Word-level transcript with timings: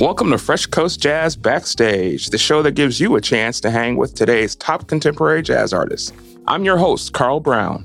Welcome 0.00 0.30
to 0.30 0.38
Fresh 0.38 0.66
Coast 0.66 1.00
Jazz 1.00 1.34
Backstage, 1.34 2.28
the 2.28 2.38
show 2.38 2.62
that 2.62 2.76
gives 2.76 3.00
you 3.00 3.16
a 3.16 3.20
chance 3.20 3.60
to 3.62 3.68
hang 3.68 3.96
with 3.96 4.14
today's 4.14 4.54
top 4.54 4.86
contemporary 4.86 5.42
jazz 5.42 5.72
artists. 5.72 6.12
I'm 6.46 6.64
your 6.64 6.76
host, 6.76 7.12
Carl 7.14 7.40
Brown. 7.40 7.84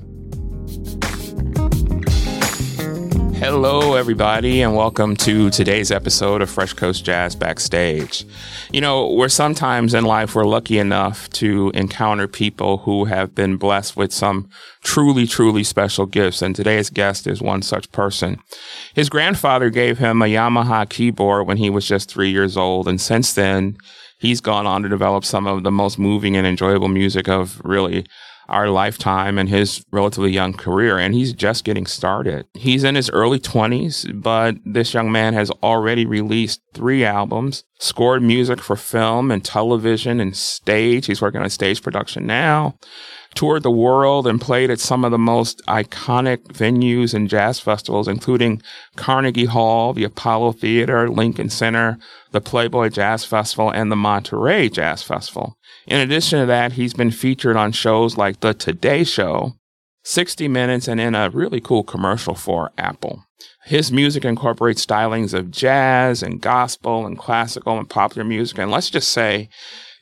Hello, 3.44 3.92
everybody, 3.92 4.62
and 4.62 4.74
welcome 4.74 5.14
to 5.16 5.50
today's 5.50 5.90
episode 5.90 6.40
of 6.40 6.48
Fresh 6.48 6.72
Coast 6.72 7.04
Jazz 7.04 7.36
Backstage. 7.36 8.24
You 8.72 8.80
know, 8.80 9.12
we're 9.12 9.28
sometimes 9.28 9.92
in 9.92 10.06
life 10.06 10.34
we're 10.34 10.46
lucky 10.46 10.78
enough 10.78 11.28
to 11.32 11.70
encounter 11.74 12.26
people 12.26 12.78
who 12.78 13.04
have 13.04 13.34
been 13.34 13.58
blessed 13.58 13.98
with 13.98 14.14
some 14.14 14.48
truly, 14.82 15.26
truly 15.26 15.62
special 15.62 16.06
gifts, 16.06 16.40
and 16.40 16.56
today's 16.56 16.88
guest 16.88 17.26
is 17.26 17.42
one 17.42 17.60
such 17.60 17.92
person. 17.92 18.38
His 18.94 19.10
grandfather 19.10 19.68
gave 19.68 19.98
him 19.98 20.22
a 20.22 20.24
Yamaha 20.24 20.88
keyboard 20.88 21.46
when 21.46 21.58
he 21.58 21.68
was 21.68 21.86
just 21.86 22.10
three 22.10 22.30
years 22.30 22.56
old, 22.56 22.88
and 22.88 22.98
since 22.98 23.34
then, 23.34 23.76
he's 24.18 24.40
gone 24.40 24.66
on 24.66 24.82
to 24.84 24.88
develop 24.88 25.22
some 25.22 25.46
of 25.46 25.64
the 25.64 25.70
most 25.70 25.98
moving 25.98 26.34
and 26.34 26.46
enjoyable 26.46 26.88
music 26.88 27.28
of 27.28 27.60
really 27.62 28.06
our 28.48 28.68
lifetime 28.68 29.38
and 29.38 29.48
his 29.48 29.84
relatively 29.90 30.30
young 30.30 30.52
career, 30.52 30.98
and 30.98 31.14
he's 31.14 31.32
just 31.32 31.64
getting 31.64 31.86
started. 31.86 32.46
He's 32.54 32.84
in 32.84 32.94
his 32.94 33.10
early 33.10 33.38
20s, 33.38 34.22
but 34.22 34.56
this 34.64 34.94
young 34.94 35.10
man 35.10 35.34
has 35.34 35.50
already 35.62 36.06
released 36.06 36.60
three 36.72 37.04
albums, 37.04 37.64
scored 37.78 38.22
music 38.22 38.60
for 38.60 38.76
film 38.76 39.30
and 39.30 39.44
television 39.44 40.20
and 40.20 40.36
stage. 40.36 41.06
He's 41.06 41.22
working 41.22 41.40
on 41.40 41.50
stage 41.50 41.82
production 41.82 42.26
now 42.26 42.76
toured 43.34 43.62
the 43.62 43.70
world 43.70 44.26
and 44.26 44.40
played 44.40 44.70
at 44.70 44.80
some 44.80 45.04
of 45.04 45.10
the 45.10 45.18
most 45.18 45.60
iconic 45.66 46.38
venues 46.48 47.14
and 47.14 47.28
jazz 47.28 47.60
festivals, 47.60 48.08
including 48.08 48.62
Carnegie 48.96 49.44
Hall, 49.44 49.92
the 49.92 50.04
Apollo 50.04 50.52
Theater, 50.52 51.10
Lincoln 51.10 51.50
Center, 51.50 51.98
the 52.30 52.40
Playboy 52.40 52.88
Jazz 52.88 53.24
Festival, 53.24 53.70
and 53.70 53.90
the 53.90 53.96
Monterey 53.96 54.68
Jazz 54.68 55.02
Festival. 55.02 55.56
In 55.86 56.00
addition 56.00 56.40
to 56.40 56.46
that, 56.46 56.72
he's 56.72 56.94
been 56.94 57.10
featured 57.10 57.56
on 57.56 57.72
shows 57.72 58.16
like 58.16 58.40
The 58.40 58.54
Today 58.54 59.04
Show, 59.04 59.52
60 60.04 60.48
Minutes, 60.48 60.88
and 60.88 61.00
in 61.00 61.14
a 61.14 61.28
really 61.30 61.60
cool 61.60 61.82
commercial 61.82 62.34
for 62.34 62.70
Apple. 62.78 63.24
His 63.64 63.92
music 63.92 64.24
incorporates 64.24 64.84
stylings 64.84 65.34
of 65.34 65.50
jazz 65.50 66.22
and 66.22 66.40
gospel 66.40 67.06
and 67.06 67.18
classical 67.18 67.78
and 67.78 67.88
popular 67.88 68.24
music. 68.24 68.58
And 68.58 68.70
let's 68.70 68.90
just 68.90 69.10
say 69.10 69.48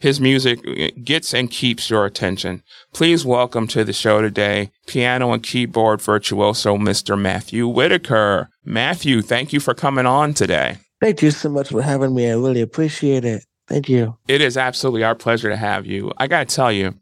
his 0.00 0.20
music 0.20 0.61
uh, 0.66 0.89
gets 1.02 1.33
and 1.33 1.50
keeps 1.50 1.89
your 1.89 2.05
attention. 2.05 2.62
Please 2.92 3.24
welcome 3.24 3.67
to 3.69 3.84
the 3.84 3.92
show 3.92 4.20
today, 4.20 4.70
piano 4.86 5.33
and 5.33 5.42
keyboard 5.42 6.00
virtuoso, 6.00 6.77
Mr. 6.77 7.19
Matthew 7.19 7.67
Whitaker. 7.69 8.50
Matthew, 8.64 9.22
thank 9.22 9.52
you 9.52 9.61
for 9.61 9.74
coming 9.74 10.06
on 10.06 10.34
today. 10.34 10.78
Thank 11.00 11.22
you 11.22 11.33
so 11.33 11.48
much 11.48 11.69
for 11.70 11.83
having 11.83 12.14
me. 12.14 12.28
I 12.28 12.34
really 12.34 12.61
appreciate 12.61 13.24
it. 13.24 13.44
Thank 13.68 13.88
you. 13.88 14.16
It 14.28 14.41
is 14.41 14.56
absolutely 14.56 15.05
our 15.05 15.14
pleasure 15.14 15.48
to 15.48 15.56
have 15.56 15.86
you. 15.86 16.12
I 16.18 16.27
got 16.27 16.48
to 16.48 16.55
tell 16.55 16.72
you, 16.72 16.94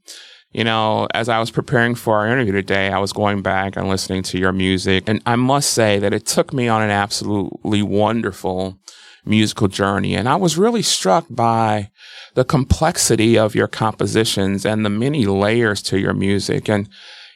you 0.52 0.64
know, 0.64 1.06
as 1.14 1.28
I 1.28 1.38
was 1.38 1.50
preparing 1.50 1.94
for 1.94 2.18
our 2.18 2.28
interview 2.28 2.52
today, 2.52 2.90
I 2.90 2.98
was 2.98 3.12
going 3.12 3.42
back 3.42 3.76
and 3.76 3.88
listening 3.88 4.22
to 4.24 4.38
your 4.38 4.52
music. 4.52 5.04
And 5.06 5.22
I 5.26 5.36
must 5.36 5.70
say 5.70 5.98
that 5.98 6.12
it 6.12 6.26
took 6.26 6.52
me 6.52 6.68
on 6.68 6.82
an 6.82 6.90
absolutely 6.90 7.82
wonderful 7.82 8.78
musical 9.24 9.68
journey. 9.68 10.14
And 10.14 10.28
I 10.28 10.36
was 10.36 10.58
really 10.58 10.82
struck 10.82 11.26
by 11.30 11.90
the 12.34 12.44
complexity 12.44 13.38
of 13.38 13.54
your 13.54 13.68
compositions 13.68 14.64
and 14.64 14.84
the 14.84 14.90
many 14.90 15.26
layers 15.26 15.82
to 15.82 15.98
your 15.98 16.14
music. 16.14 16.68
And, 16.68 16.88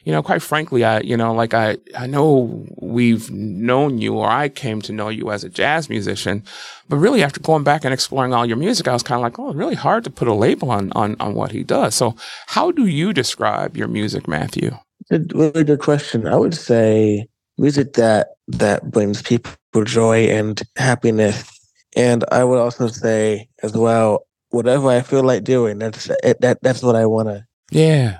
you 0.05 0.11
know, 0.11 0.23
quite 0.23 0.41
frankly, 0.41 0.83
I, 0.83 1.01
you 1.01 1.17
know, 1.17 1.33
like 1.33 1.53
I, 1.53 1.77
I 1.97 2.07
know 2.07 2.65
we've 2.77 3.29
known 3.31 3.97
you 3.97 4.15
or 4.15 4.29
I 4.29 4.49
came 4.49 4.81
to 4.83 4.93
know 4.93 5.09
you 5.09 5.31
as 5.31 5.43
a 5.43 5.49
jazz 5.49 5.89
musician, 5.89 6.43
but 6.87 6.97
really 6.97 7.23
after 7.23 7.39
going 7.39 7.63
back 7.63 7.83
and 7.83 7.93
exploring 7.93 8.33
all 8.33 8.45
your 8.45 8.57
music, 8.57 8.87
I 8.87 8.93
was 8.93 9.03
kind 9.03 9.19
of 9.19 9.23
like, 9.23 9.37
oh, 9.37 9.49
it's 9.49 9.57
really 9.57 9.75
hard 9.75 10.03
to 10.05 10.09
put 10.09 10.27
a 10.27 10.33
label 10.33 10.71
on, 10.71 10.91
on, 10.93 11.15
on 11.19 11.33
what 11.33 11.51
he 11.51 11.63
does. 11.63 11.95
So 11.95 12.15
how 12.47 12.71
do 12.71 12.85
you 12.85 13.11
describe 13.11 13.75
your 13.75 13.87
music, 13.87 14.27
Matthew? 14.27 14.77
It's 15.09 15.33
a 15.33 15.37
really 15.37 15.63
good 15.63 15.79
question. 15.79 16.27
I 16.27 16.35
would 16.35 16.55
say 16.55 17.27
music 17.57 17.93
that, 17.93 18.29
that 18.47 18.91
brings 18.91 19.21
people 19.21 19.53
joy 19.83 20.25
and 20.29 20.61
happiness 20.77 21.51
and 21.95 22.25
I 22.31 22.43
would 22.43 22.59
also 22.59 22.87
say 22.87 23.47
as 23.63 23.73
well, 23.73 24.27
whatever 24.49 24.89
I 24.89 25.01
feel 25.01 25.23
like 25.23 25.43
doing, 25.43 25.79
that's 25.79 26.07
that 26.07 26.59
that's 26.61 26.83
what 26.83 26.95
I 26.95 27.05
want 27.05 27.29
to. 27.29 27.45
Yeah. 27.71 28.19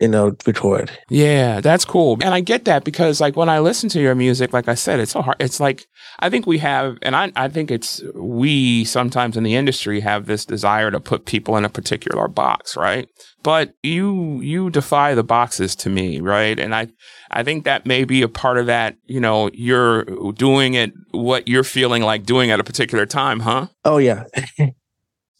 You 0.00 0.08
know, 0.08 0.34
record. 0.46 0.90
Yeah, 1.10 1.60
that's 1.60 1.84
cool. 1.84 2.14
And 2.22 2.32
I 2.32 2.40
get 2.40 2.64
that 2.64 2.84
because 2.84 3.20
like 3.20 3.36
when 3.36 3.50
I 3.50 3.58
listen 3.58 3.90
to 3.90 4.00
your 4.00 4.14
music, 4.14 4.52
like 4.52 4.66
I 4.66 4.74
said, 4.74 4.98
it's 4.98 5.12
so 5.12 5.20
hard. 5.20 5.36
It's 5.38 5.60
like, 5.60 5.86
I 6.20 6.30
think 6.30 6.46
we 6.46 6.56
have, 6.58 6.96
and 7.02 7.14
I, 7.14 7.30
I 7.36 7.48
think 7.48 7.70
it's, 7.70 8.02
we 8.14 8.84
sometimes 8.84 9.36
in 9.36 9.42
the 9.42 9.54
industry 9.54 10.00
have 10.00 10.24
this 10.24 10.46
desire 10.46 10.90
to 10.90 11.00
put 11.00 11.26
people 11.26 11.56
in 11.58 11.66
a 11.66 11.68
particular 11.68 12.28
box, 12.28 12.78
right? 12.78 13.08
But 13.42 13.74
you, 13.82 14.40
you 14.40 14.70
defy 14.70 15.14
the 15.14 15.22
boxes 15.22 15.76
to 15.76 15.90
me, 15.90 16.20
right? 16.20 16.58
And 16.58 16.74
I, 16.74 16.88
I 17.30 17.42
think 17.42 17.64
that 17.64 17.84
may 17.84 18.04
be 18.04 18.22
a 18.22 18.28
part 18.28 18.56
of 18.56 18.66
that. 18.66 18.96
You 19.04 19.20
know, 19.20 19.50
you're 19.52 20.04
doing 20.32 20.74
it 20.74 20.92
what 21.10 21.46
you're 21.46 21.64
feeling 21.64 22.02
like 22.02 22.24
doing 22.24 22.50
at 22.50 22.58
a 22.58 22.64
particular 22.64 23.04
time, 23.04 23.40
huh? 23.40 23.66
Oh, 23.84 23.98
yeah. 23.98 24.24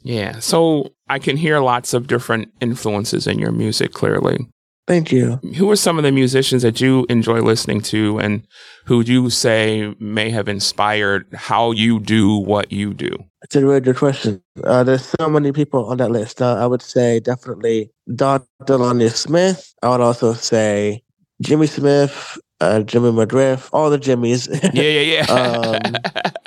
yeah. 0.03 0.39
So 0.39 0.93
I 1.09 1.19
can 1.19 1.37
hear 1.37 1.61
lots 1.61 1.95
of 1.95 2.07
different 2.07 2.53
influences 2.61 3.27
in 3.27 3.39
your 3.39 3.53
music 3.53 3.93
clearly. 3.93 4.47
Thank 4.87 5.13
you. 5.13 5.37
Who 5.57 5.71
are 5.71 5.77
some 5.77 5.99
of 5.99 6.05
the 6.05 6.11
musicians 6.11 6.63
that 6.63 6.81
you 6.81 7.07
enjoy 7.09 7.43
listening 7.43 7.81
to 7.83 8.19
and 8.19 8.43
who 8.87 9.03
you 9.03 9.31
say 9.31 9.95
may 10.01 10.31
have 10.31 10.49
inspired 10.49 11.27
how 11.33 11.71
you 11.71 12.01
do 12.01 12.35
what 12.35 12.73
you 12.73 12.93
do? 12.93 13.17
It's 13.43 13.55
a 13.55 13.65
really 13.65 13.81
good 13.81 13.97
question. 13.97 14.43
Uh, 14.65 14.83
there's 14.83 15.07
so 15.07 15.29
many 15.29 15.53
people 15.53 15.87
on 15.87 15.99
that 15.99 16.11
list. 16.11 16.43
Uh, 16.43 16.57
I 16.57 16.67
would 16.67 16.83
say 16.83 17.21
definitely 17.21 17.93
Dr. 18.17 18.77
Lonnie 18.77 19.11
Smith. 19.11 19.73
I 19.83 19.91
would 19.91 20.01
also 20.01 20.33
say 20.33 21.05
Jimmy 21.41 21.69
Smith, 21.69 22.37
uh, 22.61 22.81
Jimmy 22.81 23.13
McGriff, 23.13 23.69
all 23.73 23.91
the 23.91 23.99
Jimmys. 23.99 24.49
Yeah, 24.75 24.83
yeah, 24.83 25.25
yeah. 25.25 26.31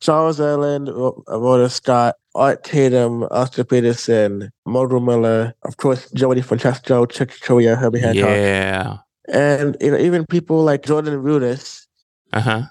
Charles 0.00 0.38
Earland, 0.38 0.88
Rhoda 1.28 1.68
Scott, 1.68 2.16
Art 2.34 2.64
Tatum, 2.64 3.24
Oscar 3.30 3.64
Peterson, 3.64 4.50
Mulgrew 4.66 5.04
Miller, 5.04 5.54
of 5.64 5.76
course, 5.76 6.10
Joey 6.12 6.36
DeFrancesco, 6.36 7.10
Chick 7.10 7.38
Corea, 7.42 7.76
Herbie 7.76 8.00
Hancock. 8.00 8.28
Yeah. 8.28 8.96
And 9.32 9.76
you 9.80 9.90
know, 9.90 9.98
even 9.98 10.26
people 10.26 10.64
like 10.64 10.84
Jordan 10.84 11.22
Rudess. 11.22 11.86
Uh 12.32 12.40
huh. 12.40 12.62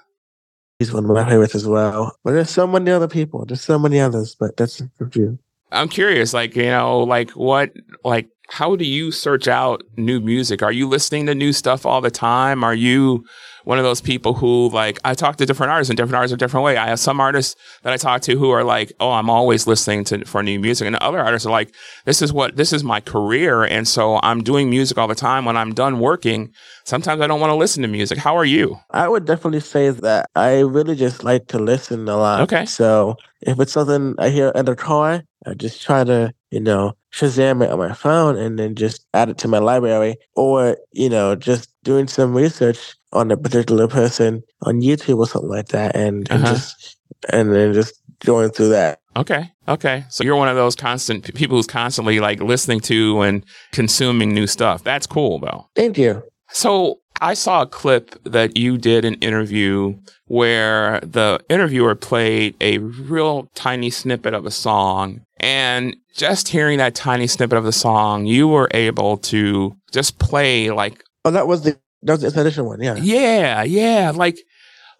He's 0.78 0.92
one 0.92 1.04
of 1.04 1.10
my 1.10 1.28
favorites 1.28 1.54
as 1.54 1.66
well. 1.66 2.16
But 2.24 2.32
there's 2.32 2.50
so 2.50 2.66
many 2.66 2.90
other 2.90 3.08
people. 3.08 3.44
There's 3.44 3.60
so 3.60 3.78
many 3.78 4.00
others, 4.00 4.34
but 4.34 4.56
that's 4.56 4.80
a 4.80 5.10
few. 5.10 5.38
I'm 5.72 5.88
curious, 5.88 6.34
like, 6.34 6.56
you 6.56 6.64
know, 6.64 7.00
like 7.00 7.30
what, 7.32 7.70
like, 8.02 8.28
how 8.50 8.76
do 8.76 8.84
you 8.84 9.10
search 9.10 9.48
out 9.48 9.82
new 9.96 10.20
music? 10.20 10.62
Are 10.62 10.72
you 10.72 10.88
listening 10.88 11.26
to 11.26 11.34
new 11.34 11.52
stuff 11.52 11.86
all 11.86 12.00
the 12.00 12.10
time? 12.10 12.64
Are 12.64 12.74
you 12.74 13.24
one 13.64 13.78
of 13.78 13.84
those 13.84 14.00
people 14.00 14.34
who 14.34 14.68
like 14.70 14.98
I 15.04 15.14
talk 15.14 15.36
to 15.36 15.46
different 15.46 15.70
artists 15.70 15.90
and 15.90 15.96
different 15.96 16.16
artists 16.16 16.34
a 16.34 16.36
different 16.36 16.64
way. 16.64 16.76
I 16.76 16.88
have 16.88 16.98
some 17.00 17.20
artists 17.20 17.56
that 17.82 17.92
I 17.92 17.96
talk 17.96 18.22
to 18.22 18.36
who 18.36 18.50
are 18.50 18.64
like, 18.64 18.92
"Oh, 19.00 19.12
I'm 19.12 19.30
always 19.30 19.66
listening 19.66 20.04
to 20.04 20.24
for 20.24 20.42
new 20.42 20.58
music," 20.58 20.86
and 20.86 20.96
other 20.96 21.20
artists 21.20 21.46
are 21.46 21.50
like, 21.50 21.74
"This 22.04 22.22
is 22.22 22.32
what 22.32 22.56
this 22.56 22.72
is 22.72 22.82
my 22.84 23.00
career, 23.00 23.62
and 23.62 23.86
so 23.86 24.18
I'm 24.22 24.42
doing 24.42 24.70
music 24.70 24.98
all 24.98 25.08
the 25.08 25.14
time. 25.14 25.44
When 25.44 25.56
I'm 25.56 25.74
done 25.74 26.00
working, 26.00 26.50
sometimes 26.84 27.20
I 27.20 27.26
don't 27.26 27.40
want 27.40 27.50
to 27.50 27.56
listen 27.56 27.82
to 27.82 27.88
music." 27.88 28.18
How 28.18 28.36
are 28.36 28.44
you? 28.44 28.78
I 28.90 29.08
would 29.08 29.24
definitely 29.24 29.60
say 29.60 29.90
that 29.90 30.26
I 30.34 30.60
really 30.60 30.96
just 30.96 31.24
like 31.24 31.48
to 31.48 31.58
listen 31.58 32.08
a 32.08 32.16
lot. 32.16 32.40
Okay, 32.42 32.66
so 32.66 33.16
if 33.40 33.60
it's 33.60 33.72
something 33.72 34.14
I 34.18 34.30
hear 34.30 34.48
in 34.54 34.64
the 34.64 34.76
car, 34.76 35.22
I 35.46 35.54
just 35.54 35.82
try 35.82 36.04
to 36.04 36.32
you 36.50 36.60
know 36.60 36.94
Shazam 37.12 37.62
it 37.62 37.70
on 37.70 37.78
my 37.78 37.92
phone 37.92 38.36
and 38.36 38.58
then 38.58 38.74
just 38.74 39.04
add 39.14 39.28
it 39.28 39.38
to 39.38 39.48
my 39.48 39.58
library, 39.58 40.16
or 40.36 40.76
you 40.92 41.08
know 41.08 41.34
just 41.34 41.70
doing 41.82 42.06
some 42.06 42.34
research 42.34 42.94
on 43.12 43.30
a 43.30 43.36
particular 43.36 43.88
person 43.88 44.42
on 44.62 44.80
YouTube 44.80 45.18
or 45.18 45.26
something 45.26 45.50
like 45.50 45.68
that, 45.68 45.96
and, 45.96 46.30
uh-huh. 46.30 46.46
and 46.46 46.56
just 46.56 46.96
and 47.32 47.52
then 47.52 47.72
just 47.72 48.00
going 48.20 48.50
through 48.50 48.68
that. 48.68 49.00
Okay. 49.16 49.50
Okay. 49.68 50.04
So 50.08 50.24
you're 50.24 50.36
one 50.36 50.48
of 50.48 50.56
those 50.56 50.76
constant 50.76 51.34
people 51.34 51.56
who's 51.56 51.66
constantly 51.66 52.20
like 52.20 52.40
listening 52.40 52.80
to 52.80 53.22
and 53.22 53.44
consuming 53.72 54.32
new 54.32 54.46
stuff. 54.46 54.84
That's 54.84 55.06
cool 55.06 55.38
though. 55.38 55.68
Thank 55.74 55.98
you. 55.98 56.22
So 56.52 57.00
I 57.20 57.34
saw 57.34 57.62
a 57.62 57.66
clip 57.66 58.22
that 58.24 58.56
you 58.56 58.78
did 58.78 59.04
an 59.04 59.14
interview 59.14 59.98
where 60.26 61.00
the 61.00 61.40
interviewer 61.48 61.94
played 61.94 62.54
a 62.60 62.78
real 62.78 63.48
tiny 63.54 63.90
snippet 63.90 64.34
of 64.34 64.46
a 64.46 64.50
song. 64.50 65.22
And 65.38 65.96
just 66.14 66.48
hearing 66.48 66.78
that 66.78 66.94
tiny 66.94 67.26
snippet 67.26 67.58
of 67.58 67.64
the 67.64 67.72
song, 67.72 68.26
you 68.26 68.48
were 68.48 68.68
able 68.72 69.16
to 69.18 69.74
just 69.92 70.18
play 70.18 70.70
like. 70.70 71.02
Oh, 71.24 71.30
that 71.30 71.46
was 71.46 71.62
the 71.62 71.78
that 72.02 72.12
was 72.12 72.20
the 72.22 72.26
expedition 72.28 72.64
one, 72.64 72.82
yeah. 72.82 72.96
Yeah, 72.96 73.62
yeah. 73.62 74.12
Like, 74.14 74.38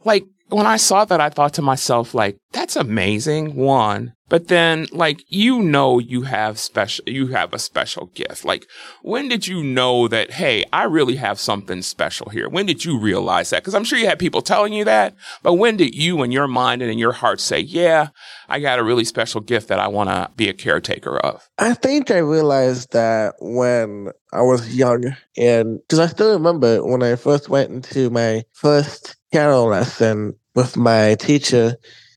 like 0.05 0.25
when 0.49 0.67
I 0.67 0.77
saw 0.77 1.05
that, 1.05 1.21
I 1.21 1.31
thought 1.31 1.55
to 1.55 1.63
myself, 1.63 2.15
like, 2.15 2.37
that's 2.53 2.77
amazing. 2.77 3.55
One, 3.55 4.15
but 4.31 4.49
then 4.49 4.87
like 4.93 5.25
you 5.29 5.61
know 5.61 5.99
you 5.99 6.23
have 6.23 6.59
special 6.59 7.05
you 7.07 7.27
have 7.27 7.53
a 7.53 7.59
special 7.59 8.07
gift. 8.15 8.45
Like 8.45 8.67
when 9.03 9.29
did 9.29 9.47
you 9.47 9.63
know 9.63 10.09
that 10.09 10.31
hey, 10.31 10.65
I 10.73 10.85
really 10.85 11.17
have 11.17 11.39
something 11.39 11.83
special 11.83 12.31
here? 12.31 12.49
When 12.49 12.65
did 12.65 12.85
you 12.85 12.99
realize 12.99 13.51
that? 13.51 13.63
Cuz 13.65 13.75
I'm 13.75 13.85
sure 13.85 13.99
you 13.99 14.07
had 14.07 14.19
people 14.19 14.41
telling 14.41 14.73
you 14.73 14.85
that, 14.85 15.15
but 15.43 15.55
when 15.55 15.77
did 15.77 15.95
you 15.95 16.23
in 16.23 16.33
your 16.33 16.49
mind 16.49 16.81
and 16.81 16.91
in 16.91 16.99
your 16.99 17.13
heart 17.13 17.41
say, 17.41 17.59
"Yeah, 17.59 18.09
I 18.49 18.61
got 18.61 18.79
a 18.79 18.85
really 18.85 19.05
special 19.05 19.41
gift 19.41 19.69
that 19.69 19.81
I 19.81 19.89
want 19.89 20.09
to 20.09 20.31
be 20.37 20.49
a 20.49 20.55
caretaker 20.55 21.19
of?" 21.19 21.49
I 21.59 21.75
think 21.75 22.11
I 22.11 22.19
realized 22.19 22.93
that 22.93 23.35
when 23.41 24.13
I 24.33 24.43
was 24.43 24.75
young 24.75 25.17
and 25.37 25.81
cuz 25.89 25.99
I 25.99 26.07
still 26.07 26.33
remember 26.33 26.83
when 26.85 27.03
I 27.03 27.17
first 27.17 27.49
went 27.49 27.71
into 27.71 28.11
my 28.11 28.45
first 28.53 29.17
piano 29.33 29.65
lesson 29.65 30.35
with 30.55 30.77
my 30.77 31.17
teacher 31.17 31.77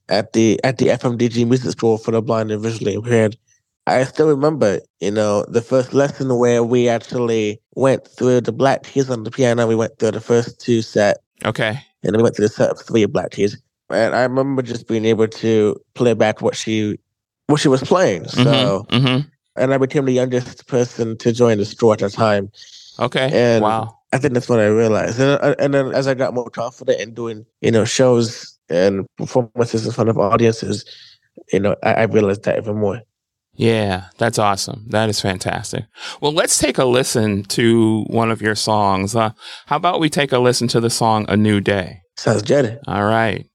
at 0.09 0.33
the 0.33 0.59
at 0.63 0.77
the 0.77 0.87
FMDG 0.87 1.47
Music 1.47 1.71
School 1.71 1.97
for 1.97 2.11
the 2.11 2.21
Blind 2.21 2.51
and 2.51 2.61
Visually 2.61 2.93
Impaired. 2.93 3.37
I 3.85 4.03
still 4.05 4.29
remember, 4.29 4.79
you 5.01 5.11
know, 5.11 5.43
the 5.49 5.61
first 5.61 5.93
lesson 5.93 6.37
where 6.37 6.63
we 6.63 6.87
actually 6.87 7.59
went 7.75 8.07
through 8.07 8.41
the 8.41 8.53
black 8.53 8.83
keys 8.83 9.09
on 9.09 9.23
the 9.23 9.31
piano. 9.31 9.67
We 9.67 9.75
went 9.75 9.99
through 9.99 10.11
the 10.11 10.21
first 10.21 10.61
two 10.61 10.81
set. 10.81 11.17
Okay. 11.43 11.77
And 12.03 12.13
then 12.13 12.17
we 12.17 12.23
went 12.23 12.35
through 12.35 12.47
the 12.47 12.53
set 12.53 12.69
of 12.69 12.79
three 12.79 13.05
black 13.05 13.31
keys. 13.31 13.57
And 13.89 14.15
I 14.15 14.21
remember 14.23 14.61
just 14.61 14.87
being 14.87 15.03
able 15.05 15.27
to 15.27 15.75
play 15.95 16.13
back 16.13 16.41
what 16.41 16.55
she 16.55 16.97
what 17.47 17.59
she 17.59 17.67
was 17.67 17.83
playing. 17.83 18.27
So 18.29 18.85
mm-hmm, 18.89 18.95
mm-hmm. 18.95 19.27
and 19.61 19.73
I 19.73 19.77
became 19.77 20.05
the 20.05 20.13
youngest 20.13 20.65
person 20.67 21.17
to 21.17 21.33
join 21.33 21.57
the 21.57 21.65
store 21.65 21.93
at 21.93 21.99
the 21.99 22.09
time. 22.09 22.51
Okay. 22.99 23.29
And 23.33 23.63
wow. 23.63 23.99
I 24.13 24.17
think 24.17 24.33
that's 24.33 24.47
what 24.47 24.59
I 24.59 24.67
realized. 24.67 25.19
And, 25.19 25.41
uh, 25.41 25.55
and 25.59 25.73
then 25.73 25.93
as 25.93 26.07
I 26.07 26.13
got 26.13 26.33
more 26.33 26.49
confident 26.49 27.01
in 27.01 27.13
doing, 27.13 27.45
you 27.61 27.71
know, 27.71 27.83
shows 27.83 28.52
and 28.69 29.05
performances 29.17 29.85
in 29.85 29.91
front 29.91 30.09
of 30.09 30.17
audiences, 30.17 30.85
you 31.51 31.59
know, 31.59 31.75
I, 31.83 31.93
I 31.93 32.03
realized 32.03 32.43
that 32.43 32.57
even 32.57 32.77
more. 32.77 33.01
Yeah, 33.55 34.05
that's 34.17 34.39
awesome. 34.39 34.85
That 34.89 35.09
is 35.09 35.21
fantastic. 35.21 35.85
Well, 36.21 36.31
let's 36.31 36.57
take 36.57 36.79
a 36.79 36.85
listen 36.85 37.43
to 37.45 38.03
one 38.07 38.31
of 38.31 38.41
your 38.41 38.55
songs. 38.55 39.15
Uh, 39.15 39.31
how 39.67 39.75
about 39.75 39.99
we 39.99 40.09
take 40.09 40.31
a 40.31 40.39
listen 40.39 40.67
to 40.69 40.79
the 40.79 40.89
song 40.89 41.25
A 41.29 41.37
New 41.37 41.61
Day? 41.61 42.01
Sounds 42.17 42.41
good. 42.41 42.79
All 42.87 43.05
right. 43.05 43.47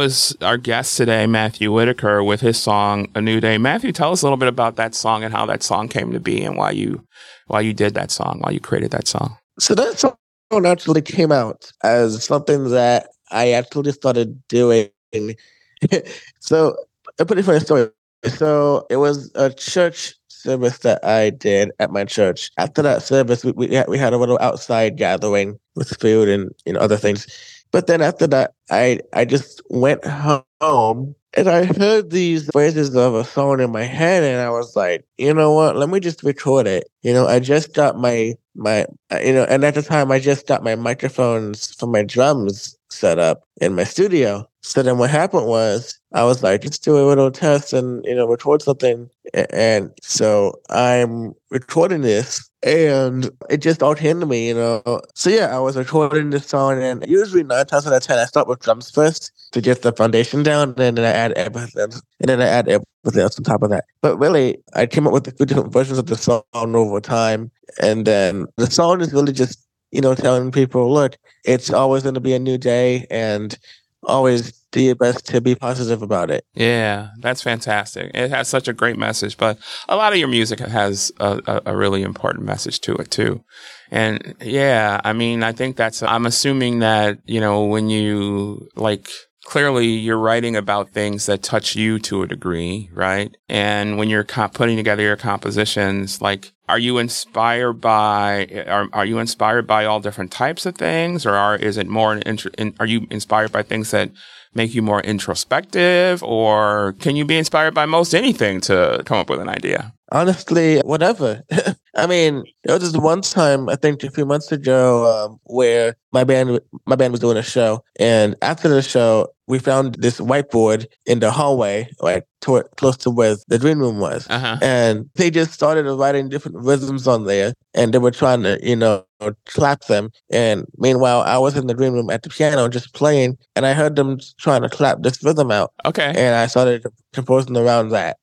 Was 0.00 0.34
our 0.40 0.56
guest 0.56 0.96
today, 0.96 1.26
Matthew 1.26 1.70
Whitaker, 1.70 2.24
with 2.24 2.40
his 2.40 2.60
song 2.60 3.08
"A 3.14 3.20
New 3.20 3.38
Day." 3.38 3.58
Matthew, 3.58 3.92
tell 3.92 4.12
us 4.12 4.22
a 4.22 4.24
little 4.24 4.38
bit 4.38 4.48
about 4.48 4.76
that 4.76 4.94
song 4.94 5.22
and 5.22 5.34
how 5.34 5.44
that 5.44 5.62
song 5.62 5.88
came 5.88 6.10
to 6.12 6.20
be, 6.20 6.42
and 6.42 6.56
why 6.56 6.70
you 6.70 7.04
why 7.48 7.60
you 7.60 7.74
did 7.74 7.92
that 7.94 8.10
song, 8.10 8.40
why 8.40 8.50
you 8.50 8.60
created 8.60 8.92
that 8.92 9.06
song. 9.06 9.36
So 9.58 9.74
that 9.74 9.98
song 9.98 10.16
actually 10.64 11.02
came 11.02 11.30
out 11.30 11.70
as 11.84 12.24
something 12.24 12.70
that 12.70 13.10
I 13.30 13.50
actually 13.50 13.92
started 13.92 14.42
doing. 14.48 14.88
so 16.40 16.76
a 17.18 17.26
pretty 17.26 17.42
funny 17.42 17.60
story. 17.60 17.90
So 18.24 18.86
it 18.88 18.96
was 18.96 19.30
a 19.34 19.50
church 19.50 20.14
service 20.28 20.78
that 20.78 21.04
I 21.04 21.28
did 21.28 21.72
at 21.78 21.90
my 21.90 22.06
church. 22.06 22.50
After 22.56 22.80
that 22.80 23.02
service, 23.02 23.44
we 23.44 23.52
we 23.52 23.74
had, 23.74 23.86
we 23.86 23.98
had 23.98 24.14
a 24.14 24.18
little 24.18 24.38
outside 24.40 24.96
gathering 24.96 25.58
with 25.74 25.90
food 26.00 26.30
and 26.30 26.50
you 26.64 26.72
know 26.72 26.80
other 26.80 26.96
things. 26.96 27.26
But 27.72 27.86
then 27.88 28.02
after 28.02 28.26
that, 28.28 28.54
I 28.70 29.00
I 29.14 29.26
just 29.26 29.62
went 29.70 30.04
home 30.06 31.16
and 31.34 31.48
I 31.48 31.64
heard 31.66 32.10
these 32.10 32.50
phrases 32.52 32.96
of 32.96 33.14
a 33.14 33.24
song 33.24 33.60
in 33.60 33.72
my 33.72 33.84
head, 33.84 34.24
and 34.24 34.40
I 34.42 34.50
was 34.50 34.76
like, 34.76 35.06
you 35.18 35.34
know 35.34 35.54
what? 35.54 35.76
Let 35.76 35.90
me 35.90 36.00
just 36.00 36.24
record 36.24 36.66
it. 36.66 36.90
You 37.02 37.14
know, 37.14 37.28
I 37.28 37.40
just 37.40 37.74
got 37.74 37.96
my 37.98 38.34
my 38.56 38.86
uh, 39.12 39.20
you 39.20 39.34
know, 39.34 39.44
and 39.44 39.64
at 39.64 39.76
the 39.76 39.82
time 39.82 40.12
I 40.12 40.20
just 40.20 40.48
got 40.48 40.64
my 40.64 40.76
microphones 40.76 41.74
for 41.76 41.86
my 41.88 42.04
drums 42.04 42.76
set 42.90 43.20
up 43.20 43.44
in 43.62 43.76
my 43.76 43.84
studio. 43.84 44.49
So 44.62 44.82
then 44.82 44.98
what 44.98 45.10
happened 45.10 45.46
was 45.46 45.98
I 46.12 46.24
was 46.24 46.42
like, 46.42 46.64
let's 46.64 46.78
do 46.78 46.98
a 46.98 47.06
little 47.06 47.30
test 47.30 47.72
and, 47.72 48.04
you 48.04 48.14
know, 48.14 48.26
record 48.26 48.62
something. 48.62 49.08
And 49.32 49.90
so 50.02 50.60
I'm 50.68 51.32
recording 51.50 52.02
this 52.02 52.48
and 52.62 53.30
it 53.48 53.58
just 53.58 53.82
all 53.82 53.94
came 53.94 54.20
to 54.20 54.26
me, 54.26 54.48
you 54.48 54.54
know. 54.54 55.00
So 55.14 55.30
yeah, 55.30 55.56
I 55.56 55.58
was 55.60 55.76
recording 55.76 56.30
this 56.30 56.46
song 56.46 56.82
and 56.82 57.04
usually 57.08 57.42
nine 57.42 57.66
times 57.66 57.86
out 57.86 57.94
of 57.94 58.02
ten 58.02 58.18
I 58.18 58.26
start 58.26 58.48
with 58.48 58.60
drums 58.60 58.90
first 58.90 59.32
to 59.52 59.60
get 59.60 59.82
the 59.82 59.92
foundation 59.92 60.42
down 60.42 60.74
and 60.76 60.98
then 60.98 60.98
I 60.98 61.10
add 61.10 61.32
everything 61.32 61.92
and 62.20 62.28
then 62.28 62.42
I 62.42 62.46
add 62.46 62.68
everything 62.68 63.22
else 63.22 63.38
on 63.38 63.44
top 63.44 63.62
of 63.62 63.70
that. 63.70 63.84
But 64.02 64.18
really 64.18 64.58
I 64.74 64.84
came 64.86 65.06
up 65.06 65.12
with 65.12 65.24
the 65.24 65.46
different 65.46 65.72
versions 65.72 65.98
of 65.98 66.06
the 66.06 66.16
song 66.16 66.42
over 66.54 67.00
time. 67.00 67.50
And 67.80 68.06
then 68.06 68.46
the 68.56 68.70
song 68.70 69.00
is 69.00 69.12
really 69.12 69.32
just, 69.32 69.66
you 69.90 70.02
know, 70.02 70.14
telling 70.14 70.50
people, 70.52 70.92
look, 70.92 71.16
it's 71.44 71.70
always 71.70 72.02
gonna 72.02 72.20
be 72.20 72.34
a 72.34 72.38
new 72.38 72.58
day 72.58 73.06
and 73.10 73.58
always 74.02 74.52
do 74.72 74.80
your 74.80 74.94
best 74.94 75.26
to 75.26 75.40
be 75.40 75.54
positive 75.54 76.02
about 76.02 76.30
it. 76.30 76.44
Yeah, 76.54 77.10
that's 77.18 77.42
fantastic. 77.42 78.10
It 78.14 78.30
has 78.30 78.48
such 78.48 78.68
a 78.68 78.72
great 78.72 78.96
message, 78.96 79.36
but 79.36 79.58
a 79.88 79.96
lot 79.96 80.12
of 80.12 80.18
your 80.18 80.28
music 80.28 80.60
has 80.60 81.12
a, 81.18 81.40
a, 81.46 81.72
a, 81.72 81.76
really 81.76 82.02
important 82.02 82.44
message 82.44 82.80
to 82.80 82.94
it 82.94 83.10
too. 83.10 83.42
And 83.90 84.36
yeah, 84.40 85.00
I 85.04 85.12
mean, 85.12 85.42
I 85.42 85.52
think 85.52 85.76
that's, 85.76 86.02
I'm 86.02 86.26
assuming 86.26 86.78
that, 86.80 87.18
you 87.24 87.40
know, 87.40 87.64
when 87.64 87.90
you 87.90 88.68
like, 88.76 89.10
clearly 89.44 89.86
you're 89.86 90.18
writing 90.18 90.56
about 90.56 90.90
things 90.90 91.26
that 91.26 91.42
touch 91.42 91.74
you 91.74 91.98
to 92.00 92.22
a 92.22 92.26
degree, 92.26 92.90
right? 92.92 93.36
And 93.48 93.98
when 93.98 94.08
you're 94.08 94.24
putting 94.24 94.76
together 94.76 95.02
your 95.02 95.16
compositions, 95.16 96.20
like, 96.20 96.52
are 96.68 96.78
you 96.78 96.98
inspired 96.98 97.74
by, 97.74 98.64
are, 98.66 98.88
are 98.92 99.06
you 99.06 99.18
inspired 99.18 99.66
by 99.66 99.84
all 99.86 100.00
different 100.00 100.30
types 100.30 100.66
of 100.66 100.76
things 100.76 101.26
or 101.26 101.34
are, 101.34 101.56
is 101.56 101.76
it 101.76 101.88
more, 101.88 102.16
in, 102.16 102.38
in, 102.58 102.74
are 102.78 102.86
you 102.86 103.06
inspired 103.10 103.50
by 103.50 103.62
things 103.62 103.90
that 103.90 104.10
make 104.54 104.74
you 104.74 104.82
more 104.82 105.00
introspective 105.00 106.22
or 106.22 106.94
can 107.00 107.16
you 107.16 107.24
be 107.24 107.38
inspired 107.38 107.74
by 107.74 107.86
most 107.86 108.14
anything 108.14 108.60
to 108.60 109.02
come 109.04 109.18
up 109.18 109.30
with 109.30 109.40
an 109.40 109.48
idea? 109.48 109.92
Honestly, 110.12 110.78
whatever. 110.80 111.42
I 112.00 112.06
mean, 112.06 112.44
there 112.64 112.74
was 112.78 112.92
this 112.92 113.00
one 113.00 113.20
time 113.20 113.68
I 113.68 113.76
think 113.76 114.02
a 114.02 114.10
few 114.10 114.24
months 114.24 114.50
ago 114.50 115.26
um, 115.26 115.40
where 115.44 115.96
my 116.12 116.24
band 116.24 116.60
my 116.86 116.96
band 116.96 117.12
was 117.12 117.20
doing 117.20 117.36
a 117.36 117.42
show, 117.42 117.84
and 117.98 118.36
after 118.42 118.68
the 118.68 118.82
show, 118.82 119.28
we 119.46 119.58
found 119.58 119.96
this 119.96 120.20
whiteboard 120.20 120.86
in 121.06 121.20
the 121.20 121.30
hallway, 121.30 121.88
like 122.00 122.24
toward, 122.40 122.66
close 122.76 122.96
to 122.98 123.10
where 123.10 123.36
the 123.48 123.58
green 123.58 123.78
room 123.78 123.98
was, 123.98 124.26
uh-huh. 124.30 124.58
and 124.62 125.10
they 125.16 125.30
just 125.30 125.52
started 125.52 125.92
writing 125.92 126.28
different 126.28 126.56
rhythms 126.58 127.06
on 127.06 127.24
there, 127.24 127.52
and 127.74 127.92
they 127.92 127.98
were 127.98 128.10
trying 128.10 128.42
to, 128.44 128.58
you 128.62 128.76
know, 128.76 129.04
clap 129.46 129.84
them. 129.86 130.10
And 130.30 130.66
meanwhile, 130.78 131.20
I 131.22 131.36
was 131.38 131.56
in 131.56 131.66
the 131.66 131.74
green 131.74 131.92
room 131.92 132.10
at 132.10 132.22
the 132.22 132.30
piano 132.30 132.68
just 132.68 132.94
playing, 132.94 133.36
and 133.56 133.66
I 133.66 133.74
heard 133.74 133.96
them 133.96 134.18
trying 134.38 134.62
to 134.62 134.68
clap 134.68 135.02
this 135.02 135.22
rhythm 135.22 135.50
out. 135.50 135.72
Okay, 135.84 136.12
and 136.16 136.34
I 136.34 136.46
started 136.46 136.86
composing 137.12 137.56
around 137.56 137.90
that 137.90 138.16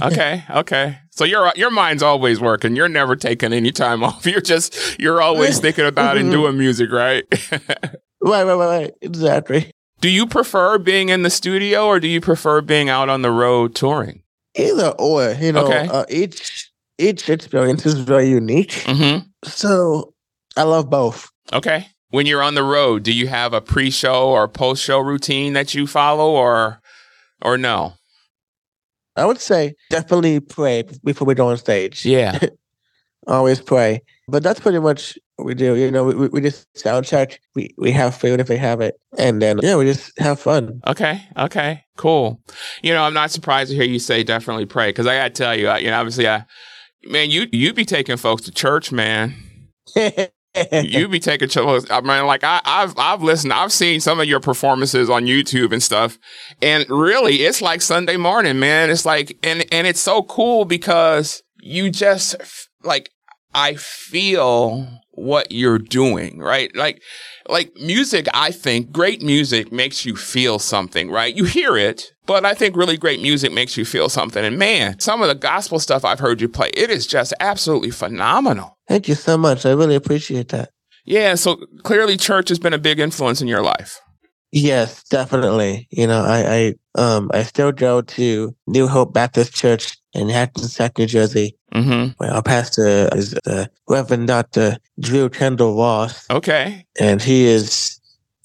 okay, 0.00 0.44
okay. 0.50 0.98
So 1.10 1.24
your 1.24 1.52
your 1.56 1.70
mind's 1.70 2.02
always 2.02 2.40
working. 2.40 2.76
You're 2.76 2.88
never 2.88 3.16
taking 3.16 3.52
any 3.52 3.72
time 3.72 4.02
off. 4.04 4.26
You're 4.26 4.40
just 4.40 4.98
you're 4.98 5.20
always 5.20 5.58
thinking 5.60 5.86
about 5.86 6.16
and 6.16 6.30
doing 6.30 6.58
music, 6.58 6.90
right? 6.90 7.24
right, 7.52 7.92
right, 8.20 8.44
right, 8.44 8.56
right. 8.56 8.94
Exactly. 9.02 9.70
Do 10.00 10.08
you 10.08 10.26
prefer 10.26 10.78
being 10.78 11.10
in 11.10 11.22
the 11.22 11.30
studio 11.30 11.86
or 11.86 12.00
do 12.00 12.08
you 12.08 12.20
prefer 12.20 12.62
being 12.62 12.88
out 12.88 13.08
on 13.08 13.22
the 13.22 13.30
road 13.30 13.74
touring? 13.74 14.22
Either 14.54 14.94
or. 14.98 15.32
You 15.32 15.52
know, 15.52 15.66
okay. 15.66 15.88
uh, 15.88 16.04
each 16.08 16.70
each 16.98 17.28
experience 17.28 17.84
is 17.86 17.94
very 17.94 18.28
unique. 18.28 18.70
Mm-hmm. 18.70 19.26
So 19.44 20.14
I 20.56 20.62
love 20.62 20.88
both. 20.90 21.30
Okay. 21.52 21.88
When 22.10 22.26
you're 22.26 22.42
on 22.42 22.54
the 22.54 22.64
road, 22.64 23.02
do 23.04 23.12
you 23.12 23.28
have 23.28 23.52
a 23.52 23.60
pre-show 23.60 24.30
or 24.30 24.48
post-show 24.48 24.98
routine 24.98 25.52
that 25.52 25.74
you 25.74 25.86
follow, 25.86 26.30
or 26.32 26.80
or 27.40 27.56
no? 27.56 27.94
I 29.16 29.24
would 29.26 29.40
say 29.40 29.74
definitely 29.90 30.40
pray 30.40 30.84
before 31.04 31.26
we 31.26 31.34
go 31.34 31.48
on 31.48 31.56
stage. 31.56 32.04
Yeah. 32.04 32.38
Always 33.26 33.60
pray. 33.60 34.02
But 34.28 34.42
that's 34.42 34.60
pretty 34.60 34.78
much 34.78 35.18
what 35.36 35.44
we 35.44 35.54
do. 35.54 35.76
You 35.76 35.90
know, 35.90 36.04
we, 36.04 36.28
we 36.28 36.40
just 36.40 36.66
sound 36.78 37.04
check. 37.04 37.40
We, 37.54 37.74
we 37.76 37.90
have 37.92 38.14
food 38.14 38.40
if 38.40 38.46
they 38.46 38.56
have 38.56 38.80
it. 38.80 38.94
And 39.18 39.42
then, 39.42 39.58
yeah, 39.62 39.76
we 39.76 39.84
just 39.84 40.18
have 40.18 40.40
fun. 40.40 40.80
Okay. 40.86 41.22
Okay. 41.36 41.84
Cool. 41.96 42.40
You 42.82 42.92
know, 42.92 43.02
I'm 43.02 43.14
not 43.14 43.30
surprised 43.30 43.70
to 43.70 43.76
hear 43.76 43.84
you 43.84 43.98
say 43.98 44.22
definitely 44.22 44.66
pray 44.66 44.88
because 44.88 45.06
I 45.06 45.16
got 45.16 45.24
to 45.24 45.30
tell 45.42 45.56
you, 45.56 45.68
I, 45.68 45.78
you 45.78 45.90
know, 45.90 45.98
obviously, 45.98 46.28
I, 46.28 46.44
man, 47.04 47.30
you, 47.30 47.46
you 47.52 47.74
be 47.74 47.84
taking 47.84 48.16
folks 48.16 48.42
to 48.42 48.52
church, 48.52 48.90
man. 48.92 49.34
you 50.72 51.08
be 51.08 51.20
taking 51.20 51.48
chills. 51.48 51.88
I 51.90 52.00
mean, 52.00 52.26
like 52.26 52.42
I, 52.42 52.60
have 52.64 52.94
I've 52.98 53.22
listened, 53.22 53.52
I've 53.52 53.72
seen 53.72 54.00
some 54.00 54.18
of 54.20 54.26
your 54.26 54.40
performances 54.40 55.08
on 55.08 55.24
YouTube 55.24 55.72
and 55.72 55.82
stuff, 55.82 56.18
and 56.60 56.84
really, 56.88 57.42
it's 57.42 57.62
like 57.62 57.82
Sunday 57.82 58.16
morning, 58.16 58.58
man. 58.58 58.90
It's 58.90 59.06
like, 59.06 59.38
and 59.42 59.64
and 59.72 59.86
it's 59.86 60.00
so 60.00 60.22
cool 60.22 60.64
because 60.64 61.42
you 61.60 61.90
just 61.90 62.34
like 62.82 63.10
I 63.54 63.74
feel 63.74 64.88
what 65.20 65.52
you're 65.52 65.78
doing, 65.78 66.38
right? 66.38 66.74
Like, 66.74 67.02
like 67.48 67.74
music, 67.76 68.26
I 68.34 68.50
think 68.50 68.90
great 68.90 69.22
music 69.22 69.70
makes 69.72 70.04
you 70.04 70.16
feel 70.16 70.58
something, 70.58 71.10
right? 71.10 71.34
You 71.34 71.44
hear 71.44 71.76
it, 71.76 72.12
but 72.26 72.44
I 72.44 72.54
think 72.54 72.76
really 72.76 72.96
great 72.96 73.20
music 73.20 73.52
makes 73.52 73.76
you 73.76 73.84
feel 73.84 74.08
something. 74.08 74.44
And 74.44 74.58
man, 74.58 74.98
some 75.00 75.22
of 75.22 75.28
the 75.28 75.34
gospel 75.34 75.78
stuff 75.78 76.04
I've 76.04 76.20
heard 76.20 76.40
you 76.40 76.48
play, 76.48 76.70
it 76.74 76.90
is 76.90 77.06
just 77.06 77.34
absolutely 77.40 77.90
phenomenal. 77.90 78.78
Thank 78.88 79.08
you 79.08 79.14
so 79.14 79.36
much. 79.36 79.66
I 79.66 79.70
really 79.70 79.94
appreciate 79.94 80.48
that. 80.48 80.70
Yeah. 81.04 81.34
So 81.34 81.56
clearly 81.82 82.16
church 82.16 82.48
has 82.48 82.58
been 82.58 82.74
a 82.74 82.78
big 82.78 82.98
influence 82.98 83.40
in 83.40 83.48
your 83.48 83.62
life. 83.62 84.00
Yes, 84.52 85.04
definitely. 85.04 85.86
You 85.90 86.06
know, 86.06 86.24
I, 86.24 86.74
I, 86.96 87.00
um, 87.00 87.30
I 87.32 87.44
still 87.44 87.70
go 87.70 88.02
to 88.02 88.56
New 88.66 88.88
Hope 88.88 89.14
Baptist 89.14 89.54
Church 89.54 89.96
in 90.12 90.28
Hackensack, 90.28 90.98
New 90.98 91.06
Jersey. 91.06 91.56
Mm-hmm. 91.74 92.12
Where 92.16 92.32
our 92.32 92.42
pastor 92.42 93.08
is 93.14 93.30
the 93.44 93.70
Reverend 93.88 94.26
Dr. 94.28 94.76
Drew 94.98 95.28
Kendall 95.28 95.76
Ross. 95.76 96.28
Okay. 96.28 96.84
And 96.98 97.22
he 97.22 97.44
is, 97.44 98.00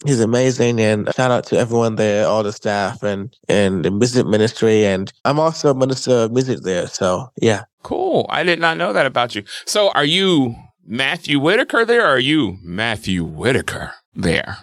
he's 0.05 0.19
amazing. 0.19 0.79
And 0.79 1.09
shout 1.15 1.31
out 1.31 1.45
to 1.47 1.57
everyone 1.57 1.95
there, 1.95 2.27
all 2.27 2.43
the 2.43 2.53
staff 2.53 3.01
and, 3.01 3.35
and 3.49 3.83
the 3.83 3.89
music 3.89 4.27
ministry. 4.27 4.85
And 4.85 5.11
I'm 5.25 5.39
also 5.39 5.71
a 5.71 5.75
minister 5.75 6.11
of 6.11 6.31
music 6.31 6.59
there. 6.61 6.85
So 6.87 7.31
yeah. 7.41 7.63
Cool. 7.81 8.27
I 8.29 8.43
did 8.43 8.59
not 8.59 8.77
know 8.77 8.93
that 8.93 9.07
about 9.07 9.33
you. 9.33 9.43
So 9.65 9.89
are 9.91 10.05
you 10.05 10.55
Matthew 10.85 11.39
Whitaker 11.39 11.83
there 11.83 12.03
or 12.03 12.09
are 12.15 12.19
you 12.19 12.57
Matthew 12.61 13.23
Whitaker 13.23 13.91
there? 14.13 14.57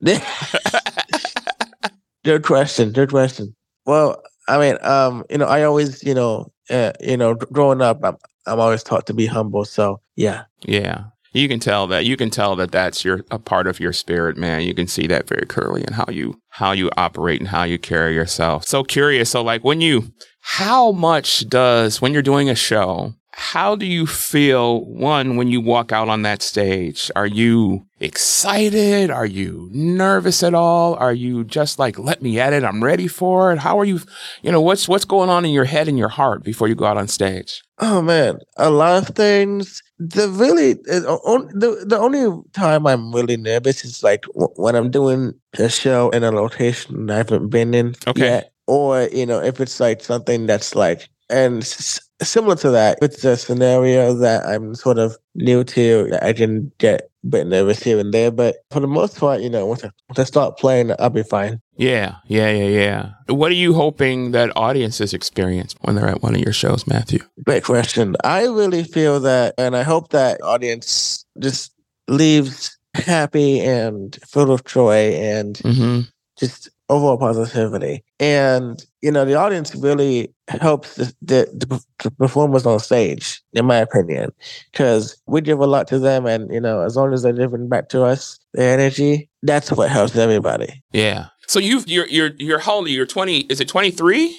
good 2.24 2.42
question. 2.42 2.92
Good 2.92 3.10
question. 3.10 3.54
Well, 3.86 4.22
I 4.48 4.58
mean, 4.58 4.78
um, 4.82 5.24
you 5.30 5.38
know, 5.38 5.46
I 5.46 5.62
always, 5.62 6.02
you 6.02 6.14
know, 6.14 6.50
uh, 6.70 6.92
you 7.00 7.16
know, 7.16 7.34
growing 7.34 7.82
up, 7.82 8.00
I'm, 8.02 8.16
I'm 8.46 8.58
always 8.58 8.82
taught 8.82 9.06
to 9.06 9.14
be 9.14 9.26
humble. 9.26 9.64
So 9.64 10.00
yeah, 10.16 10.44
yeah, 10.62 11.04
you 11.32 11.48
can 11.48 11.60
tell 11.60 11.86
that. 11.88 12.06
You 12.06 12.16
can 12.16 12.30
tell 12.30 12.56
that 12.56 12.72
that's 12.72 13.04
your 13.04 13.24
a 13.30 13.38
part 13.38 13.66
of 13.66 13.78
your 13.78 13.92
spirit, 13.92 14.36
man. 14.36 14.62
You 14.62 14.74
can 14.74 14.86
see 14.86 15.06
that 15.06 15.28
very 15.28 15.46
clearly 15.46 15.84
in 15.86 15.92
how 15.92 16.06
you 16.08 16.40
how 16.48 16.72
you 16.72 16.90
operate 16.96 17.40
and 17.40 17.48
how 17.48 17.64
you 17.64 17.78
carry 17.78 18.14
yourself. 18.14 18.66
So 18.66 18.82
curious. 18.82 19.30
So 19.30 19.42
like 19.42 19.64
when 19.64 19.80
you, 19.80 20.12
how 20.40 20.92
much 20.92 21.48
does 21.48 22.00
when 22.00 22.12
you're 22.12 22.22
doing 22.22 22.48
a 22.48 22.54
show, 22.54 23.14
how 23.38 23.76
do 23.76 23.86
you 23.86 24.04
feel 24.04 24.84
one 24.84 25.36
when 25.36 25.46
you 25.46 25.60
walk 25.60 25.92
out 25.92 26.08
on 26.08 26.22
that 26.22 26.42
stage? 26.42 27.08
Are 27.14 27.26
you 27.26 27.86
excited? 28.00 29.12
Are 29.12 29.26
you 29.26 29.70
nervous 29.72 30.42
at 30.42 30.54
all? 30.54 30.96
Are 30.96 31.12
you 31.12 31.44
just 31.44 31.78
like, 31.78 32.00
let 32.00 32.20
me 32.20 32.40
at 32.40 32.52
it. 32.52 32.64
I'm 32.64 32.82
ready 32.82 33.06
for 33.06 33.52
it. 33.52 33.60
How 33.60 33.78
are 33.78 33.84
you? 33.84 34.00
You 34.42 34.50
know, 34.50 34.60
what's, 34.60 34.88
what's 34.88 35.04
going 35.04 35.30
on 35.30 35.44
in 35.44 35.52
your 35.52 35.66
head 35.66 35.86
and 35.86 35.96
your 35.96 36.08
heart 36.08 36.42
before 36.42 36.66
you 36.66 36.74
go 36.74 36.84
out 36.84 36.96
on 36.96 37.06
stage? 37.06 37.62
Oh 37.78 38.02
man, 38.02 38.40
a 38.56 38.70
lot 38.70 39.08
of 39.08 39.14
things. 39.14 39.84
The 40.00 40.28
really, 40.28 40.72
uh, 40.90 41.00
the, 41.54 41.84
the 41.86 41.96
only 41.96 42.42
time 42.54 42.88
I'm 42.88 43.14
really 43.14 43.36
nervous 43.36 43.84
is 43.84 44.02
like 44.02 44.24
when 44.34 44.74
I'm 44.74 44.90
doing 44.90 45.32
a 45.56 45.68
show 45.68 46.10
in 46.10 46.24
a 46.24 46.32
location 46.32 47.08
I 47.08 47.18
haven't 47.18 47.50
been 47.50 47.72
in 47.72 47.94
okay. 48.08 48.20
yet. 48.20 48.52
Or, 48.66 49.08
you 49.12 49.26
know, 49.26 49.40
if 49.40 49.60
it's 49.60 49.78
like 49.78 50.02
something 50.02 50.46
that's 50.46 50.74
like, 50.74 51.08
and 51.30 51.64
similar 52.22 52.56
to 52.56 52.70
that, 52.70 52.98
it's 53.02 53.24
a 53.24 53.36
scenario 53.36 54.14
that 54.14 54.46
I'm 54.46 54.74
sort 54.74 54.98
of 54.98 55.16
new 55.34 55.64
to. 55.64 56.18
I 56.22 56.32
can 56.32 56.72
get 56.78 57.10
a 57.24 57.26
bit 57.26 57.46
nervous 57.46 57.82
here 57.82 57.98
and 57.98 58.12
there, 58.12 58.30
but 58.30 58.56
for 58.70 58.80
the 58.80 58.86
most 58.86 59.18
part, 59.18 59.40
you 59.40 59.50
know, 59.50 59.66
once 59.66 59.84
I, 59.84 59.90
once 60.08 60.18
I 60.18 60.24
start 60.24 60.58
playing, 60.58 60.92
I'll 60.98 61.10
be 61.10 61.22
fine. 61.22 61.60
Yeah, 61.76 62.16
yeah, 62.26 62.50
yeah, 62.50 62.68
yeah. 62.68 63.10
What 63.34 63.52
are 63.52 63.56
you 63.56 63.74
hoping 63.74 64.32
that 64.32 64.56
audiences 64.56 65.14
experience 65.14 65.74
when 65.82 65.96
they're 65.96 66.08
at 66.08 66.22
one 66.22 66.34
of 66.34 66.40
your 66.40 66.52
shows, 66.52 66.86
Matthew? 66.86 67.20
Great 67.44 67.64
question. 67.64 68.16
I 68.24 68.46
really 68.46 68.84
feel 68.84 69.20
that, 69.20 69.54
and 69.58 69.76
I 69.76 69.82
hope 69.82 70.10
that 70.10 70.42
audience 70.42 71.24
just 71.38 71.72
leaves 72.08 72.76
happy 72.94 73.60
and 73.60 74.18
full 74.26 74.50
of 74.50 74.64
joy 74.64 75.12
and 75.14 75.54
mm-hmm. 75.56 76.00
just 76.38 76.70
overall 76.88 77.18
positivity. 77.18 78.02
And, 78.18 78.82
you 79.02 79.10
know, 79.10 79.24
the 79.24 79.34
audience 79.34 79.74
really 79.74 80.32
helps 80.48 80.96
the, 80.96 81.14
the, 81.22 81.80
the 82.00 82.10
performers 82.12 82.66
on 82.66 82.78
stage, 82.80 83.42
in 83.52 83.66
my 83.66 83.76
opinion, 83.76 84.32
because 84.72 85.20
we 85.26 85.40
give 85.40 85.60
a 85.60 85.66
lot 85.66 85.86
to 85.88 85.98
them. 85.98 86.26
And, 86.26 86.52
you 86.52 86.60
know, 86.60 86.80
as 86.80 86.96
long 86.96 87.12
as 87.12 87.22
they're 87.22 87.32
giving 87.32 87.68
back 87.68 87.88
to 87.90 88.04
us 88.04 88.38
their 88.54 88.78
energy, 88.78 89.28
that's 89.42 89.70
what 89.70 89.90
helps 89.90 90.16
everybody. 90.16 90.82
Yeah. 90.92 91.26
So 91.46 91.58
you've, 91.58 91.88
you're, 91.88 92.08
you're, 92.08 92.30
you're 92.38 92.58
how 92.58 92.74
old? 92.74 92.88
You're 92.88 93.06
20, 93.06 93.40
is 93.42 93.60
it 93.60 93.68
23? 93.68 94.38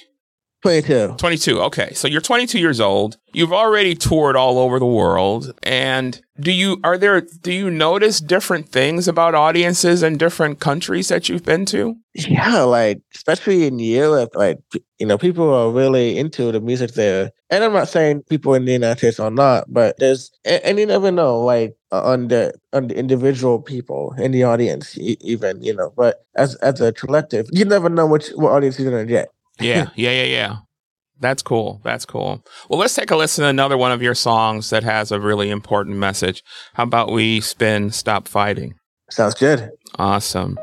22. 0.62 1.16
22. 1.18 1.62
Okay. 1.62 1.94
So 1.94 2.08
you're 2.08 2.20
22 2.20 2.60
years 2.60 2.82
old. 2.82 3.18
You've 3.32 3.54
already 3.54 3.96
toured 3.96 4.36
all 4.36 4.58
over 4.58 4.78
the 4.78 4.86
world. 4.86 5.54
And 5.64 6.20
do 6.38 6.52
you, 6.52 6.82
are 6.84 6.98
there, 6.98 7.22
do 7.22 7.54
you 7.54 7.70
notice 7.70 8.20
different 8.20 8.68
things 8.68 9.08
about 9.08 9.36
audiences 9.36 10.04
in 10.04 10.18
different 10.18 10.60
countries 10.60 11.08
that 11.08 11.30
you've 11.30 11.46
been 11.46 11.66
to? 11.68 11.96
Yeah. 12.14 12.64
Like, 12.64 13.02
especially 13.16 13.68
in 13.68 13.80
Europe, 13.80 14.32
like, 14.36 14.58
you 14.98 15.08
know, 15.08 15.18
people 15.18 15.54
are 15.54 15.72
really 15.72 16.18
into 16.18 16.52
the 16.52 16.60
music 16.60 16.92
there. 16.92 17.32
And 17.50 17.64
I'm 17.64 17.72
not 17.72 17.88
saying 17.88 18.24
people 18.24 18.54
in 18.54 18.66
the 18.66 18.74
United 18.74 18.98
States 18.98 19.20
are 19.20 19.32
not, 19.32 19.66
but 19.70 19.98
there's, 19.98 20.30
and 20.44 20.78
you 20.78 20.86
never 20.86 21.12
know, 21.12 21.40
like, 21.40 21.76
on 21.92 22.28
the 22.28 22.54
on 22.72 22.88
the 22.88 22.96
individual 22.96 23.60
people 23.60 24.14
in 24.20 24.32
the 24.32 24.44
audience, 24.44 24.96
even 25.00 25.60
you 25.60 25.76
know. 25.76 25.92
But 25.98 26.24
as 26.36 26.54
as 26.58 26.80
a 26.82 26.94
collective, 26.94 27.48
you 27.52 27.66
never 27.66 27.90
know 27.90 28.06
which 28.06 28.30
what 28.36 28.52
audience 28.52 28.80
you're 28.80 28.92
gonna 28.92 29.06
get 29.06 29.30
yeah, 29.60 29.90
yeah, 29.96 30.12
yeah, 30.12 30.24
yeah. 30.24 30.56
That's 31.20 31.42
cool. 31.42 31.82
That's 31.84 32.06
cool. 32.06 32.44
Well, 32.70 32.80
let's 32.80 32.96
take 32.96 33.12
a 33.12 33.16
listen 33.16 33.44
to 33.44 33.50
another 33.50 33.78
one 33.78 33.92
of 33.92 34.02
your 34.02 34.16
songs 34.16 34.70
that 34.70 34.84
has 34.84 35.12
a 35.12 35.20
really 35.20 35.50
important 35.50 35.98
message. 35.98 36.44
How 36.74 36.84
about 36.84 37.12
we 37.12 37.42
spin 37.42 37.92
Stop 37.92 38.28
Fighting? 38.28 38.76
Sounds 39.12 39.34
good. 39.34 39.70
Awesome. 39.98 40.58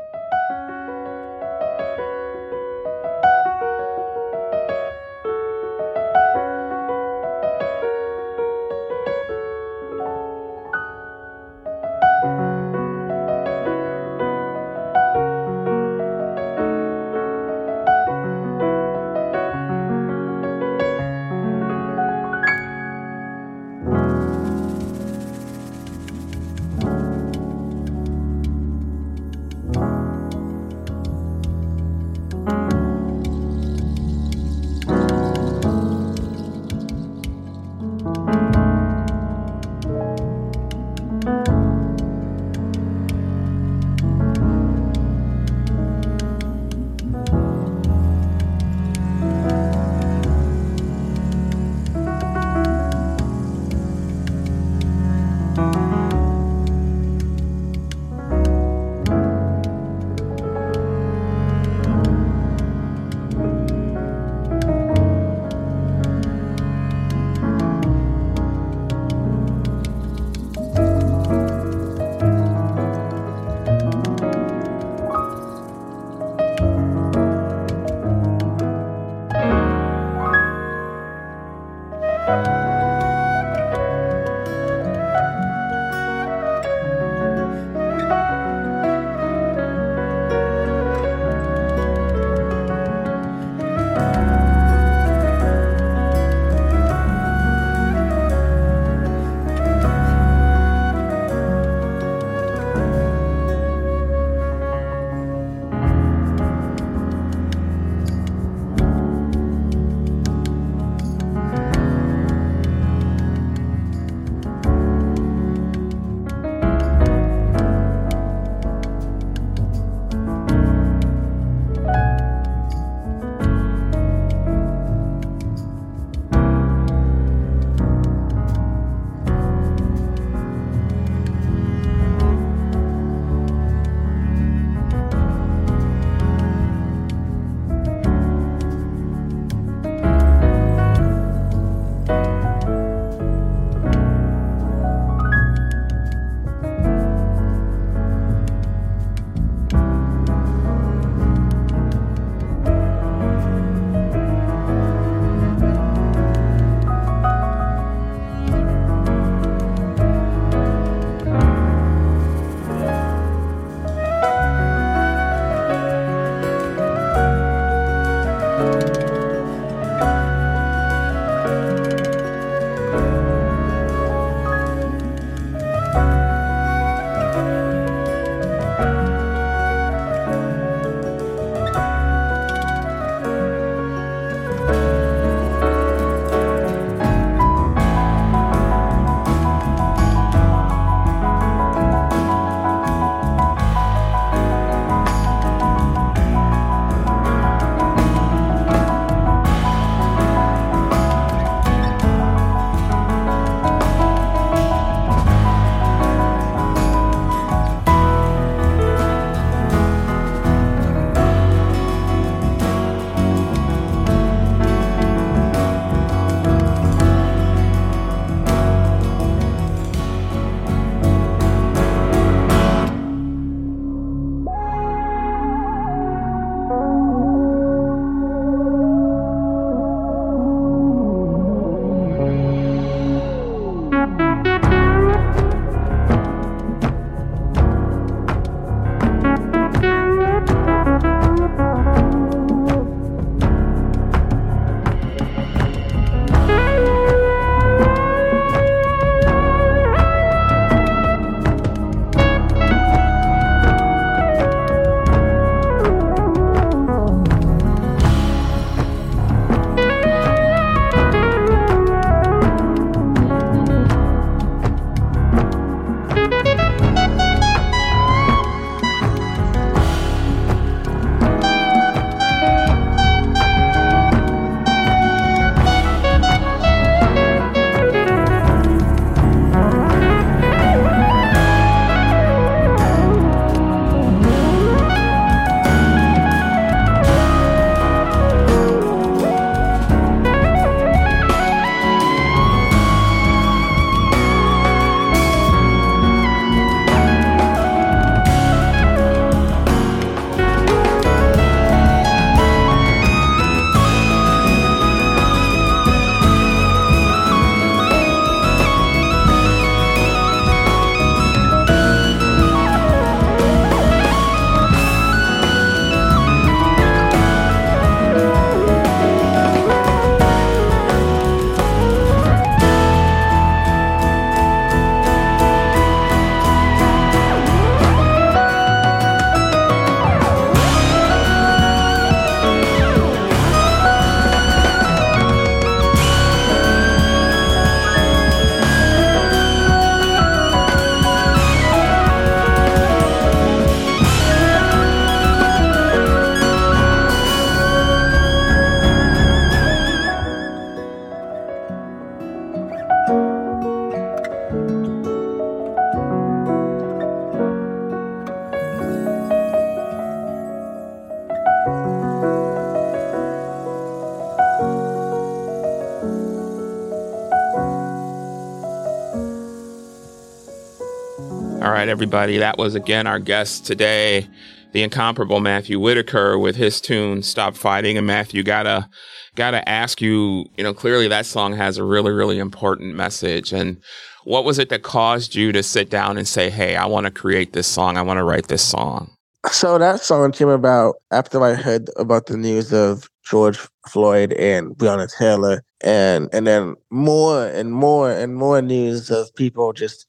Right, 371.59 371.87
everybody. 371.87 372.37
That 372.37 372.57
was 372.57 372.75
again 372.75 373.07
our 373.07 373.19
guest 373.19 373.65
today, 373.65 374.27
the 374.73 374.83
incomparable 374.83 375.39
Matthew 375.39 375.79
Whitaker 375.79 376.37
with 376.37 376.55
his 376.55 376.79
tune 376.79 377.23
"Stop 377.23 377.55
Fighting." 377.55 377.97
And 377.97 378.05
Matthew, 378.05 378.43
gotta 378.43 378.89
gotta 379.35 379.67
ask 379.67 380.01
you, 380.01 380.45
you 380.57 380.63
know, 380.63 380.73
clearly 380.73 381.07
that 381.07 381.25
song 381.25 381.53
has 381.55 381.77
a 381.77 381.83
really 381.83 382.11
really 382.11 382.37
important 382.37 382.95
message. 382.95 383.53
And 383.53 383.77
what 384.23 384.45
was 384.45 384.59
it 384.59 384.69
that 384.69 384.83
caused 384.83 385.35
you 385.35 385.51
to 385.51 385.63
sit 385.63 385.89
down 385.89 386.17
and 386.17 386.27
say, 386.27 386.49
"Hey, 386.49 386.75
I 386.75 386.85
want 386.85 387.05
to 387.05 387.11
create 387.11 387.53
this 387.53 387.67
song. 387.67 387.97
I 387.97 388.01
want 388.01 388.17
to 388.17 388.23
write 388.23 388.47
this 388.47 388.63
song"? 388.63 389.11
So 389.51 389.77
that 389.77 390.01
song 390.01 390.31
came 390.33 390.49
about 390.49 390.95
after 391.11 391.41
I 391.41 391.53
heard 391.53 391.89
about 391.95 392.25
the 392.25 392.37
news 392.37 392.73
of 392.73 393.09
George 393.23 393.59
Floyd 393.87 394.33
and 394.33 394.75
Breonna 394.75 395.09
Taylor, 395.17 395.63
and 395.81 396.29
and 396.33 396.45
then 396.45 396.75
more 396.91 397.47
and 397.47 397.71
more 397.71 398.11
and 398.11 398.35
more 398.35 398.61
news 398.61 399.09
of 399.09 399.33
people 399.35 399.73
just 399.73 400.05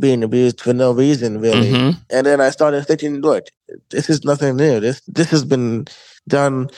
being 0.00 0.24
abused 0.24 0.60
for 0.60 0.72
no 0.72 0.92
reason, 0.92 1.40
really. 1.40 1.70
Mm-hmm. 1.70 1.98
And 2.10 2.26
then 2.26 2.40
I 2.40 2.50
started 2.50 2.86
thinking, 2.86 3.20
look, 3.20 3.44
this 3.90 4.08
is 4.10 4.24
nothing 4.24 4.56
new. 4.56 4.80
This 4.80 5.00
this 5.06 5.30
has 5.30 5.44
been 5.44 5.86
done 6.28 6.68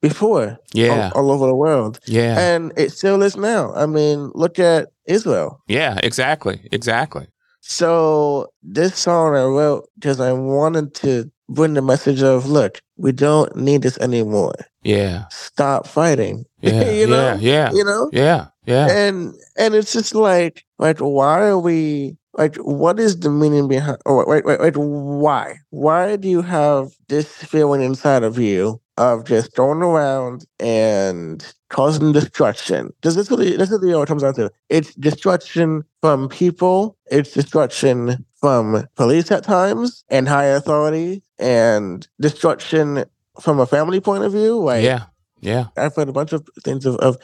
before, 0.00 0.58
Yeah, 0.72 1.10
all, 1.14 1.24
all 1.26 1.30
over 1.32 1.46
the 1.46 1.54
world, 1.54 1.98
yeah, 2.06 2.38
and 2.38 2.72
it 2.76 2.92
still 2.92 3.20
is 3.22 3.36
now. 3.36 3.74
I 3.74 3.86
mean, 3.86 4.30
look 4.34 4.58
at 4.58 4.88
Israel. 5.06 5.60
yeah. 5.66 5.98
Exactly, 6.02 6.56
exactly. 6.72 7.26
So 7.60 8.48
this 8.62 8.96
song 8.96 9.34
I 9.36 9.44
wrote 9.44 9.88
because 9.98 10.20
I 10.20 10.32
wanted 10.32 10.94
to 11.02 11.30
bring 11.48 11.74
the 11.74 11.82
message 11.82 12.22
of, 12.22 12.46
look, 12.48 12.80
we 12.96 13.12
don't 13.12 13.54
need 13.56 13.82
this 13.82 13.98
anymore. 13.98 14.54
Yeah, 14.82 15.24
Stop 15.30 15.86
fighting. 15.86 16.44
yeah, 16.60 16.90
You 16.90 17.06
know? 17.08 17.34
yeah, 17.34 17.36
yeah, 17.40 17.72
You 17.72 17.84
know? 17.84 18.08
yeah, 18.12 18.46
yeah. 18.66 18.86
And 18.88 19.34
and 19.58 19.74
it's 19.74 19.92
just 19.92 20.14
like 20.14 20.64
like 20.78 20.98
why 21.00 21.48
are 21.48 21.58
we 21.58 22.16
like 22.38 22.56
what 22.56 23.00
is 23.00 23.18
the 23.18 23.30
meaning 23.30 23.66
behind 23.68 23.98
oh 24.06 24.24
wait 24.26 24.44
wait 24.44 24.60
wait 24.60 24.76
why? 24.76 25.56
Why 25.70 26.16
do 26.16 26.28
you 26.28 26.40
have 26.42 26.92
this 27.08 27.28
feeling 27.28 27.82
inside 27.82 28.22
of 28.22 28.38
you 28.38 28.80
of 28.96 29.24
just 29.24 29.54
going 29.54 29.82
around 29.82 30.46
and 30.60 31.44
causing 31.68 32.12
destruction? 32.12 32.92
Because 33.00 33.16
this 33.16 33.30
really 33.30 33.56
this 33.56 33.70
is 33.70 33.80
really 33.82 33.94
what 33.94 34.04
it 34.04 34.06
comes 34.06 34.22
down 34.22 34.34
to. 34.34 34.50
It's 34.68 34.94
destruction 34.94 35.84
from 36.00 36.28
people, 36.28 36.96
it's 37.10 37.32
destruction 37.32 38.24
from 38.40 38.86
police 38.94 39.30
at 39.32 39.42
times 39.42 40.04
and 40.08 40.28
higher 40.28 40.54
authority, 40.54 41.22
and 41.38 42.06
destruction 42.20 43.04
from 43.40 43.58
a 43.58 43.66
family 43.66 44.00
point 44.00 44.22
of 44.22 44.32
view. 44.32 44.58
Like 44.60 44.84
yeah, 44.84 45.06
yeah. 45.40 45.66
I've 45.76 45.96
heard 45.96 46.08
a 46.08 46.12
bunch 46.12 46.32
of 46.32 46.48
things 46.62 46.86
of, 46.86 46.94
of 46.96 47.18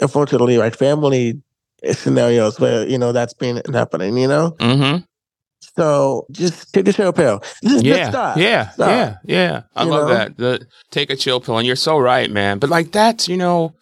unfortunately 0.00 0.56
like 0.56 0.74
family 0.74 1.42
scenarios 1.92 2.58
where 2.60 2.86
you 2.88 2.98
know 2.98 3.12
that's 3.12 3.34
been 3.34 3.62
happening. 3.72 4.16
You 4.16 4.28
know, 4.28 4.50
Mm-hmm. 4.58 4.98
so 5.76 6.26
just 6.30 6.72
take 6.72 6.88
a 6.88 6.92
chill 6.92 7.12
pill. 7.12 7.42
Just, 7.62 7.84
Yeah, 7.84 7.96
just 7.96 8.10
stop. 8.10 8.36
yeah, 8.38 8.68
Stop. 8.70 8.88
yeah, 8.88 9.16
yeah. 9.24 9.62
I 9.74 9.84
You 9.84 9.90
love 9.90 10.08
know? 10.08 10.14
that. 10.14 10.36
The 10.36 10.66
take 10.90 11.10
a 11.10 11.16
chill 11.16 11.40
pill, 11.40 11.58
and 11.58 11.66
you're 11.66 11.76
so 11.76 11.98
right, 11.98 12.30
man. 12.30 12.58
But 12.58 12.70
like 12.70 12.92
that's 12.92 13.28
you 13.28 13.36
know, 13.36 13.74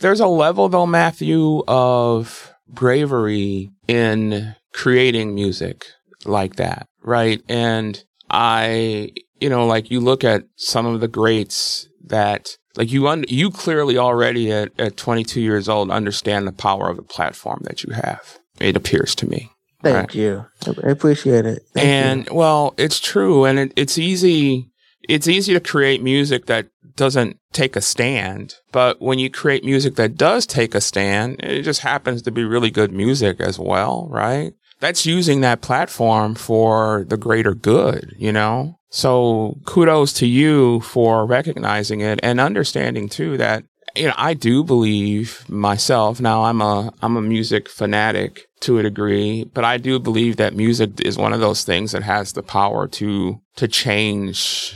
there's 0.00 0.20
a 0.20 0.26
level 0.26 0.68
though, 0.68 0.86
Matthew, 0.86 1.62
of 1.68 2.52
bravery 2.68 3.70
in 3.88 4.54
creating 4.72 5.34
music 5.34 5.84
like 6.24 6.56
that, 6.56 6.86
right? 7.02 7.40
And 7.48 8.02
I, 8.30 9.10
you 9.40 9.48
know, 9.48 9.66
like 9.66 9.90
you 9.90 10.00
look 10.00 10.24
at 10.24 10.44
some 10.56 10.86
of 10.86 11.00
the 11.00 11.08
greats 11.08 11.88
that 12.06 12.56
like 12.76 12.90
you 12.92 13.08
un- 13.08 13.24
you 13.28 13.50
clearly 13.50 13.96
already 13.98 14.52
at, 14.52 14.72
at 14.78 14.96
22 14.96 15.40
years 15.40 15.68
old 15.68 15.90
understand 15.90 16.46
the 16.46 16.52
power 16.52 16.88
of 16.90 16.96
the 16.96 17.02
platform 17.02 17.60
that 17.64 17.82
you 17.82 17.92
have. 17.94 18.38
It 18.60 18.76
appears 18.76 19.14
to 19.16 19.28
me. 19.28 19.50
Thank 19.82 19.96
Right. 19.96 20.14
you. 20.14 20.46
I 20.84 20.88
appreciate 20.90 21.44
it. 21.46 21.62
Thank 21.74 21.84
you. 21.86 21.92
and 21.92 22.28
well, 22.30 22.74
it's 22.78 22.98
true, 23.00 23.44
and 23.44 23.58
it, 23.58 23.72
it's 23.76 23.98
easy. 23.98 24.70
It's 25.08 25.28
easy 25.28 25.52
to 25.54 25.60
create 25.60 26.02
music 26.02 26.46
that 26.46 26.66
doesn't 26.96 27.38
take 27.52 27.76
a 27.76 27.80
stand, 27.82 28.54
but 28.72 29.00
when 29.02 29.18
you 29.18 29.30
create 29.30 29.64
music 29.64 29.96
that 29.96 30.16
does 30.16 30.46
take 30.46 30.74
a 30.74 30.80
stand, 30.80 31.38
it 31.44 31.62
just 31.62 31.80
happens 31.82 32.22
to 32.22 32.30
be 32.30 32.42
really 32.42 32.70
good 32.70 32.90
music 32.90 33.38
as 33.38 33.58
well, 33.58 34.08
right? 34.10 34.54
That's 34.80 35.06
using 35.06 35.42
that 35.42 35.60
platform 35.60 36.34
for 36.34 37.04
the 37.06 37.16
greater 37.18 37.54
good, 37.54 38.14
you 38.18 38.32
know? 38.32 38.78
So 38.90 39.58
kudos 39.64 40.12
to 40.14 40.26
you 40.26 40.80
for 40.80 41.26
recognizing 41.26 42.00
it 42.00 42.20
and 42.22 42.40
understanding 42.40 43.08
too 43.08 43.36
that 43.36 43.64
you 43.94 44.08
know, 44.08 44.14
I 44.16 44.34
do 44.34 44.62
believe 44.62 45.48
myself. 45.48 46.20
Now 46.20 46.44
I'm 46.44 46.60
a 46.60 46.92
I'm 47.02 47.16
a 47.16 47.22
music 47.22 47.68
fanatic 47.68 48.45
to 48.60 48.78
a 48.78 48.82
degree, 48.82 49.44
but 49.44 49.64
I 49.64 49.76
do 49.76 49.98
believe 49.98 50.36
that 50.36 50.54
music 50.54 51.00
is 51.00 51.18
one 51.18 51.32
of 51.32 51.40
those 51.40 51.64
things 51.64 51.92
that 51.92 52.02
has 52.02 52.32
the 52.32 52.42
power 52.42 52.88
to 52.88 53.40
to 53.56 53.68
change 53.68 54.74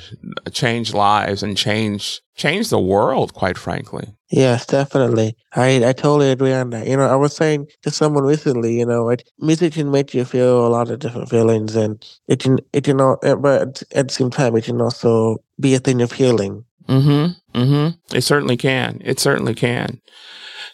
change 0.52 0.94
lives 0.94 1.42
and 1.42 1.56
change 1.56 2.20
change 2.34 2.68
the 2.68 2.78
world, 2.78 3.34
quite 3.34 3.58
frankly. 3.58 4.08
Yes, 4.30 4.66
definitely. 4.66 5.36
I 5.54 5.84
I 5.84 5.92
totally 5.92 6.30
agree 6.30 6.52
on 6.52 6.70
that. 6.70 6.86
You 6.86 6.96
know, 6.96 7.06
I 7.06 7.16
was 7.16 7.34
saying 7.34 7.66
to 7.82 7.90
someone 7.90 8.24
recently, 8.24 8.78
you 8.78 8.86
know, 8.86 9.04
like 9.04 9.24
music 9.38 9.72
can 9.74 9.90
make 9.90 10.14
you 10.14 10.24
feel 10.24 10.66
a 10.66 10.68
lot 10.68 10.90
of 10.90 10.98
different 10.98 11.28
feelings, 11.28 11.74
and 11.74 12.04
it 12.28 12.40
can 12.40 12.58
it 12.72 12.84
can 12.84 13.00
all, 13.00 13.18
but 13.22 13.82
at 13.94 14.08
the 14.08 14.14
same 14.14 14.30
time, 14.30 14.56
it 14.56 14.64
can 14.64 14.80
also 14.80 15.38
be 15.58 15.74
a 15.74 15.78
thing 15.78 16.02
of 16.02 16.12
healing. 16.12 16.64
Mm-hmm. 16.90 17.60
Mm-hmm. 17.60 18.16
It 18.16 18.22
certainly 18.22 18.56
can. 18.56 19.00
It 19.04 19.20
certainly 19.20 19.54
can. 19.54 20.00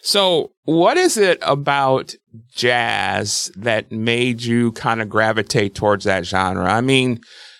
So, 0.01 0.51
what 0.63 0.97
is 0.97 1.17
it 1.17 1.39
about 1.41 2.15
jazz 2.53 3.51
that 3.55 3.91
made 3.91 4.41
you 4.41 4.71
kind 4.73 5.01
of 5.01 5.09
gravitate 5.09 5.75
towards 5.75 6.05
that 6.05 6.25
genre? 6.25 6.71
I 6.71 6.81
mean, 6.81 7.19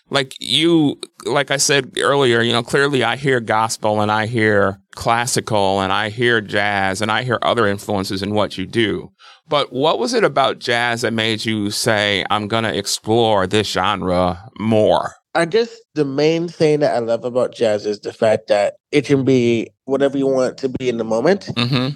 like 0.09 0.33
you, 0.39 0.99
like 1.25 1.51
I 1.51 1.57
said 1.57 1.97
earlier, 1.99 2.41
you 2.41 2.51
know, 2.51 2.63
clearly 2.63 3.03
I 3.03 3.15
hear 3.15 3.39
gospel 3.39 4.01
and 4.01 4.11
I 4.11 4.25
hear 4.25 4.79
classical 4.95 5.81
and 5.81 5.91
I 5.91 6.09
hear 6.09 6.41
jazz 6.41 7.01
and 7.01 7.11
I 7.11 7.23
hear 7.23 7.39
other 7.41 7.67
influences 7.67 8.23
in 8.23 8.33
what 8.33 8.57
you 8.57 8.65
do. 8.65 9.11
But 9.49 9.71
what 9.71 9.99
was 9.99 10.13
it 10.13 10.23
about 10.23 10.59
jazz 10.59 11.01
that 11.01 11.13
made 11.13 11.45
you 11.45 11.71
say, 11.71 12.25
I'm 12.29 12.47
going 12.47 12.65
to 12.65 12.77
explore 12.77 13.47
this 13.47 13.71
genre 13.71 14.49
more? 14.59 15.15
I 15.37 15.45
guess 15.45 15.69
the 15.93 16.03
main 16.03 16.47
thing 16.47 16.79
that 16.81 16.95
I 16.95 16.99
love 16.99 17.23
about 17.23 17.53
jazz 17.53 17.85
is 17.85 17.99
the 17.99 18.11
fact 18.11 18.47
that 18.47 18.75
it 18.91 19.05
can 19.05 19.23
be 19.23 19.69
whatever 19.85 20.17
you 20.17 20.27
want 20.27 20.51
it 20.53 20.57
to 20.59 20.69
be 20.69 20.89
in 20.89 20.97
the 20.97 21.03
moment, 21.05 21.49
Mm-hmm. 21.55 21.95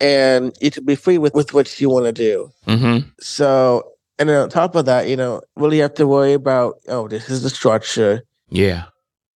and 0.00 0.52
you 0.60 0.70
can 0.70 0.84
be 0.84 0.96
free 0.96 1.18
with, 1.18 1.32
with 1.34 1.54
what 1.54 1.80
you 1.80 1.88
want 1.88 2.06
to 2.06 2.12
do. 2.12 2.50
Mm-hmm. 2.66 3.08
So, 3.20 3.84
and 4.18 4.28
then 4.28 4.36
on 4.42 4.48
top 4.50 4.74
of 4.74 4.84
that, 4.86 5.08
you 5.08 5.16
know, 5.16 5.40
really 5.56 5.78
have 5.78 5.94
to 5.94 6.06
worry 6.06 6.32
about, 6.32 6.80
oh, 6.88 7.08
this 7.08 7.30
is 7.30 7.42
the 7.42 7.50
structure, 7.50 8.22
Yeah. 8.48 8.84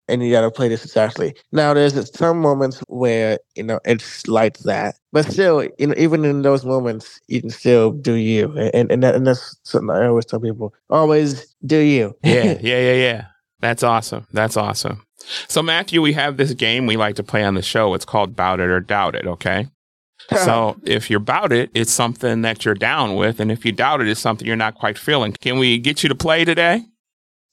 and 0.09 0.23
you 0.23 0.31
got 0.33 0.43
to 0.43 0.51
play 0.51 0.69
this 0.69 0.85
exactly. 0.85 1.35
Now, 1.53 1.73
there's 1.73 2.11
some 2.17 2.41
moments 2.41 2.83
where, 2.89 3.39
you 3.55 3.63
know, 3.63 3.81
it's 3.85 4.27
like 4.27 4.59
that, 4.61 4.97
but 5.15 5.31
still, 5.31 5.63
you 5.79 5.87
know, 5.87 5.95
even 5.97 6.25
in 6.25 6.43
those 6.43 6.65
moments, 6.65 7.21
you 7.29 7.41
can 7.41 7.49
still 7.49 7.93
do 7.93 8.15
you. 8.15 8.53
And, 8.75 8.91
and, 8.91 9.03
that, 9.05 9.15
and 9.15 9.25
that's 9.25 9.57
something 9.63 9.89
I 9.89 10.09
always 10.09 10.25
tell 10.25 10.41
people 10.41 10.75
always 10.91 11.55
do 11.65 11.79
you. 11.79 12.17
yeah, 12.25 12.43
yeah, 12.61 12.81
yeah, 12.81 12.93
yeah. 12.95 13.27
That's 13.61 13.85
awesome. 13.85 14.27
That's 14.33 14.57
awesome. 14.57 15.07
So, 15.47 15.63
Matthew, 15.63 16.03
we 16.03 16.15
have 16.15 16.37
this 16.37 16.53
game 16.53 16.87
we 16.87 16.97
like 16.97 17.15
to 17.15 17.23
play 17.23 17.45
on 17.45 17.55
the 17.55 17.63
show. 17.63 17.95
It's 17.95 18.05
called 18.05 18.35
Bout 18.35 18.59
It 18.59 18.69
or 18.69 18.81
Doubt 18.81 19.15
It, 19.15 19.25
okay? 19.25 19.69
so, 20.31 20.77
if 20.83 21.09
you're 21.09 21.21
about 21.21 21.53
it, 21.53 21.71
it's 21.75 21.93
something 21.93 22.43
that 22.43 22.65
you're 22.65 22.75
down 22.75 23.15
with. 23.15 23.39
And 23.39 23.53
if 23.53 23.65
you 23.65 23.71
doubt 23.71 24.01
it, 24.01 24.09
it's 24.09 24.21
something 24.21 24.45
you're 24.45 24.57
not 24.57 24.75
quite 24.75 24.99
feeling. 24.99 25.33
Can 25.41 25.61
we 25.61 25.79
get 25.79 26.03
you 26.03 26.09
to 26.09 26.17
play 26.17 26.45
today? 26.45 26.83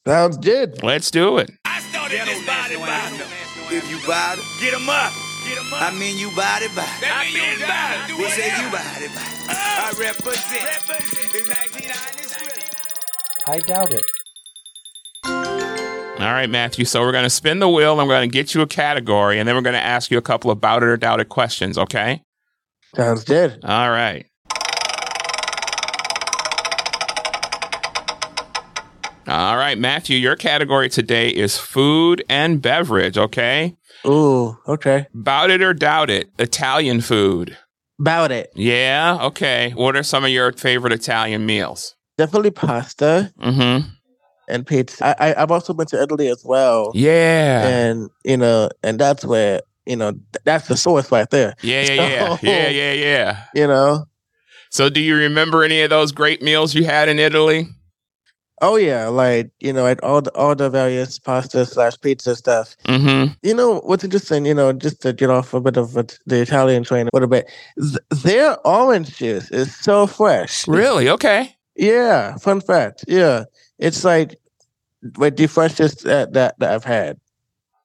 Sounds 0.04 0.36
good. 0.36 0.82
Let's 0.82 1.12
do 1.12 1.38
it. 1.38 1.52
I 1.64 1.78
started 1.78 2.22
this 2.26 2.44
body 2.44 2.74
body. 2.74 3.22
If 3.70 3.88
you 3.88 4.04
body, 4.04 4.40
it, 4.40 4.44
up. 4.44 4.60
Get 4.60 4.74
'em 4.74 4.88
up. 4.88 5.31
I 5.74 5.90
mean 5.98 6.16
you 6.18 6.30
body 6.30 6.68
body. 6.68 6.88
I 7.02 7.24
mean 7.32 7.58
you 7.58 7.66
body. 7.66 8.12
We 8.22 8.28
say 8.30 8.46
you 8.46 8.70
body 8.70 9.08
body. 9.08 9.36
Uh. 9.48 9.54
I 9.54 9.92
represent. 9.98 10.62
Represent. 10.88 11.34
It's 11.34 11.48
1993. 11.48 13.54
I 13.54 13.58
doubt 13.60 13.92
it. 13.92 14.04
All 16.22 16.32
right, 16.32 16.48
Matthew. 16.48 16.84
So, 16.84 17.00
we're 17.00 17.10
going 17.10 17.24
to 17.24 17.30
spin 17.30 17.58
the 17.58 17.68
wheel 17.68 17.98
and 17.98 18.08
we're 18.08 18.14
going 18.14 18.30
to 18.30 18.32
get 18.32 18.54
you 18.54 18.60
a 18.60 18.66
category 18.66 19.40
and 19.40 19.48
then 19.48 19.56
we're 19.56 19.62
going 19.62 19.74
to 19.74 19.80
ask 19.80 20.08
you 20.10 20.18
a 20.18 20.22
couple 20.22 20.52
of 20.52 20.60
Bout 20.60 20.84
It 20.84 20.86
or 20.86 20.96
Doubt 20.96 21.18
It 21.18 21.28
questions, 21.28 21.76
okay? 21.76 22.22
Sounds 22.94 23.24
good. 23.24 23.58
All 23.64 23.90
right. 23.90 24.24
All 29.26 29.56
right, 29.56 29.78
Matthew, 29.78 30.18
your 30.18 30.36
category 30.36 30.88
today 30.88 31.30
is 31.30 31.56
food 31.56 32.24
and 32.28 32.60
beverage, 32.62 33.16
okay? 33.16 33.76
Ooh, 34.06 34.58
okay. 34.66 35.06
Bout 35.14 35.50
it 35.50 35.62
or 35.62 35.72
doubt 35.74 36.10
it, 36.10 36.30
Italian 36.38 37.00
food. 37.00 37.56
About 38.00 38.32
it. 38.32 38.50
Yeah, 38.56 39.18
okay. 39.22 39.72
What 39.76 39.96
are 39.96 40.02
some 40.02 40.24
of 40.24 40.30
your 40.30 40.52
favorite 40.52 40.92
Italian 40.92 41.46
meals? 41.46 41.94
Definitely 42.18 42.50
pasta 42.50 43.32
Mm-hmm. 43.40 43.88
and 44.48 44.66
pizza. 44.66 45.04
I, 45.22 45.30
I 45.32 45.42
I've 45.42 45.50
also 45.50 45.72
been 45.72 45.86
to 45.86 46.02
Italy 46.02 46.28
as 46.28 46.42
well, 46.44 46.90
Yeah. 46.94 47.66
and 47.66 48.10
you 48.24 48.36
know, 48.36 48.70
and 48.82 48.98
that's 48.98 49.24
where 49.24 49.60
you 49.86 49.96
know 49.96 50.12
th- 50.12 50.22
that's 50.44 50.68
the 50.68 50.76
source 50.76 51.12
right 51.12 51.28
there. 51.30 51.54
Yeah, 51.62 51.82
yeah, 51.82 51.94
yeah. 51.94 52.38
Yeah, 52.42 52.68
yeah, 52.68 52.92
yeah. 52.92 53.44
You 53.54 53.66
know, 53.68 54.06
So 54.70 54.88
do 54.90 55.00
you 55.00 55.16
remember 55.16 55.62
any 55.62 55.80
of 55.82 55.90
those 55.90 56.10
great 56.12 56.42
meals 56.42 56.74
you 56.74 56.84
had 56.84 57.08
in 57.08 57.18
Italy? 57.18 57.68
Oh 58.60 58.76
yeah, 58.76 59.08
like 59.08 59.50
you 59.60 59.72
know, 59.72 59.86
at 59.86 60.02
all 60.04 60.22
the 60.22 60.30
all 60.36 60.54
the 60.54 60.70
various 60.70 61.18
pasta 61.18 61.66
slash 61.66 62.00
pizza 62.00 62.36
stuff. 62.36 62.76
Mm-hmm. 62.84 63.32
You 63.42 63.54
know 63.54 63.80
what's 63.80 64.04
interesting? 64.04 64.46
You 64.46 64.54
know, 64.54 64.72
just 64.72 65.02
to 65.02 65.12
get 65.12 65.30
off 65.30 65.52
a 65.54 65.60
bit 65.60 65.76
of 65.76 65.96
a, 65.96 66.06
the 66.26 66.42
Italian 66.42 66.84
train 66.84 67.06
a 67.06 67.10
little 67.12 67.28
bit, 67.28 67.50
th- 67.80 68.22
their 68.22 68.56
orange 68.66 69.16
juice 69.16 69.50
is 69.50 69.74
so 69.74 70.06
fresh. 70.06 70.68
Really? 70.68 71.08
Okay. 71.08 71.56
Yeah, 71.74 72.36
fun 72.36 72.60
fact. 72.60 73.04
Yeah, 73.08 73.44
it's 73.78 74.04
like 74.04 74.38
like 75.16 75.36
the 75.36 75.48
freshest 75.48 76.04
that 76.04 76.32
that, 76.34 76.58
that 76.58 76.72
I've 76.72 76.84
had. 76.84 77.18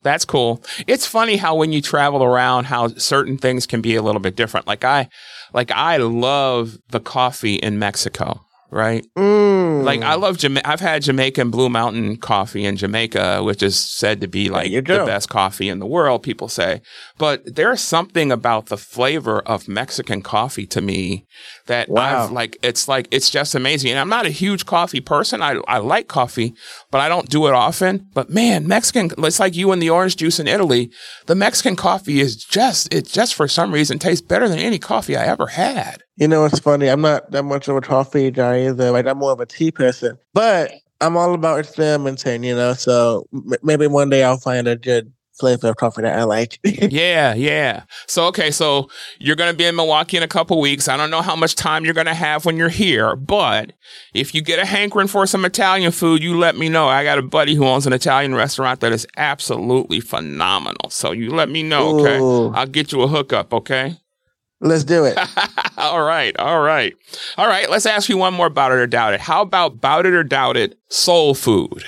That's 0.03 0.25
cool. 0.25 0.63
It's 0.85 1.05
funny 1.05 1.37
how 1.37 1.55
when 1.55 1.73
you 1.73 1.81
travel 1.81 2.23
around, 2.23 2.65
how 2.65 2.87
certain 2.89 3.37
things 3.37 3.65
can 3.65 3.81
be 3.81 3.95
a 3.95 4.01
little 4.01 4.21
bit 4.21 4.35
different. 4.35 4.67
Like 4.67 4.83
I, 4.83 5.09
like 5.53 5.71
I 5.71 5.97
love 5.97 6.77
the 6.89 6.99
coffee 6.99 7.55
in 7.55 7.79
Mexico, 7.79 8.39
right? 8.69 9.05
Mm. 9.17 9.56
Like 9.83 10.01
I 10.01 10.15
love 10.15 10.37
Jama- 10.37 10.61
I've 10.65 10.79
had 10.79 11.01
Jamaican 11.03 11.51
Blue 11.51 11.69
Mountain 11.69 12.17
coffee 12.17 12.65
in 12.65 12.75
Jamaica, 12.77 13.43
which 13.43 13.61
is 13.63 13.77
said 13.79 14.21
to 14.21 14.27
be 14.27 14.49
like 14.49 14.71
the 14.71 14.81
best 15.05 15.29
coffee 15.29 15.69
in 15.69 15.79
the 15.79 15.85
world. 15.85 16.23
People 16.23 16.47
say, 16.47 16.81
but 17.17 17.43
there's 17.55 17.81
something 17.81 18.31
about 18.31 18.67
the 18.67 18.77
flavor 18.77 19.39
of 19.41 19.67
Mexican 19.67 20.21
coffee 20.21 20.65
to 20.67 20.81
me 20.81 21.25
that 21.67 21.89
Wow. 21.89 22.25
I've 22.25 22.31
like. 22.31 22.57
It's 22.61 22.87
like 22.87 23.07
it's 23.11 23.29
just 23.29 23.55
amazing. 23.55 23.91
And 23.91 23.99
I'm 23.99 24.09
not 24.09 24.25
a 24.25 24.29
huge 24.29 24.65
coffee 24.65 25.01
person. 25.01 25.41
I 25.41 25.59
I 25.67 25.77
like 25.79 26.07
coffee, 26.07 26.53
but 26.91 27.01
I 27.01 27.09
don't 27.09 27.29
do 27.29 27.47
it 27.47 27.53
often. 27.53 28.07
But 28.13 28.29
man, 28.29 28.67
Mexican. 28.67 29.11
It's 29.25 29.39
like 29.39 29.55
you 29.55 29.71
and 29.71 29.81
the 29.81 29.89
orange 29.89 30.15
juice 30.17 30.39
in 30.39 30.47
Italy. 30.47 30.91
The 31.27 31.35
Mexican 31.35 31.75
coffee 31.75 32.19
is 32.19 32.35
just 32.35 32.93
it 32.93 33.07
just 33.07 33.35
for 33.35 33.47
some 33.47 33.73
reason 33.73 33.99
tastes 33.99 34.25
better 34.25 34.47
than 34.49 34.59
any 34.59 34.79
coffee 34.79 35.15
I 35.15 35.25
ever 35.25 35.47
had. 35.47 36.01
You 36.19 36.27
know, 36.27 36.45
it's 36.45 36.57
funny. 36.57 36.87
I'm 36.87 37.01
not 37.01 37.29
that 37.31 37.43
much 37.43 37.67
of 37.67 37.75
a 37.75 37.81
coffee 37.81 38.31
guy 38.31 38.65
either. 38.65 38.89
Like 38.89 39.05
I'm 39.05 39.19
more 39.19 39.31
of 39.33 39.39
a 39.39 39.45
person, 39.73 40.17
but 40.33 40.71
I'm 41.01 41.17
all 41.17 41.33
about 41.33 41.59
experimenting. 41.59 42.43
You 42.43 42.55
know, 42.55 42.73
so 42.73 43.27
m- 43.33 43.53
maybe 43.63 43.87
one 43.87 44.09
day 44.09 44.23
I'll 44.23 44.37
find 44.37 44.67
a 44.67 44.75
good 44.75 45.11
flavor 45.39 45.69
of 45.69 45.75
coffee 45.75 46.01
that 46.01 46.17
I 46.17 46.23
like. 46.23 46.59
Yeah, 46.89 47.33
yeah. 47.35 47.83
So 48.07 48.25
okay, 48.27 48.49
so 48.51 48.89
you're 49.19 49.35
going 49.35 49.51
to 49.51 49.57
be 49.57 49.65
in 49.65 49.75
Milwaukee 49.75 50.17
in 50.17 50.23
a 50.23 50.27
couple 50.27 50.59
weeks. 50.59 50.87
I 50.87 50.97
don't 50.97 51.11
know 51.11 51.21
how 51.21 51.35
much 51.35 51.55
time 51.55 51.85
you're 51.85 51.93
going 51.93 52.07
to 52.07 52.13
have 52.13 52.45
when 52.45 52.57
you're 52.57 52.69
here, 52.69 53.15
but 53.15 53.73
if 54.13 54.33
you 54.33 54.41
get 54.41 54.59
a 54.59 54.65
hankering 54.65 55.07
for 55.07 55.25
some 55.27 55.45
Italian 55.45 55.91
food, 55.91 56.23
you 56.23 56.37
let 56.37 56.55
me 56.55 56.69
know. 56.69 56.87
I 56.87 57.03
got 57.03 57.17
a 57.17 57.21
buddy 57.21 57.55
who 57.55 57.65
owns 57.65 57.85
an 57.85 57.93
Italian 57.93 58.35
restaurant 58.35 58.79
that 58.79 58.91
is 58.91 59.05
absolutely 59.17 59.99
phenomenal. 59.99 60.89
So 60.89 61.11
you 61.11 61.31
let 61.31 61.49
me 61.49 61.63
know, 61.63 61.99
okay? 61.99 62.19
Ooh. 62.19 62.53
I'll 62.53 62.67
get 62.67 62.91
you 62.91 63.01
a 63.01 63.07
hookup, 63.07 63.53
okay? 63.53 63.97
Let's 64.59 64.83
do 64.83 65.05
it. 65.05 65.17
all 65.77 66.01
right, 66.01 66.35
all 66.39 66.61
right. 66.61 66.95
All 67.37 67.47
right, 67.47 67.69
let's 67.69 67.85
ask 67.85 68.09
you 68.09 68.17
one 68.17 68.33
more 68.33 68.47
about 68.47 68.71
it 68.71 68.75
or 68.75 68.87
doubt 68.87 69.13
it. 69.13 69.21
How 69.21 69.41
about 69.41 69.79
bout 69.79 70.05
it 70.05 70.13
or 70.13 70.23
doubt 70.23 70.57
it 70.57 70.77
soul 70.89 71.35
food? 71.35 71.83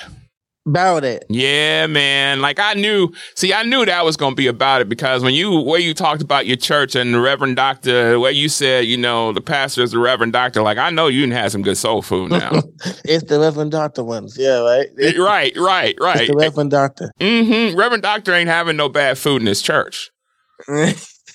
About 0.66 1.04
it. 1.04 1.24
Yeah, 1.28 1.86
man. 1.86 2.40
Like 2.42 2.60
I 2.60 2.74
knew, 2.74 3.12
see, 3.34 3.52
I 3.52 3.64
knew 3.64 3.84
that 3.84 4.04
was 4.04 4.16
going 4.16 4.32
to 4.32 4.36
be 4.36 4.46
about 4.46 4.82
it 4.82 4.88
because 4.88 5.22
when 5.24 5.34
you, 5.34 5.58
where 5.58 5.80
you 5.80 5.94
talked 5.94 6.22
about 6.22 6.46
your 6.46 6.58
church 6.58 6.94
and 6.94 7.14
the 7.14 7.18
Reverend 7.20 7.56
Doctor, 7.56 8.20
where 8.20 8.30
you 8.30 8.48
said, 8.48 8.84
you 8.84 8.96
know, 8.98 9.32
the 9.32 9.40
pastor 9.40 9.82
is 9.82 9.92
the 9.92 9.98
Reverend 9.98 10.32
Doctor, 10.34 10.62
like 10.62 10.78
I 10.78 10.90
know 10.90 11.08
you 11.08 11.22
didn't 11.22 11.32
have 11.32 11.50
some 11.50 11.62
good 11.62 11.78
soul 11.78 12.02
food 12.02 12.30
now. 12.30 12.52
It's 13.04 13.24
the 13.24 13.40
Reverend 13.40 13.72
Doctor 13.72 14.04
ones. 14.04 14.36
Yeah, 14.38 14.60
right. 14.60 14.86
It's 14.96 15.18
right, 15.30 15.52
right, 15.56 15.96
right. 16.00 16.28
the 16.28 16.36
Reverend 16.36 16.70
Doctor, 16.70 17.10
Mm 17.18 17.70
hmm 17.72 17.78
Reverend 17.78 18.02
Doctor 18.02 18.32
ain't 18.32 18.48
having 18.48 18.76
no 18.76 18.88
bad 18.88 19.18
food 19.18 19.40
in 19.40 19.48
his 19.48 19.62
church. 19.62 20.10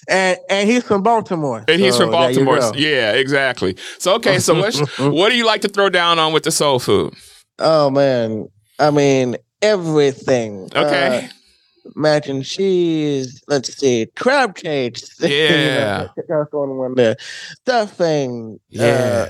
And 0.08 0.38
and 0.50 0.70
he's 0.70 0.84
from 0.84 1.02
Baltimore. 1.04 1.64
And 1.68 1.82
he's 1.82 1.94
so 1.96 2.02
from 2.06 2.12
Baltimore. 2.12 2.60
Yeah, 2.76 3.14
exactly. 3.14 3.76
So, 4.00 4.14
okay, 4.16 4.40
so 4.40 4.54
what's, 4.56 4.80
what 5.00 5.30
do 5.30 5.36
you 5.38 5.46
like 5.46 5.62
to 5.62 5.68
throw 5.70 5.90
down 5.90 6.20
on 6.20 6.34
with 6.34 6.44
the 6.44 6.52
soul 6.52 6.80
food? 6.80 7.14
Oh 7.60 7.90
man, 7.90 8.48
I 8.80 8.92
mean 8.92 9.38
everything. 9.62 10.70
Okay. 10.76 11.26
Uh, 11.26 11.90
mac 11.96 12.28
and 12.28 12.44
cheese. 12.44 13.42
Let's 13.48 13.76
see, 13.78 14.08
crab 14.16 14.56
cakes. 14.56 15.20
Yeah. 15.22 16.08
That's 16.28 16.54
on 16.54 16.78
one 16.78 16.96
there. 16.96 17.16
Stuffing. 17.62 18.60
Uh, 18.74 18.82
Yeah. 18.82 19.30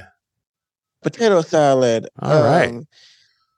potato 1.03 1.41
salad. 1.41 2.07
All 2.21 2.43
right. 2.43 2.69
um, 2.69 2.87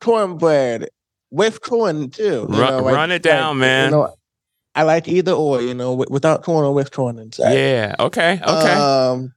Cornbread 0.02 0.90
with 1.32 1.62
corn 1.62 2.10
too. 2.10 2.24
you 2.50 2.60
Run- 2.60 2.74
know, 2.74 2.80
like- 2.84 2.96
run 2.96 3.12
it 3.12 3.22
down, 3.24 3.58
like, 3.58 3.62
man. 3.62 3.86
You 3.92 3.98
know, 3.98 4.14
I 4.78 4.84
like 4.84 5.08
either 5.08 5.32
or. 5.34 5.62
You 5.62 5.74
know, 5.74 5.94
without 6.10 6.44
corn 6.44 6.66
or 6.66 6.74
with 6.74 6.92
corn 6.92 7.20
inside. 7.20 7.54
yeah. 7.54 7.96
Okay. 8.00 8.40
Okay. 8.42 8.74
Um, 8.74 9.34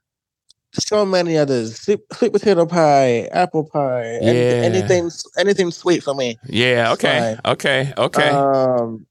so 0.72 1.04
many 1.04 1.36
others. 1.36 1.76
Sweet, 1.80 2.00
sweet 2.12 2.32
potato 2.32 2.64
pie, 2.66 3.28
apple 3.32 3.64
pie, 3.64 4.04
anything, 4.22 4.34
Yeah. 4.62 4.68
anything, 4.68 5.10
anything 5.38 5.70
sweet 5.72 6.02
for 6.04 6.14
me. 6.14 6.38
yeah. 6.46 6.92
Okay. 6.92 7.36
Okay. 7.44 7.92
Okay. 7.98 8.28
Um, 8.28 9.06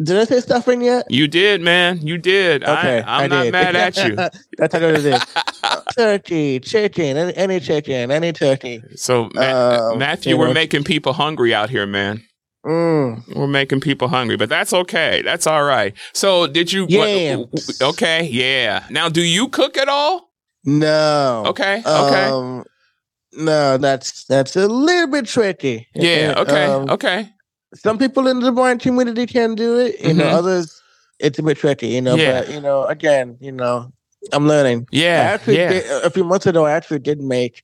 did 0.00 0.16
I 0.16 0.24
say 0.24 0.38
stuffing 0.40 0.80
yet? 0.82 1.06
You 1.10 1.26
did, 1.26 1.60
man. 1.60 2.06
You 2.06 2.18
did. 2.18 2.62
Okay, 2.62 3.00
I, 3.02 3.16
I'm 3.16 3.24
I 3.24 3.26
not 3.26 3.42
did. 3.44 3.52
mad 3.52 3.74
at 3.74 3.96
you. 3.96 4.14
That's 4.58 4.72
how 4.74 4.80
it 4.80 5.04
is. 5.04 5.24
turkey, 5.96 6.60
chicken, 6.60 7.16
any, 7.16 7.34
any 7.36 7.58
chicken, 7.60 8.10
any 8.12 8.32
turkey. 8.32 8.80
So, 8.94 9.28
Ma- 9.34 9.90
Um, 9.92 9.98
Matthew, 9.98 10.36
we're 10.38 10.48
know. 10.48 10.54
making 10.54 10.84
people 10.84 11.14
hungry 11.14 11.52
out 11.52 11.68
here, 11.70 11.84
man. 11.86 12.22
Mm. 12.68 13.34
We're 13.34 13.46
making 13.46 13.80
people 13.80 14.08
hungry, 14.08 14.36
but 14.36 14.48
that's 14.50 14.72
okay. 14.74 15.22
That's 15.22 15.46
all 15.46 15.64
right. 15.64 15.94
So, 16.12 16.46
did 16.46 16.70
you? 16.72 16.82
what- 16.86 17.82
okay. 17.82 18.28
Yeah. 18.30 18.84
Now, 18.90 19.08
do 19.08 19.22
you 19.22 19.48
cook 19.48 19.78
at 19.78 19.88
all? 19.88 20.30
No. 20.64 21.44
Okay. 21.46 21.78
Okay. 21.78 22.24
Um, 22.26 22.64
no, 23.32 23.78
that's 23.78 24.24
that's 24.24 24.54
a 24.56 24.68
little 24.68 25.06
bit 25.10 25.26
tricky. 25.26 25.86
yeah. 25.94 26.34
Uh, 26.36 26.42
Okay. 26.42 26.64
um, 26.64 26.90
okay. 26.90 27.28
Some 27.74 27.98
people 27.98 28.26
in 28.28 28.40
the 28.40 28.52
blind 28.52 28.80
community 28.80 29.26
can 29.26 29.54
do 29.54 29.78
it. 29.78 30.00
You 30.00 30.14
know, 30.14 30.24
Mhm. 30.24 30.32
others 30.32 30.82
it's 31.20 31.38
a 31.38 31.42
bit 31.42 31.56
tricky. 31.58 31.88
You 31.88 32.00
know, 32.02 32.16
Yeah. 32.16 32.40
but 32.40 32.50
you 32.52 32.60
know, 32.60 32.84
again, 32.84 33.36
you 33.40 33.52
know, 33.52 33.92
I'm 34.32 34.46
learning. 34.46 34.86
I 34.92 34.96
Yeah. 34.96 35.30
actually 35.34 35.56
Yeah. 35.58 35.68
did, 35.70 35.84
a 36.04 36.10
few 36.10 36.24
months 36.24 36.46
ago. 36.46 36.66
I 36.66 36.72
actually 36.72 36.98
did 37.00 37.20
make 37.20 37.62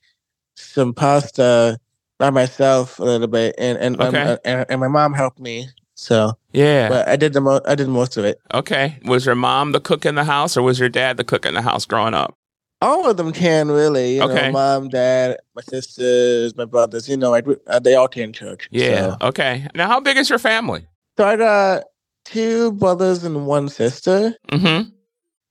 some 0.57 0.93
pasta 0.95 1.79
by 2.25 2.31
myself 2.31 2.99
a 2.99 3.05
little 3.05 3.27
bit, 3.27 3.55
and 3.59 3.77
and 3.79 4.01
um, 4.01 4.15
and, 4.15 4.65
and 4.71 4.81
my 4.81 4.89
mom 4.89 5.13
helped 5.13 5.39
me. 5.39 5.69
So, 5.95 6.33
Yeah. 6.53 6.89
but 6.89 7.07
I 7.07 7.17
did 7.17 7.35
the 7.35 7.41
mo- 7.43 7.61
I 7.67 7.75
did 7.75 7.89
most 7.89 8.17
of 8.17 8.25
it. 8.25 8.41
Okay. 8.55 8.99
Was 9.05 9.27
your 9.27 9.35
mom 9.35 9.73
the 9.73 9.81
cook 9.81 10.07
in 10.07 10.15
the 10.15 10.25
house, 10.25 10.57
or 10.57 10.63
was 10.63 10.79
your 10.81 10.89
dad 10.89 11.19
the 11.19 11.25
cook 11.25 11.45
in 11.45 11.53
the 11.55 11.61
house 11.63 11.85
growing 11.85 12.15
up? 12.15 12.35
All 12.81 13.09
of 13.09 13.17
them 13.19 13.31
can 13.33 13.71
really. 13.71 14.17
You 14.17 14.23
Okay. 14.23 14.47
know, 14.47 14.53
mom, 14.53 14.89
dad, 14.89 15.37
my 15.55 15.61
sisters, 15.63 16.57
my 16.57 16.65
brothers. 16.65 17.09
You 17.11 17.17
know, 17.19 17.31
like 17.31 17.47
uh, 17.67 17.79
they 17.79 17.95
all 17.95 18.09
can 18.09 18.33
cook. 18.33 18.67
Yeah. 18.71 19.11
So, 19.21 19.29
Okay. 19.29 19.69
Now, 19.75 19.87
how 19.87 20.01
big 20.01 20.17
is 20.17 20.31
your 20.31 20.39
family? 20.39 20.87
so 21.19 21.25
I 21.27 21.37
got 21.37 21.85
two 22.25 22.73
brothers 22.73 23.23
and 23.23 23.47
one 23.47 23.69
sister, 23.69 24.35
Mm-hmm. 24.51 24.89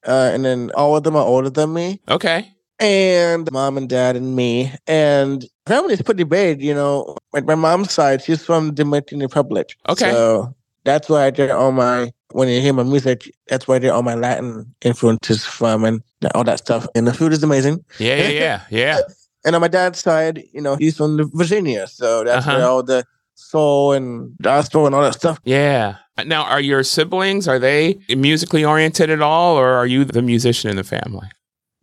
uh, 0.08 0.32
and 0.34 0.44
then 0.44 0.72
all 0.76 0.98
of 0.98 1.04
them 1.04 1.16
are 1.16 1.24
older 1.26 1.52
than 1.52 1.72
me. 1.74 2.02
Okay. 2.10 2.53
And 2.80 3.52
mom 3.52 3.78
and 3.78 3.88
dad 3.90 4.16
and 4.16 4.36
me. 4.36 4.72
And 4.88 5.46
family 5.68 5.94
is 5.94 6.02
pretty 6.02 6.24
big, 6.24 6.62
you 6.62 6.74
know. 6.74 7.16
Like 7.34 7.46
my 7.46 7.56
mom's 7.56 7.92
side, 7.92 8.22
she's 8.22 8.44
from 8.46 8.68
the 8.68 8.72
Dominican 8.74 9.20
Republic. 9.20 9.76
Okay. 9.90 10.12
So 10.12 10.56
that's 10.86 11.10
why 11.10 11.26
I 11.26 11.32
get 11.32 11.52
all 11.52 11.72
my 11.72 12.12
when 12.32 12.48
you 12.50 12.60
hear 12.62 12.74
my 12.74 12.84
music, 12.84 13.32
that's 13.48 13.68
where 13.68 13.76
I 13.76 13.80
get 13.80 13.92
all 13.92 14.02
my 14.04 14.16
Latin 14.16 14.74
influences 14.82 15.46
from 15.46 15.86
and 15.86 16.02
all 16.34 16.44
that 16.44 16.60
stuff. 16.60 16.88
And 16.96 17.08
the 17.08 17.14
food 17.14 17.32
is 17.32 17.44
amazing. 17.44 17.84
Yeah. 18.00 18.16
Yeah. 18.16 18.30
Yeah. 18.30 18.62
Yeah. 18.70 19.00
And 19.46 19.56
on 19.56 19.62
my 19.62 19.68
dad's 19.68 20.00
side, 20.00 20.42
you 20.54 20.62
know, 20.62 20.78
he's 20.78 20.96
from 20.96 21.30
Virginia. 21.34 21.86
So 21.88 22.24
that's 22.24 22.48
Uh-huh. 22.48 22.58
where 22.58 22.66
all 22.68 22.82
the 22.82 23.04
soul 23.36 23.92
and 23.92 24.32
gospel 24.42 24.86
and 24.86 24.96
all 24.96 25.02
that 25.02 25.16
stuff. 25.16 25.38
Yeah. 25.44 25.98
Now, 26.26 26.44
are 26.44 26.62
your 26.62 26.84
siblings 26.84 27.46
are 27.48 27.60
they 27.60 28.00
musically 28.10 28.64
oriented 28.64 29.10
at 29.10 29.22
all, 29.22 29.58
or 29.58 29.68
are 29.74 29.86
you 29.88 30.06
the 30.06 30.22
musician 30.22 30.70
in 30.70 30.78
the 30.78 30.84
family? 30.84 31.28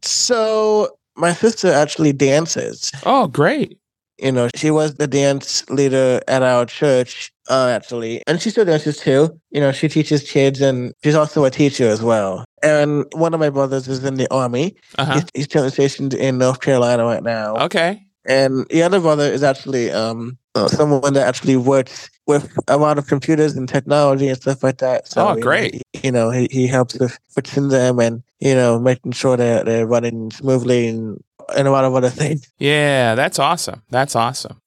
So 0.03 0.97
my 1.17 1.33
sister 1.33 1.69
actually 1.73 2.13
dances. 2.13 2.93
Oh, 3.05 3.27
great. 3.29 3.79
you 4.19 4.33
know, 4.33 4.49
she 4.55 4.71
was 4.71 4.95
the 4.97 5.07
dance 5.07 5.69
leader 5.71 6.21
at 6.29 6.43
our 6.43 6.67
church, 6.67 7.33
uh, 7.49 7.69
actually, 7.75 8.23
and 8.27 8.41
she 8.41 8.51
still 8.51 8.65
dances 8.65 8.99
too. 8.99 9.31
You 9.51 9.61
know, 9.61 9.73
she 9.73 9.89
teaches 9.89 10.31
kids, 10.31 10.61
and 10.61 10.93
she's 11.03 11.15
also 11.15 11.45
a 11.45 11.51
teacher 11.51 11.89
as 11.89 12.03
well. 12.03 12.45
And 12.63 13.07
one 13.13 13.33
of 13.35 13.41
my 13.41 13.51
brothers 13.51 13.89
is 13.89 14.05
in 14.05 14.15
the 14.17 14.31
army. 14.33 14.77
Uh 14.99 15.05
huh. 15.07 15.15
He's, 15.15 15.25
he's 15.35 15.47
currently 15.47 15.71
stationed 15.73 16.15
in 16.15 16.39
North 16.39 16.61
Carolina 16.61 17.05
right 17.05 17.23
now. 17.23 17.57
Okay. 17.57 18.03
And 18.27 18.67
the 18.69 18.83
other 18.83 19.01
brother 19.01 19.25
is 19.25 19.43
actually 19.43 19.91
um 19.91 20.37
uh, 20.55 20.69
someone 20.69 21.15
that 21.15 21.27
actually 21.27 21.57
works 21.57 22.11
with 22.31 22.51
a 22.69 22.79
lot 22.79 22.97
of 22.99 23.07
computers 23.07 23.55
and 23.57 23.69
technology 23.69 24.29
and 24.29 24.41
stuff 24.41 24.63
like 24.63 24.79
that. 24.79 25.07
So, 25.07 25.21
Oh, 25.27 25.31
you 25.31 25.37
know, 25.37 25.43
great. 25.43 25.75
he- 25.75 25.83
You 26.05 26.13
know, 26.13 26.31
he, 26.31 26.49
he 26.51 26.67
helps 26.67 26.99
with 26.99 27.19
fixing 27.29 27.69
them 27.69 27.99
and 27.99 28.23
you 28.39 28.55
know 28.55 28.79
making 28.79 29.13
sure 29.13 29.37
that 29.37 29.67
they're 29.67 29.87
running 29.87 30.31
smoothly 30.31 30.89
and 30.89 31.23
and 31.57 31.67
a 31.69 31.71
lot 31.71 31.85
of 31.85 31.95
other 31.95 32.11
things. 32.23 32.51
Yeah, 32.59 33.15
that's 33.15 33.39
awesome. 33.39 33.83
That's 33.91 34.15
awesome. 34.17 34.61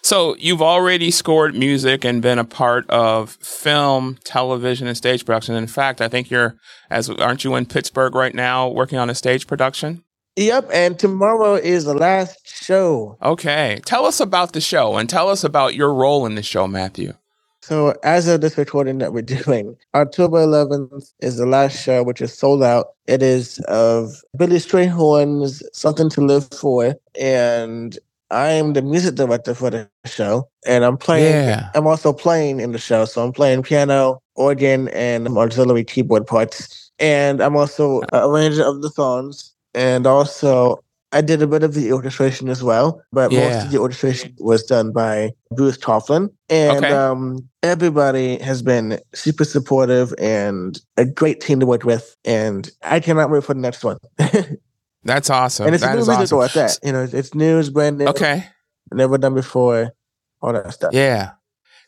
So 0.00 0.36
you've 0.38 0.62
already 0.62 1.10
scored 1.10 1.54
music 1.56 2.04
and 2.04 2.22
been 2.22 2.38
a 2.38 2.44
part 2.44 2.88
of 2.88 3.32
film, 3.42 4.16
television, 4.24 4.86
and 4.86 4.96
stage 4.96 5.26
production. 5.26 5.56
In 5.56 5.66
fact, 5.66 6.00
I 6.00 6.08
think 6.08 6.30
you're 6.30 6.56
as 6.90 7.10
aren't 7.10 7.42
you 7.44 7.56
in 7.56 7.66
Pittsburgh 7.66 8.14
right 8.14 8.34
now 8.34 8.68
working 8.68 8.98
on 8.98 9.10
a 9.10 9.14
stage 9.14 9.46
production? 9.48 10.04
Yep, 10.38 10.70
and 10.72 10.96
tomorrow 10.96 11.54
is 11.54 11.84
the 11.84 11.94
last 11.94 12.46
show. 12.46 13.18
Okay. 13.22 13.80
Tell 13.84 14.06
us 14.06 14.20
about 14.20 14.52
the 14.52 14.60
show 14.60 14.96
and 14.96 15.10
tell 15.10 15.28
us 15.28 15.42
about 15.42 15.74
your 15.74 15.92
role 15.92 16.26
in 16.26 16.36
the 16.36 16.44
show, 16.44 16.68
Matthew. 16.68 17.12
So, 17.60 17.96
as 18.04 18.28
of 18.28 18.40
this 18.40 18.56
recording 18.56 18.98
that 18.98 19.12
we're 19.12 19.22
doing, 19.44 19.76
October 19.96 20.38
11th 20.46 21.12
is 21.18 21.38
the 21.38 21.46
last 21.46 21.82
show, 21.82 22.04
which 22.04 22.20
is 22.22 22.32
sold 22.32 22.62
out. 22.62 22.90
It 23.08 23.20
is 23.20 23.58
of 23.66 24.22
Billy 24.36 24.58
Strayhorn's 24.58 25.60
Something 25.72 26.08
to 26.10 26.20
Live 26.20 26.48
For. 26.54 26.94
And 27.20 27.98
I 28.30 28.50
am 28.50 28.74
the 28.74 28.82
music 28.82 29.16
director 29.16 29.54
for 29.54 29.70
the 29.70 29.90
show. 30.06 30.48
And 30.64 30.84
I'm 30.84 30.96
playing, 30.98 31.32
Yeah. 31.34 31.70
I'm 31.74 31.88
also 31.88 32.12
playing 32.12 32.60
in 32.60 32.70
the 32.70 32.78
show. 32.78 33.06
So, 33.06 33.24
I'm 33.24 33.32
playing 33.32 33.64
piano, 33.64 34.22
organ, 34.36 34.86
and 34.90 35.26
auxiliary 35.36 35.82
keyboard 35.82 36.28
parts. 36.28 36.92
And 37.00 37.40
I'm 37.40 37.56
also 37.56 38.02
a 38.12 38.28
arranger 38.28 38.64
of 38.64 38.82
the 38.82 38.90
songs. 38.90 39.52
And 39.74 40.06
also, 40.06 40.82
I 41.12 41.20
did 41.20 41.40
a 41.42 41.46
bit 41.46 41.62
of 41.62 41.74
the 41.74 41.92
orchestration 41.92 42.48
as 42.48 42.62
well, 42.62 43.02
but 43.12 43.32
most 43.32 43.66
of 43.66 43.70
the 43.70 43.78
orchestration 43.78 44.34
was 44.38 44.62
done 44.64 44.92
by 44.92 45.32
Bruce 45.54 45.78
Coughlin. 45.78 46.28
And 46.50 46.78
Okay. 46.84 46.92
um, 46.92 47.48
everybody 47.62 48.38
has 48.38 48.62
been 48.62 48.98
super 49.14 49.44
supportive 49.44 50.12
and 50.18 50.80
a 50.96 51.04
great 51.06 51.40
team 51.40 51.60
to 51.60 51.66
work 51.66 51.84
with. 51.84 52.14
And 52.24 52.70
I 52.82 53.00
cannot 53.00 53.30
wait 53.30 53.44
for 53.44 53.54
the 53.54 53.60
next 53.60 53.84
one. 53.84 53.96
That's 55.04 55.30
awesome. 55.30 55.66
And 55.66 55.74
it's 55.74 55.84
That 55.84 55.94
new 55.94 56.00
is 56.02 56.08
awesome. 56.08 56.40
at 56.42 56.52
that. 56.54 56.78
You 56.82 56.92
know, 56.92 57.02
it's- 57.04 57.14
it's 57.14 57.34
new, 57.34 57.58
it's 57.58 57.70
brand 57.70 57.98
new, 57.98 58.06
Okay. 58.08 58.44
never 58.92 59.16
done 59.16 59.34
before, 59.34 59.92
all 60.42 60.52
that 60.52 60.72
stuff. 60.74 60.92
Yeah. 60.92 61.30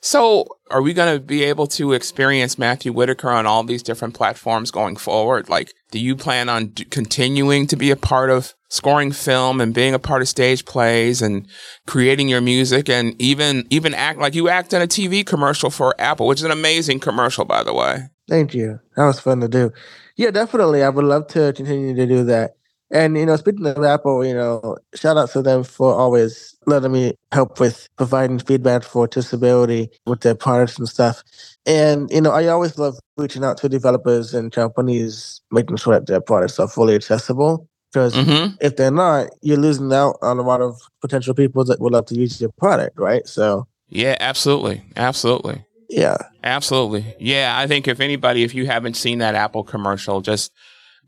So, 0.03 0.47
are 0.71 0.81
we 0.81 0.95
going 0.95 1.15
to 1.15 1.21
be 1.21 1.45
able 1.45 1.67
to 1.69 1.93
experience 1.93 2.59
Matthew 2.59 2.93
Whitaker 2.93 3.29
on 3.29 3.47
all 3.47 3.63
these 3.65 3.83
different 3.83 4.15
platforms 4.15 4.71
going 4.71 4.97
forward? 4.97 5.49
Like, 5.51 5.75
do 5.91 5.99
you 5.99 6.17
plan 6.17 6.49
on 6.49 6.69
d- 6.69 6.85
continuing 6.85 7.67
to 7.67 7.77
be 7.77 7.91
a 7.91 7.97
part 7.97 8.31
of 8.31 8.55
scoring 8.71 9.13
film 9.13 9.61
and 9.61 9.75
being 9.75 9.93
a 9.93 9.99
part 9.99 10.23
of 10.23 10.29
stage 10.29 10.65
plays 10.65 11.21
and 11.21 11.47
creating 11.87 12.29
your 12.29 12.41
music 12.41 12.89
and 12.89 13.21
even 13.21 13.67
even 13.69 13.93
act 13.93 14.19
like 14.19 14.35
you 14.35 14.49
act 14.49 14.73
in 14.73 14.81
a 14.81 14.87
TV 14.87 15.27
commercial 15.27 15.69
for 15.71 15.95
Apple, 15.99 16.27
which 16.27 16.39
is 16.39 16.45
an 16.45 16.51
amazing 16.51 17.01
commercial, 17.01 17.45
by 17.45 17.63
the 17.63 17.75
way. 17.75 18.09
Thank 18.29 18.55
you. 18.55 18.79
That 18.97 19.05
was 19.05 19.21
fun 19.21 19.41
to 19.41 19.49
do. 19.49 19.73
Yeah, 20.17 20.31
definitely. 20.31 20.83
I 20.83 20.89
would 20.89 21.05
love 21.05 21.27
to 21.29 21.53
continue 21.53 21.95
to 21.95 22.07
do 22.07 22.25
that. 22.25 22.55
And 22.93 23.17
you 23.17 23.25
know, 23.27 23.37
speaking 23.37 23.67
of 23.67 23.83
Apple, 23.85 24.25
you 24.25 24.35
know, 24.35 24.77
shout 24.95 25.17
out 25.17 25.31
to 25.31 25.43
them 25.43 25.63
for 25.65 25.95
always 25.95 26.57
letting 26.67 26.93
me 26.93 27.15
help 27.33 27.61
with 27.61 27.89
providing 27.97 28.39
feedback 28.41 28.83
for 28.83 29.05
accessibility 29.05 29.89
with 30.07 30.21
their 30.21 30.35
products 30.35 30.79
and 30.79 30.89
stuff. 30.89 31.23
And 31.67 32.11
you 32.11 32.21
know, 32.21 32.33
I 32.33 32.49
always 32.49 32.79
love 32.79 32.99
reaching 33.17 33.45
out 33.45 33.59
to 33.59 33.69
developers 33.69 34.35
and 34.35 34.51
companies, 34.51 35.41
making 35.51 35.77
sure 35.77 35.95
that 35.95 36.07
their 36.07 36.21
products 36.21 36.59
are 36.59 36.69
fully 36.69 36.95
accessible. 36.95 37.69
Because 37.93 38.15
Mm-hmm. 38.15 38.55
if 38.61 38.77
they're 38.77 38.91
not, 38.93 39.31
you're 39.43 39.57
losing 39.57 39.93
out 39.93 40.17
on 40.23 40.39
a 40.39 40.43
lot 40.43 40.61
of 40.61 40.81
potential 41.01 41.35
people 41.35 41.65
that 41.65 41.81
would 41.81 41.93
love 41.93 42.07
to 42.07 42.15
use 42.15 42.41
your 42.41 42.51
product, 42.59 42.99
right? 42.99 43.27
So 43.27 43.67
Yeah, 43.89 44.17
absolutely. 44.21 44.83
Absolutely. 44.97 45.65
yeah. 45.89 46.17
Absolutely. 46.45 47.05
Yeah, 47.19 47.55
I 47.59 47.67
think 47.67 47.89
if 47.89 47.99
anybody, 48.01 48.45
if 48.45 48.55
you 48.55 48.67
haven't 48.67 48.95
seen 48.95 49.19
that 49.19 49.35
Apple 49.35 49.65
commercial, 49.65 50.21
just 50.21 50.53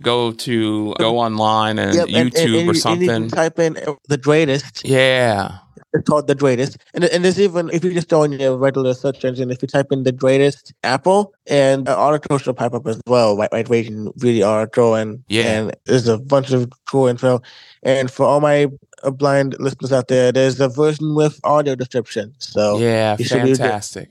go 0.02 0.32
to 0.32 0.94
go 0.98 1.18
online 1.18 1.78
and 1.78 1.94
Yep, 1.94 2.06
and- 2.08 2.16
and- 2.16 2.32
YouTube 2.32 2.42
and 2.42 2.50
you- 2.50 2.56
or 2.56 2.60
and 2.60 2.66
you 2.68 2.74
something. 2.74 3.28
type 3.28 3.58
in 3.58 3.76
uh, 3.78 3.94
the 4.08 4.18
greatest 4.18 4.84
yeah. 4.84 5.58
It's 5.94 6.08
called 6.08 6.26
the 6.26 6.34
greatest. 6.34 6.78
And 6.94 7.04
and 7.04 7.22
there's 7.22 7.38
even 7.38 7.68
if 7.70 7.84
you 7.84 7.92
just 7.92 8.08
go 8.08 8.22
in 8.22 8.32
your 8.32 8.56
regular 8.56 8.94
search 8.94 9.26
engine, 9.26 9.50
if 9.50 9.60
you 9.60 9.68
type 9.68 9.88
in 9.92 10.04
the 10.04 10.12
greatest 10.12 10.72
Apple 10.84 11.34
and 11.46 11.86
uh, 11.86 11.94
articles 11.94 12.46
will 12.46 12.54
pop 12.54 12.72
up 12.72 12.86
as 12.86 12.98
well, 13.06 13.36
right? 13.36 13.50
Right, 13.52 13.68
where 13.68 13.80
you 13.80 13.84
can 13.84 14.04
read 14.22 14.32
the 14.40 14.42
article 14.44 14.94
and 14.94 15.22
Yeah. 15.28 15.42
and 15.52 15.76
there's 15.84 16.08
a 16.08 16.16
bunch 16.16 16.50
of 16.52 16.70
cool 16.90 17.08
info. 17.08 17.42
And 17.82 18.10
for 18.10 18.24
all 18.24 18.40
my 18.40 18.68
uh, 19.02 19.10
blind 19.10 19.54
listeners 19.60 19.92
out 19.92 20.08
there, 20.08 20.32
there's 20.32 20.60
a 20.60 20.68
version 20.70 21.14
with 21.14 21.38
audio 21.44 21.74
description. 21.74 22.32
So 22.38 22.78
Yeah, 22.78 23.16
should 23.18 23.42
fantastic. 23.58 24.08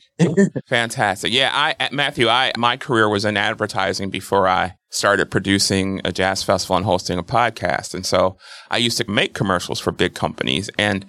fantastic. 0.67 1.31
Yeah, 1.33 1.49
I 1.51 1.89
Matthew, 1.91 2.27
I 2.29 2.51
my 2.57 2.77
career 2.77 3.09
was 3.09 3.25
in 3.25 3.37
advertising 3.37 4.09
before 4.11 4.47
I 4.47 4.75
started 4.91 5.31
producing 5.31 6.01
a 6.05 6.11
jazz 6.11 6.43
festival 6.43 6.75
and 6.75 6.85
hosting 6.85 7.17
a 7.17 7.23
podcast. 7.23 7.93
And 7.93 8.05
so 8.05 8.37
I 8.69 8.77
used 8.77 8.97
to 8.97 9.09
make 9.09 9.33
commercials 9.33 9.79
for 9.79 9.91
big 9.91 10.13
companies 10.13 10.69
and 10.77 11.05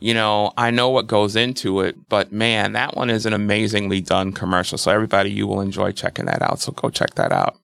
you 0.00 0.12
know, 0.12 0.52
I 0.58 0.70
know 0.70 0.90
what 0.90 1.06
goes 1.06 1.36
into 1.36 1.80
it, 1.80 2.08
but 2.08 2.32
man, 2.32 2.72
that 2.72 2.96
one 2.96 3.08
is 3.08 3.24
an 3.24 3.32
amazingly 3.32 4.00
done 4.00 4.32
commercial. 4.32 4.76
So 4.78 4.90
everybody 4.90 5.30
you 5.30 5.46
will 5.46 5.60
enjoy 5.60 5.92
checking 5.92 6.26
that 6.26 6.42
out. 6.42 6.60
So 6.60 6.72
go 6.72 6.90
check 6.90 7.14
that 7.14 7.32
out. 7.32 7.56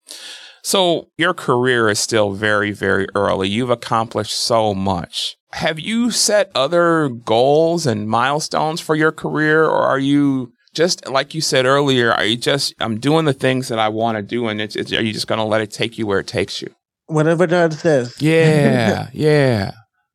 So 0.62 1.08
your 1.18 1.34
career 1.34 1.88
is 1.88 1.98
still 1.98 2.32
very, 2.32 2.70
very 2.70 3.06
early. 3.14 3.48
You've 3.48 3.70
accomplished 3.70 4.36
so 4.36 4.74
much. 4.74 5.36
Have 5.52 5.78
you 5.78 6.10
set 6.10 6.50
other 6.54 7.08
goals 7.08 7.86
and 7.86 8.08
milestones 8.08 8.80
for 8.80 8.94
your 8.94 9.12
career 9.12 9.64
or 9.64 9.82
are 9.82 9.98
you 9.98 10.52
just 10.74 11.08
like 11.08 11.34
you 11.34 11.40
said 11.40 11.66
earlier, 11.66 12.12
are 12.12 12.24
you 12.24 12.36
just 12.36 12.74
I'm 12.80 12.98
doing 12.98 13.24
the 13.24 13.32
things 13.32 13.68
that 13.68 13.78
I 13.78 13.88
want 13.88 14.16
to 14.16 14.22
do 14.22 14.48
and 14.48 14.60
it's, 14.60 14.76
it's 14.76 14.92
are 14.92 15.02
you 15.02 15.12
just 15.12 15.26
going 15.26 15.38
to 15.38 15.44
let 15.44 15.60
it 15.60 15.70
take 15.70 15.98
you 15.98 16.06
where 16.06 16.20
it 16.20 16.26
takes 16.26 16.62
you? 16.62 16.74
whatever 17.06 17.46
God 17.46 17.74
says. 17.74 18.14
Yeah, 18.22 19.08
yeah. 19.12 19.72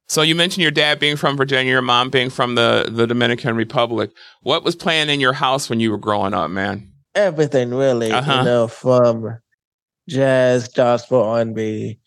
So 0.07 0.21
you 0.21 0.33
mentioned 0.35 0.63
your 0.63 0.71
dad 0.71 0.99
being 0.99 1.17
from 1.17 1.37
Virginia, 1.37 1.71
your 1.71 1.81
mom 1.81 2.09
being 2.09 2.29
from 2.29 2.55
the 2.55 2.89
the 2.91 3.05
Dominican 3.05 3.55
Republic. 3.55 4.09
What 4.41 4.63
was 4.63 4.75
playing 4.75 5.09
in 5.09 5.19
your 5.19 5.33
house 5.33 5.69
when 5.69 5.79
you 5.79 5.91
were 5.91 5.97
growing 5.97 6.33
up, 6.33 6.49
man? 6.49 6.91
Everything 7.13 7.71
really, 7.73 8.11
Uh-huh. 8.11 8.37
you 8.39 8.43
know, 8.45 8.67
from 8.67 9.37
jazz, 10.07 10.67
gospel, 10.69 11.21
R&B 11.23 11.99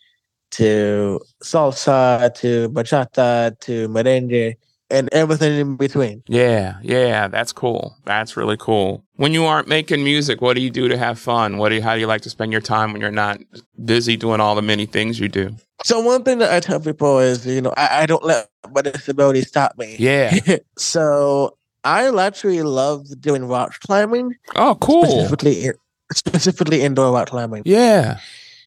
to 0.53 1.21
salsa 1.45 2.35
to 2.35 2.69
bachata 2.71 3.59
to 3.61 3.89
merengue 3.89 4.55
and 4.91 5.09
everything 5.13 5.59
in 5.59 5.77
between. 5.77 6.23
Yeah, 6.27 6.79
yeah, 6.83 7.29
that's 7.29 7.53
cool. 7.53 7.97
That's 8.05 8.37
really 8.37 8.57
cool. 8.59 9.05
When 9.17 9.33
you 9.33 9.45
aren't 9.45 9.69
making 9.69 10.03
music, 10.05 10.41
what 10.41 10.55
do 10.55 10.63
you 10.63 10.71
do 10.71 10.89
to 10.89 10.97
have 10.99 11.19
fun? 11.19 11.59
What 11.59 11.69
do 11.71 11.77
you, 11.77 11.83
how 11.83 11.95
do 11.95 12.01
you 12.01 12.07
like 12.07 12.23
to 12.23 12.31
spend 12.31 12.53
your 12.53 12.61
time 12.61 12.93
when 12.93 13.01
you're 13.01 13.11
not 13.11 13.39
busy 13.85 14.17
doing 14.17 14.41
all 14.41 14.55
the 14.55 14.63
many 14.63 14.87
things 14.87 15.21
you 15.21 15.29
do? 15.29 15.55
So 15.85 16.01
one 16.01 16.23
thing 16.25 16.39
that 16.39 16.53
I 16.53 16.61
tell 16.61 16.81
people 16.81 17.19
is, 17.19 17.47
you 17.47 17.61
know, 17.61 17.73
I, 17.77 18.03
I 18.03 18.07
don't 18.07 18.25
let 18.25 18.49
my 18.73 18.83
disability 18.83 19.43
stop 19.43 19.79
me. 19.79 19.97
Yeah. 19.99 20.39
so 20.79 21.57
I 21.85 22.09
actually 22.19 22.63
love 22.63 23.07
doing 23.21 23.45
rock 23.47 23.79
climbing, 23.81 24.35
Oh, 24.57 24.77
cool. 24.81 25.05
specifically 25.05 25.71
specifically 26.13 26.83
indoor 26.83 27.13
rock 27.13 27.29
climbing. 27.29 27.63
Yeah. 27.65 28.19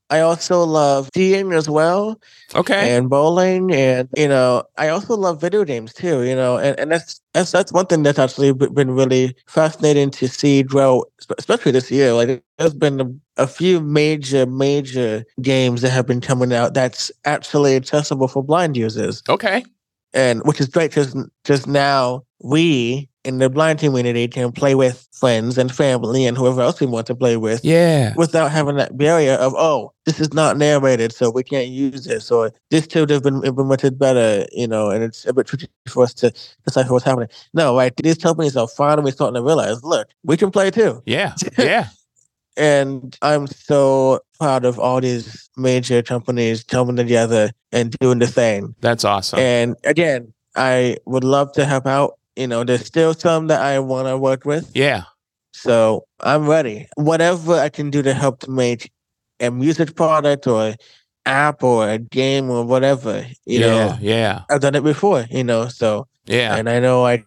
I 0.10 0.20
also 0.20 0.64
love 0.64 1.08
skiing 1.08 1.54
as 1.54 1.70
well 1.70 2.20
Okay. 2.56 2.96
and 2.96 3.10
bowling, 3.10 3.72
and 3.74 4.08
you 4.16 4.28
know, 4.28 4.64
I 4.78 4.90
also 4.90 5.16
love 5.18 5.42
video 5.42 5.64
games 5.66 5.94
too. 5.94 6.24
You 6.24 6.36
know, 6.36 6.58
and, 6.58 6.80
and 6.80 6.92
that's 6.92 7.20
that's 7.34 7.52
that's 7.52 7.72
one 7.74 7.88
thing 7.88 8.04
that's 8.04 8.20
actually 8.20 8.54
been 8.54 8.92
really 8.92 9.36
fascinating 9.48 10.12
to 10.12 10.28
see 10.28 10.62
grow, 10.64 11.04
especially 11.40 11.72
this 11.72 11.90
year. 11.90 12.14
Like, 12.14 12.44
there's 12.60 12.74
been 12.76 13.02
a, 13.02 13.44
a 13.44 13.48
few 13.48 13.80
major 13.82 14.46
major 14.46 15.24
games 15.42 15.82
that 15.82 15.90
have 15.92 16.06
been 16.06 16.22
coming 16.22 16.54
out 16.54 16.74
that's 16.76 17.12
actually 17.26 17.76
accessible 17.76 18.28
for 18.28 18.44
blind 18.44 18.78
users. 18.78 19.24
Okay. 19.30 19.64
and 20.14 20.42
which 20.44 20.62
is 20.62 20.68
great 20.68 20.92
because 20.92 21.16
just 21.44 21.66
now 21.68 22.24
we 22.44 23.10
in 23.26 23.38
the 23.38 23.50
blind 23.50 23.80
community 23.80 24.28
can 24.28 24.52
play 24.52 24.76
with 24.76 25.08
friends 25.14 25.58
and 25.58 25.74
family 25.74 26.26
and 26.26 26.38
whoever 26.38 26.62
else 26.62 26.80
we 26.82 26.88
want 26.88 27.08
to 27.08 27.16
play 27.16 27.38
with 27.38 27.64
Yeah. 27.64 28.14
without 28.18 28.52
having 28.52 28.76
that 28.76 28.98
barrier 28.98 29.34
of 29.34 29.54
oh 29.56 29.94
this 30.06 30.20
is 30.20 30.34
not 30.34 30.58
narrated 30.58 31.14
so 31.14 31.30
we 31.32 31.44
can't 31.44 31.70
use 31.70 32.04
this 32.04 32.30
or 32.30 32.52
this 32.70 32.86
could 32.86 33.10
have 33.10 33.24
been 33.24 33.42
implemented 33.46 33.98
better 33.98 34.46
you 34.52 34.68
know 34.68 34.90
and 34.90 35.04
it's 35.04 35.26
a 35.26 35.32
bit 35.34 35.48
tricky 35.48 35.68
for 35.88 36.04
us 36.04 36.14
to 36.16 36.34
decipher 36.66 36.92
what's 36.92 37.06
happening 37.06 37.30
no 37.54 37.76
right 37.78 37.96
these 37.98 38.18
companies 38.18 38.58
are 38.58 38.68
finally 38.68 39.12
starting 39.12 39.36
to 39.36 39.42
realize 39.44 39.82
look 39.84 40.10
we 40.24 40.36
can 40.36 40.52
play 40.52 40.70
too 40.70 41.02
Yeah. 41.06 41.34
Yeah. 41.58 41.88
and 42.58 43.18
I'm 43.22 43.48
so 43.48 44.20
proud 44.40 44.66
of 44.66 44.78
all 44.80 45.00
these 45.02 45.50
major 45.58 46.02
companies 46.04 46.64
coming 46.64 46.96
together 46.98 47.52
and 47.72 47.96
doing 48.00 48.20
the 48.20 48.28
thing 48.28 48.76
That's 48.82 49.06
awesome. 49.06 49.40
and 49.40 49.76
again, 49.86 50.34
I 50.56 50.98
would 51.06 51.24
love 51.24 51.52
to 51.54 51.66
help 51.66 51.88
out. 51.88 52.20
You 52.36 52.48
know, 52.48 52.64
there's 52.64 52.86
still 52.86 53.14
some 53.14 53.48
that 53.48 53.62
I 53.62 53.80
want 53.80 54.08
to 54.08 54.18
work 54.18 54.46
with. 54.46 54.72
yeah. 54.74 55.04
So 55.56 56.06
I'm 56.20 56.48
ready. 56.50 56.88
Whatever 56.96 57.54
I 57.60 57.70
can 57.70 57.92
do 57.92 58.02
to 58.02 58.14
help 58.14 58.40
to 58.40 58.50
make 58.50 58.92
a 59.40 59.52
music 59.52 59.96
product 59.96 60.48
or 60.48 60.74
app 61.28 61.64
or 61.64 61.88
a 61.90 62.00
game 62.00 62.50
or 62.50 62.66
whatever, 62.66 63.26
you 63.46 63.60
yeah. 63.60 63.68
know, 63.68 63.98
Yeah. 64.02 64.42
I've 64.50 64.62
done 64.62 64.74
it 64.76 64.84
before, 64.84 65.26
you 65.30 65.44
know, 65.44 65.68
so, 65.68 66.08
Yeah. 66.26 66.56
and 66.56 66.68
I 66.68 66.80
know 66.80 67.06
I 67.06 67.24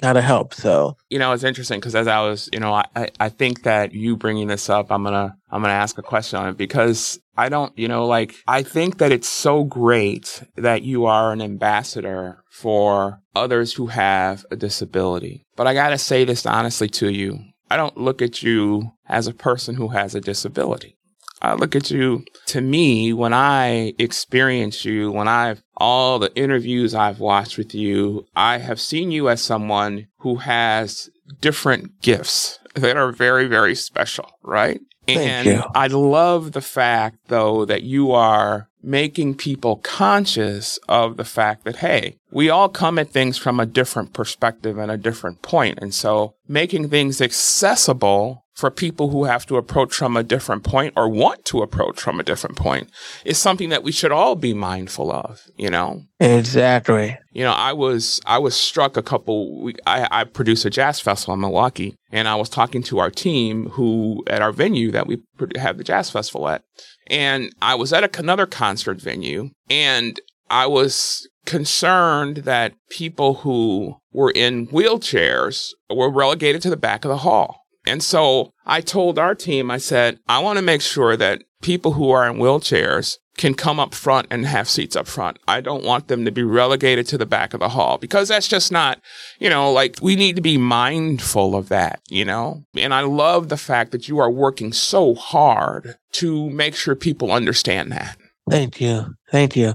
gotta, 0.00 0.22
help. 0.22 0.54
So, 0.54 0.96
you 1.10 1.18
know, 1.18 1.32
it's 1.32 1.44
interesting 1.44 1.80
because 1.80 1.94
as 1.94 2.06
I 2.06 2.20
was, 2.20 2.48
you 2.52 2.60
know, 2.60 2.72
I, 2.72 2.84
I, 2.94 3.08
I 3.20 3.28
think 3.28 3.62
that 3.62 3.92
you 3.92 4.16
bringing 4.16 4.48
this 4.48 4.68
up, 4.68 4.90
I'm 4.90 5.04
gonna 5.04 5.36
I'm 5.50 5.62
gonna 5.62 5.74
ask 5.74 5.98
a 5.98 6.02
question 6.02 6.38
on 6.38 6.48
it 6.48 6.56
because 6.56 7.18
I 7.36 7.48
don't, 7.48 7.76
you 7.78 7.88
know, 7.88 8.06
like 8.06 8.34
I 8.46 8.62
think 8.62 8.98
that 8.98 9.12
it's 9.12 9.28
so 9.28 9.64
great 9.64 10.42
that 10.56 10.82
you 10.82 11.06
are 11.06 11.32
an 11.32 11.40
ambassador 11.40 12.42
for 12.50 13.20
others 13.34 13.72
who 13.72 13.86
have 13.86 14.44
a 14.50 14.56
disability. 14.56 15.44
But 15.56 15.66
I 15.66 15.74
gotta 15.74 15.98
say 15.98 16.24
this 16.24 16.46
honestly 16.46 16.88
to 16.90 17.10
you, 17.10 17.38
I 17.70 17.76
don't 17.76 17.96
look 17.96 18.22
at 18.22 18.42
you 18.42 18.92
as 19.08 19.26
a 19.26 19.34
person 19.34 19.74
who 19.76 19.88
has 19.88 20.14
a 20.14 20.20
disability. 20.20 20.97
I 21.40 21.54
look 21.54 21.76
at 21.76 21.90
you 21.90 22.24
to 22.46 22.60
me 22.60 23.12
when 23.12 23.32
I 23.32 23.94
experience 23.98 24.84
you, 24.84 25.10
when 25.10 25.28
I've 25.28 25.62
all 25.76 26.18
the 26.18 26.34
interviews 26.34 26.94
I've 26.94 27.20
watched 27.20 27.58
with 27.58 27.74
you, 27.74 28.26
I 28.34 28.58
have 28.58 28.80
seen 28.80 29.10
you 29.10 29.28
as 29.28 29.40
someone 29.40 30.08
who 30.18 30.36
has 30.36 31.10
different 31.40 32.00
gifts 32.00 32.58
that 32.74 32.96
are 32.96 33.12
very, 33.12 33.46
very 33.46 33.74
special, 33.74 34.30
right? 34.42 34.80
Thank 35.06 35.20
and 35.20 35.46
you. 35.46 35.62
I 35.74 35.86
love 35.86 36.52
the 36.52 36.60
fact 36.60 37.16
though 37.28 37.64
that 37.64 37.82
you 37.82 38.12
are 38.12 38.68
making 38.82 39.34
people 39.34 39.76
conscious 39.76 40.78
of 40.88 41.16
the 41.16 41.24
fact 41.24 41.64
that, 41.64 41.76
hey, 41.76 42.16
we 42.30 42.48
all 42.48 42.68
come 42.68 42.98
at 42.98 43.10
things 43.10 43.36
from 43.36 43.58
a 43.58 43.66
different 43.66 44.12
perspective 44.12 44.78
and 44.78 44.90
a 44.90 44.96
different 44.96 45.42
point. 45.42 45.78
And 45.80 45.92
so 45.92 46.34
making 46.46 46.88
things 46.88 47.20
accessible 47.20 48.44
for 48.58 48.72
people 48.72 49.10
who 49.10 49.22
have 49.22 49.46
to 49.46 49.56
approach 49.56 49.94
from 49.94 50.16
a 50.16 50.24
different 50.24 50.64
point 50.64 50.92
or 50.96 51.08
want 51.08 51.44
to 51.44 51.62
approach 51.62 52.00
from 52.00 52.18
a 52.18 52.24
different 52.24 52.56
point 52.56 52.90
is 53.24 53.38
something 53.38 53.68
that 53.68 53.84
we 53.84 53.92
should 53.92 54.10
all 54.10 54.34
be 54.34 54.52
mindful 54.52 55.12
of, 55.12 55.42
you 55.56 55.70
know? 55.70 56.02
Exactly. 56.18 57.16
You 57.30 57.44
know, 57.44 57.52
I 57.52 57.72
was 57.72 58.20
I 58.26 58.38
was 58.38 58.56
struck 58.56 58.96
a 58.96 59.02
couple. 59.02 59.62
We, 59.62 59.76
I 59.86 60.08
I 60.10 60.24
produce 60.24 60.64
a 60.64 60.70
jazz 60.70 60.98
festival 60.98 61.34
in 61.34 61.40
Milwaukee, 61.40 61.94
and 62.10 62.26
I 62.26 62.34
was 62.34 62.48
talking 62.48 62.82
to 62.84 62.98
our 62.98 63.12
team 63.12 63.70
who 63.70 64.24
at 64.26 64.42
our 64.42 64.50
venue 64.50 64.90
that 64.90 65.06
we 65.06 65.18
have 65.56 65.78
the 65.78 65.84
jazz 65.84 66.10
festival 66.10 66.48
at, 66.48 66.64
and 67.06 67.52
I 67.62 67.76
was 67.76 67.92
at 67.92 68.02
a, 68.02 68.18
another 68.18 68.46
concert 68.46 69.00
venue, 69.00 69.50
and 69.70 70.20
I 70.50 70.66
was 70.66 71.28
concerned 71.46 72.38
that 72.38 72.74
people 72.90 73.34
who 73.34 73.98
were 74.12 74.32
in 74.32 74.66
wheelchairs 74.66 75.68
were 75.88 76.10
relegated 76.10 76.60
to 76.62 76.70
the 76.70 76.76
back 76.76 77.04
of 77.04 77.08
the 77.08 77.18
hall. 77.18 77.67
And 77.88 78.02
so 78.02 78.52
I 78.66 78.80
told 78.80 79.18
our 79.18 79.34
team, 79.34 79.70
I 79.70 79.78
said, 79.78 80.18
I 80.28 80.40
want 80.40 80.58
to 80.58 80.62
make 80.62 80.82
sure 80.82 81.16
that 81.16 81.42
people 81.62 81.92
who 81.92 82.10
are 82.10 82.28
in 82.28 82.36
wheelchairs 82.36 83.18
can 83.36 83.54
come 83.54 83.78
up 83.80 83.94
front 83.94 84.26
and 84.30 84.44
have 84.44 84.68
seats 84.68 84.96
up 84.96 85.06
front. 85.06 85.38
I 85.46 85.60
don't 85.60 85.84
want 85.84 86.08
them 86.08 86.24
to 86.24 86.32
be 86.32 86.42
relegated 86.42 87.06
to 87.08 87.18
the 87.18 87.24
back 87.24 87.54
of 87.54 87.60
the 87.60 87.68
hall 87.70 87.96
because 87.96 88.28
that's 88.28 88.48
just 88.48 88.70
not, 88.70 89.00
you 89.38 89.48
know, 89.48 89.72
like 89.72 89.98
we 90.02 90.16
need 90.16 90.36
to 90.36 90.42
be 90.42 90.58
mindful 90.58 91.54
of 91.54 91.68
that, 91.68 92.00
you 92.08 92.24
know? 92.24 92.64
And 92.76 92.92
I 92.92 93.02
love 93.02 93.48
the 93.48 93.56
fact 93.56 93.92
that 93.92 94.08
you 94.08 94.18
are 94.18 94.30
working 94.30 94.72
so 94.72 95.14
hard 95.14 95.96
to 96.12 96.50
make 96.50 96.74
sure 96.74 96.94
people 96.94 97.30
understand 97.30 97.92
that. 97.92 98.18
Thank 98.50 98.80
you. 98.80 99.14
Thank 99.30 99.56
you. 99.56 99.74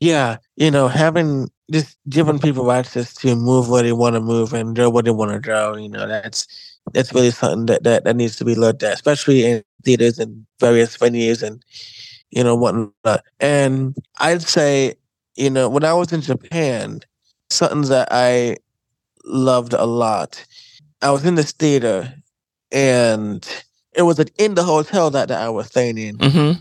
Yeah, 0.00 0.38
you 0.56 0.70
know, 0.70 0.88
having 0.88 1.48
just 1.70 1.96
giving 2.08 2.38
people 2.38 2.70
access 2.72 3.12
to 3.14 3.34
move 3.36 3.68
where 3.68 3.82
they 3.82 3.92
want 3.92 4.14
to 4.14 4.20
move 4.20 4.52
and 4.52 4.74
draw 4.74 4.88
what 4.88 5.04
they 5.04 5.10
want 5.10 5.32
to 5.32 5.38
draw, 5.38 5.76
you 5.76 5.88
know, 5.88 6.06
that's 6.06 6.46
that's 6.92 7.12
really 7.14 7.30
something 7.30 7.66
that, 7.66 7.82
that, 7.84 8.04
that 8.04 8.16
needs 8.16 8.36
to 8.36 8.44
be 8.44 8.54
looked 8.54 8.82
at, 8.82 8.94
especially 8.94 9.44
in 9.44 9.62
theaters 9.84 10.18
and 10.18 10.46
various 10.60 10.96
venues 10.96 11.42
and 11.42 11.64
you 12.30 12.42
know 12.44 12.56
whatnot. 12.56 13.22
And 13.40 13.94
I'd 14.18 14.42
say, 14.42 14.94
you 15.36 15.50
know, 15.50 15.68
when 15.68 15.84
I 15.84 15.92
was 15.92 16.12
in 16.12 16.20
Japan, 16.22 17.00
something 17.50 17.82
that 17.82 18.08
I 18.10 18.56
loved 19.24 19.72
a 19.72 19.84
lot. 19.84 20.44
I 21.02 21.10
was 21.10 21.24
in 21.24 21.34
this 21.34 21.52
theater, 21.52 22.12
and 22.72 23.46
it 23.94 24.02
was 24.02 24.18
in 24.38 24.54
the 24.54 24.62
hotel 24.64 25.10
that, 25.10 25.28
that 25.28 25.40
I 25.42 25.48
was 25.50 25.66
staying 25.66 25.98
in, 25.98 26.16
Mm-hmm. 26.18 26.60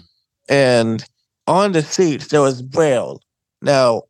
and 0.50 1.04
on 1.48 1.72
the 1.72 1.82
seats 1.82 2.28
there 2.28 2.42
was 2.42 2.62
braille. 2.62 3.22
Now, 3.62 4.04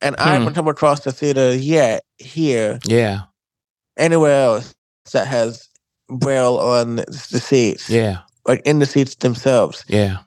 and 0.00 0.16
I 0.16 0.24
Hmm. 0.24 0.32
haven't 0.40 0.54
come 0.54 0.68
across 0.68 1.00
the 1.00 1.12
theater 1.12 1.54
yet 1.54 2.04
here 2.18 2.78
Yeah. 2.84 3.22
anywhere 3.96 4.42
else 4.44 4.74
that 5.12 5.26
has 5.26 5.68
braille 6.08 6.58
on 6.58 6.96
the 6.96 7.40
seats, 7.42 7.88
Yeah. 7.90 8.18
like 8.46 8.62
in 8.64 8.78
the 8.78 8.86
seats 8.86 9.14
themselves. 9.16 9.84
Yeah. 9.88 10.18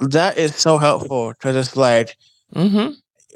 That 0.00 0.36
is 0.38 0.54
so 0.54 0.78
helpful 0.78 1.30
because 1.30 1.56
it's 1.56 1.76
like 1.76 2.16
Mm-hmm. 2.54 2.92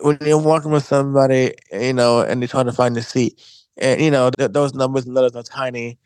when 0.07 0.19
you're 0.21 0.39
walking 0.39 0.71
with 0.71 0.85
somebody, 0.85 1.53
you 1.73 1.93
know, 1.93 2.21
and 2.21 2.41
you're 2.41 2.49
trying 2.49 2.67
to 2.67 2.73
find 2.73 2.95
the 2.95 3.03
seat, 3.03 3.41
and 3.79 4.01
you 4.01 4.11
know 4.11 4.31
th- 4.31 4.53
those 4.53 4.75
numbers 4.75 5.07
and 5.07 5.15
letters 5.15 5.35
are 5.35 5.43
tiny, 5.43 5.99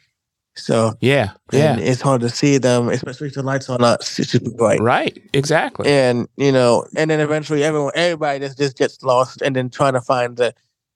so 0.55 0.95
Yeah. 1.01 1.33
Yeah. 1.53 1.77
it's 1.79 2.01
hard 2.01 2.21
to 2.23 2.31
see 2.31 2.57
them, 2.59 2.89
especially 2.89 3.27
if 3.29 3.35
the 3.35 3.43
lights 3.43 3.69
are 3.69 3.79
not 3.79 4.03
super 4.05 4.51
bright. 4.51 4.81
Right. 4.81 5.19
Exactly. 5.35 5.91
And 5.91 6.27
you 6.37 6.53
know, 6.53 6.87
and 6.97 7.11
then 7.11 7.21
eventually 7.21 7.65
everyone, 7.65 7.93
everybody 7.95 8.39
just 8.39 8.57
just 8.57 8.79
gets 8.79 9.03
lost, 9.03 9.43
and 9.43 9.55
then 9.57 9.69
trying 9.69 9.95
to 9.95 10.01
find 10.01 10.37
the 10.39 10.55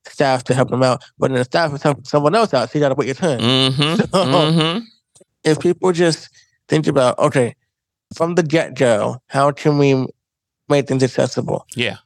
staff 0.08 0.44
to 0.44 0.54
help 0.54 0.70
them 0.70 0.82
out. 0.82 1.02
But 1.18 1.28
then 1.30 1.38
the 1.38 1.44
staff 1.44 1.72
is 1.74 1.82
helping 1.82 2.04
someone 2.04 2.34
else 2.34 2.52
out, 2.54 2.70
so 2.70 2.78
you 2.78 2.82
got 2.82 2.90
to 2.90 2.94
wait 2.94 3.06
your 3.06 3.14
turn. 3.14 3.40
Mm-hmm. 3.40 3.94
So- 4.00 4.06
Mm-hmm. 4.24 4.78
If 5.44 5.60
people 5.60 5.92
just 5.92 6.28
think 6.68 6.88
about, 6.88 7.16
okay, 7.20 7.54
from 8.16 8.34
the 8.34 8.42
get 8.42 8.74
go, 8.74 9.18
how 9.28 9.52
can 9.52 9.78
we 9.78 10.06
make 10.68 10.88
things 10.88 11.04
accessible? 11.04 11.64
Yeah. 11.76 11.98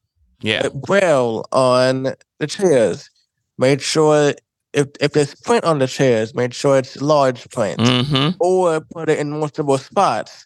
Yeah. 0.42 0.68
braille 0.74 1.46
on 1.52 2.14
the 2.38 2.46
chairs. 2.46 3.08
Make 3.56 3.80
sure 3.80 4.34
if 4.72 4.86
if 5.00 5.12
there's 5.12 5.34
print 5.34 5.64
on 5.64 5.78
the 5.78 5.86
chairs, 5.86 6.34
make 6.34 6.52
sure 6.54 6.78
it's 6.78 7.00
large 7.00 7.48
print, 7.50 7.78
Mm-hmm. 7.80 8.36
or 8.40 8.80
put 8.80 9.08
it 9.08 9.18
in 9.18 9.30
multiple 9.38 9.78
spots 9.78 10.44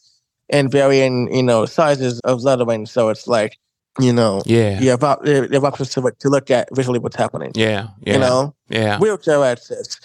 and 0.50 0.70
varying 0.70 1.32
you 1.34 1.42
know 1.42 1.66
sizes 1.66 2.20
of 2.20 2.42
lettering. 2.42 2.86
So 2.86 3.08
it's 3.08 3.26
like 3.26 3.58
you 4.00 4.12
know 4.12 4.42
Yeah. 4.46 4.80
you 4.80 4.90
have 4.90 5.04
op- 5.04 5.26
you 5.26 5.48
have 5.52 5.64
options 5.64 5.90
to 5.90 6.00
look- 6.00 6.18
to 6.18 6.28
look 6.28 6.50
at 6.50 6.68
visually 6.74 6.98
what's 6.98 7.16
happening. 7.16 7.52
Yeah. 7.54 7.88
Yeah. 8.02 8.12
You 8.14 8.18
know, 8.20 8.54
Yeah. 8.68 8.98
wheelchair 8.98 9.44
access, 9.44 9.98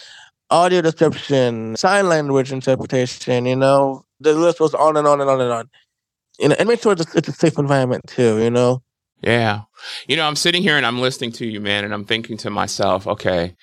audio 0.50 0.80
description, 0.80 1.76
sign 1.76 2.08
language 2.08 2.52
interpretation. 2.52 3.46
You 3.46 3.56
know, 3.56 4.04
the 4.20 4.32
list 4.34 4.58
goes 4.58 4.74
on 4.74 4.96
and 4.96 5.06
on 5.06 5.20
and 5.20 5.28
on 5.30 5.40
and 5.40 5.50
on. 5.52 5.68
You 6.38 6.48
know, 6.48 6.56
and 6.58 6.68
make 6.68 6.80
sure 6.82 6.92
it's, 6.92 7.14
it's 7.14 7.28
a 7.28 7.32
safe 7.32 7.58
environment 7.58 8.04
too. 8.06 8.38
You 8.42 8.50
know. 8.50 8.82
Yeah. 9.22 9.62
You 10.08 10.16
know, 10.16 10.26
I'm 10.26 10.36
sitting 10.36 10.62
here 10.62 10.76
and 10.78 10.86
I'm 10.86 11.00
listening 11.00 11.32
to 11.32 11.46
you, 11.46 11.60
man, 11.60 11.84
and 11.84 11.92
I'm 11.92 12.04
thinking 12.06 12.36
to 12.38 12.48
myself, 12.50 13.06
okay, 13.06 13.54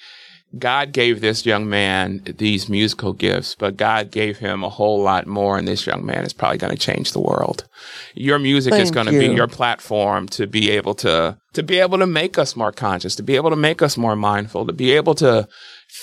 God 0.58 0.94
gave 0.94 1.20
this 1.20 1.46
young 1.46 1.70
man 1.70 2.22
these 2.38 2.70
musical 2.70 3.12
gifts, 3.12 3.56
but 3.56 3.76
God 3.76 4.12
gave 4.12 4.38
him 4.38 4.64
a 4.64 4.70
whole 4.70 5.02
lot 5.02 5.28
more, 5.28 5.58
and 5.58 5.68
this 5.68 5.86
young 5.86 6.06
man 6.06 6.24
is 6.24 6.32
probably 6.32 6.58
going 6.58 6.74
to 6.74 6.80
change 6.80 7.12
the 7.12 7.20
world. 7.20 7.68
Your 8.14 8.40
music 8.40 8.74
is 8.74 8.90
going 8.90 9.08
to 9.08 9.12
be 9.12 9.28
your 9.28 9.48
platform 9.48 10.28
to 10.30 10.48
be 10.48 10.72
able 10.72 10.96
to 10.96 11.38
to 11.54 11.64
be 11.64 11.80
able 11.80 11.98
to 11.98 12.08
make 12.08 12.38
us 12.38 12.56
more 12.56 12.72
conscious, 12.72 13.16
to 13.16 13.24
be 13.24 13.36
able 13.36 13.50
to 13.50 13.56
make 13.56 13.82
us 13.82 13.98
more 13.98 14.16
mindful, 14.16 14.66
to 14.66 14.74
be 14.74 14.92
able 14.94 15.16
to 15.16 15.48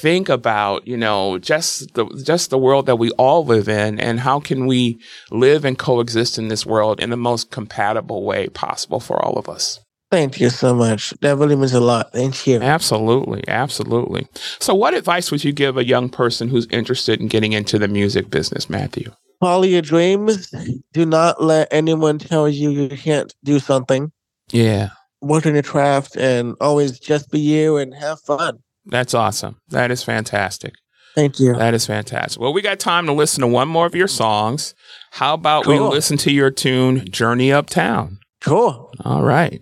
think 0.01 0.29
about, 0.29 0.87
you 0.87 0.97
know, 0.97 1.39
just 1.39 1.95
the 1.95 2.05
just 2.25 2.51
the 2.51 2.59
world 2.59 2.87
that 2.87 2.97
we 2.97 3.11
all 3.13 3.47
live 3.47 3.69
in 3.69 3.99
and 3.99 4.21
how 4.21 4.41
can 4.41 4.67
we 4.67 5.01
live 5.31 5.65
and 5.65 5.79
coexist 5.79 6.39
in 6.39 6.49
this 6.49 6.67
world 6.67 7.01
in 7.01 7.11
the 7.11 7.17
most 7.17 7.51
compatible 7.51 8.25
way 8.25 8.49
possible 8.49 9.01
for 9.01 9.25
all 9.25 9.39
of 9.39 9.49
us. 9.49 9.81
Thank 10.15 10.39
you 10.39 10.49
so 10.49 10.77
much. 10.77 11.11
That 11.23 11.37
really 11.39 11.57
means 11.57 11.73
a 11.73 11.81
lot. 11.81 12.13
Thank 12.13 12.47
you. 12.47 12.61
Absolutely, 12.61 13.43
absolutely. 13.49 14.29
So 14.61 14.73
what 14.73 14.95
advice 14.95 15.33
would 15.33 15.43
you 15.43 15.53
give 15.53 15.77
a 15.77 15.85
young 15.85 16.09
person 16.09 16.49
who's 16.49 16.69
interested 16.71 17.21
in 17.21 17.27
getting 17.27 17.53
into 17.53 17.81
the 17.81 17.89
music 17.89 18.31
business, 18.31 18.71
Matthew? 18.71 19.11
Follow 19.41 19.65
your 19.65 19.83
dreams. 19.83 20.55
Do 20.93 21.05
not 21.05 21.43
let 21.43 21.67
anyone 21.73 22.21
tell 22.21 22.49
you 22.49 22.71
you 22.71 22.89
can't 22.91 23.35
do 23.43 23.59
something. 23.59 24.13
Yeah. 24.53 24.91
Work 25.21 25.47
in 25.47 25.55
your 25.55 25.65
craft 25.65 26.15
and 26.17 26.55
always 26.61 27.01
just 27.01 27.33
be 27.33 27.41
you 27.41 27.77
and 27.77 27.93
have 27.95 28.21
fun. 28.21 28.61
That's 28.87 29.15
awesome. 29.15 29.61
That 29.71 29.91
is 29.91 30.05
fantastic. 30.05 30.75
Thank 31.17 31.41
you. 31.41 31.55
That 31.55 31.75
is 31.75 31.87
fantastic. 31.87 32.41
Well, 32.41 32.53
we 32.53 32.63
got 32.63 32.79
time 32.79 33.07
to 33.07 33.13
listen 33.13 33.41
to 33.41 33.49
one 33.49 33.67
more 33.67 33.87
of 33.87 33.97
your 33.97 34.09
songs. 34.09 34.77
How 35.11 35.35
about 35.35 35.67
we 35.67 35.81
listen 35.81 36.17
to 36.19 36.33
your 36.33 36.53
tune, 36.53 37.05
Journey 37.11 37.51
Uptown? 37.53 38.21
Cool. 38.41 38.93
All 39.05 39.23
right. 39.25 39.61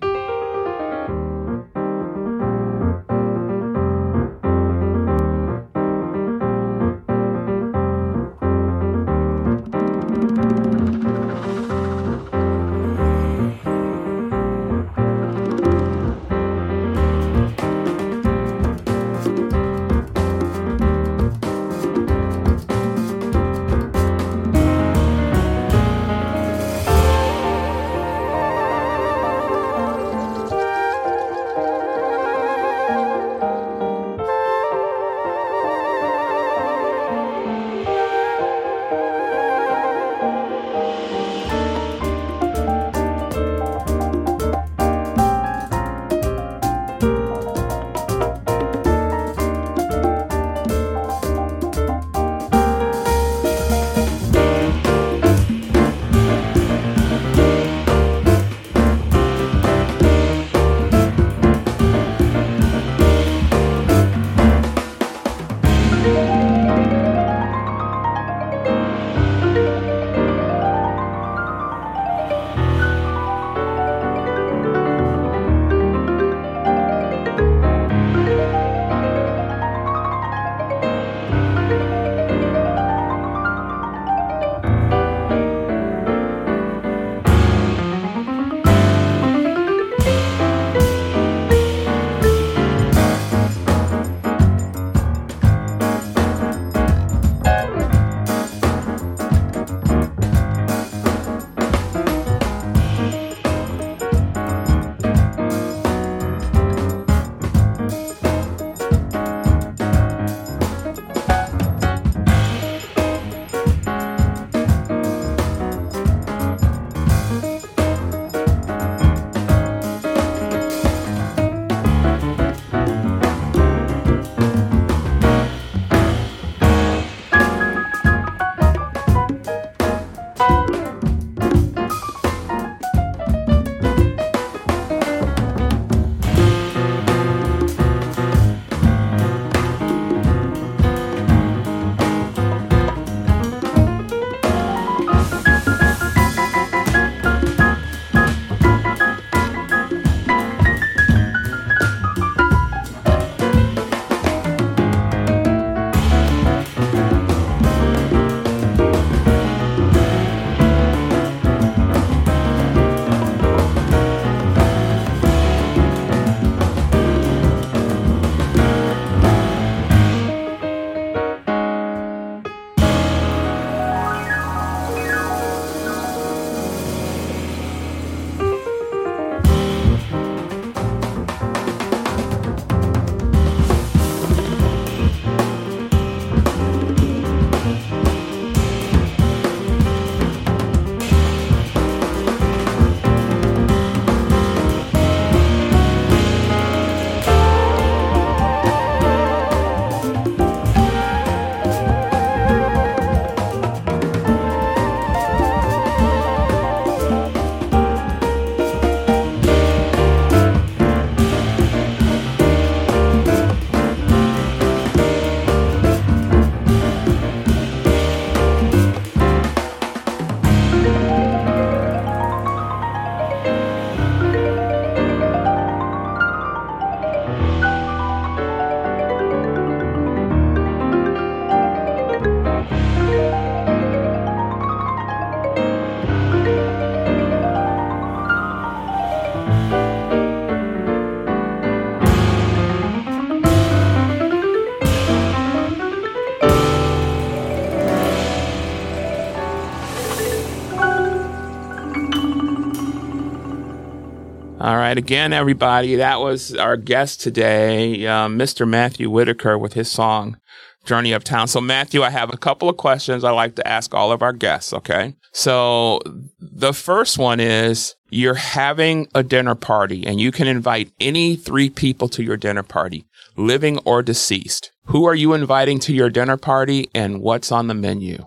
Right. 254.93 254.99
Again, 254.99 255.33
everybody, 255.33 255.97
that 255.97 256.21
was 256.21 256.55
our 256.55 256.77
guest 256.77 257.23
today, 257.23 258.07
uh, 258.07 258.29
Mr. 258.29 258.69
Matthew 258.69 259.09
Whitaker 259.09 259.57
with 259.57 259.73
his 259.73 259.91
song, 259.91 260.39
Journey 260.85 261.13
of 261.13 261.23
Uptown. 261.23 261.49
So, 261.49 261.63
Matthew, 261.63 262.03
I 262.03 262.11
have 262.11 262.31
a 262.31 262.37
couple 262.37 262.69
of 262.69 262.77
questions 262.77 263.25
I 263.25 263.31
like 263.31 263.55
to 263.55 263.67
ask 263.67 263.95
all 263.95 264.13
of 264.13 264.21
our 264.21 264.35
guests. 264.35 264.75
Okay. 264.75 265.15
So, 265.33 266.01
the 266.39 266.75
first 266.75 267.17
one 267.17 267.41
is 267.41 267.95
you're 268.11 268.35
having 268.35 269.09
a 269.15 269.23
dinner 269.23 269.55
party 269.55 270.07
and 270.07 270.21
you 270.21 270.31
can 270.31 270.47
invite 270.47 270.93
any 271.01 271.37
three 271.37 271.71
people 271.71 272.09
to 272.11 272.23
your 272.23 272.37
dinner 272.37 272.63
party, 272.63 273.07
living 273.35 273.79
or 273.87 274.03
deceased. 274.03 274.73
Who 274.87 275.07
are 275.07 275.15
you 275.15 275.33
inviting 275.33 275.79
to 275.81 275.95
your 275.95 276.11
dinner 276.11 276.37
party 276.37 276.91
and 276.95 277.23
what's 277.23 277.51
on 277.51 277.69
the 277.69 277.75
menu? 277.75 278.27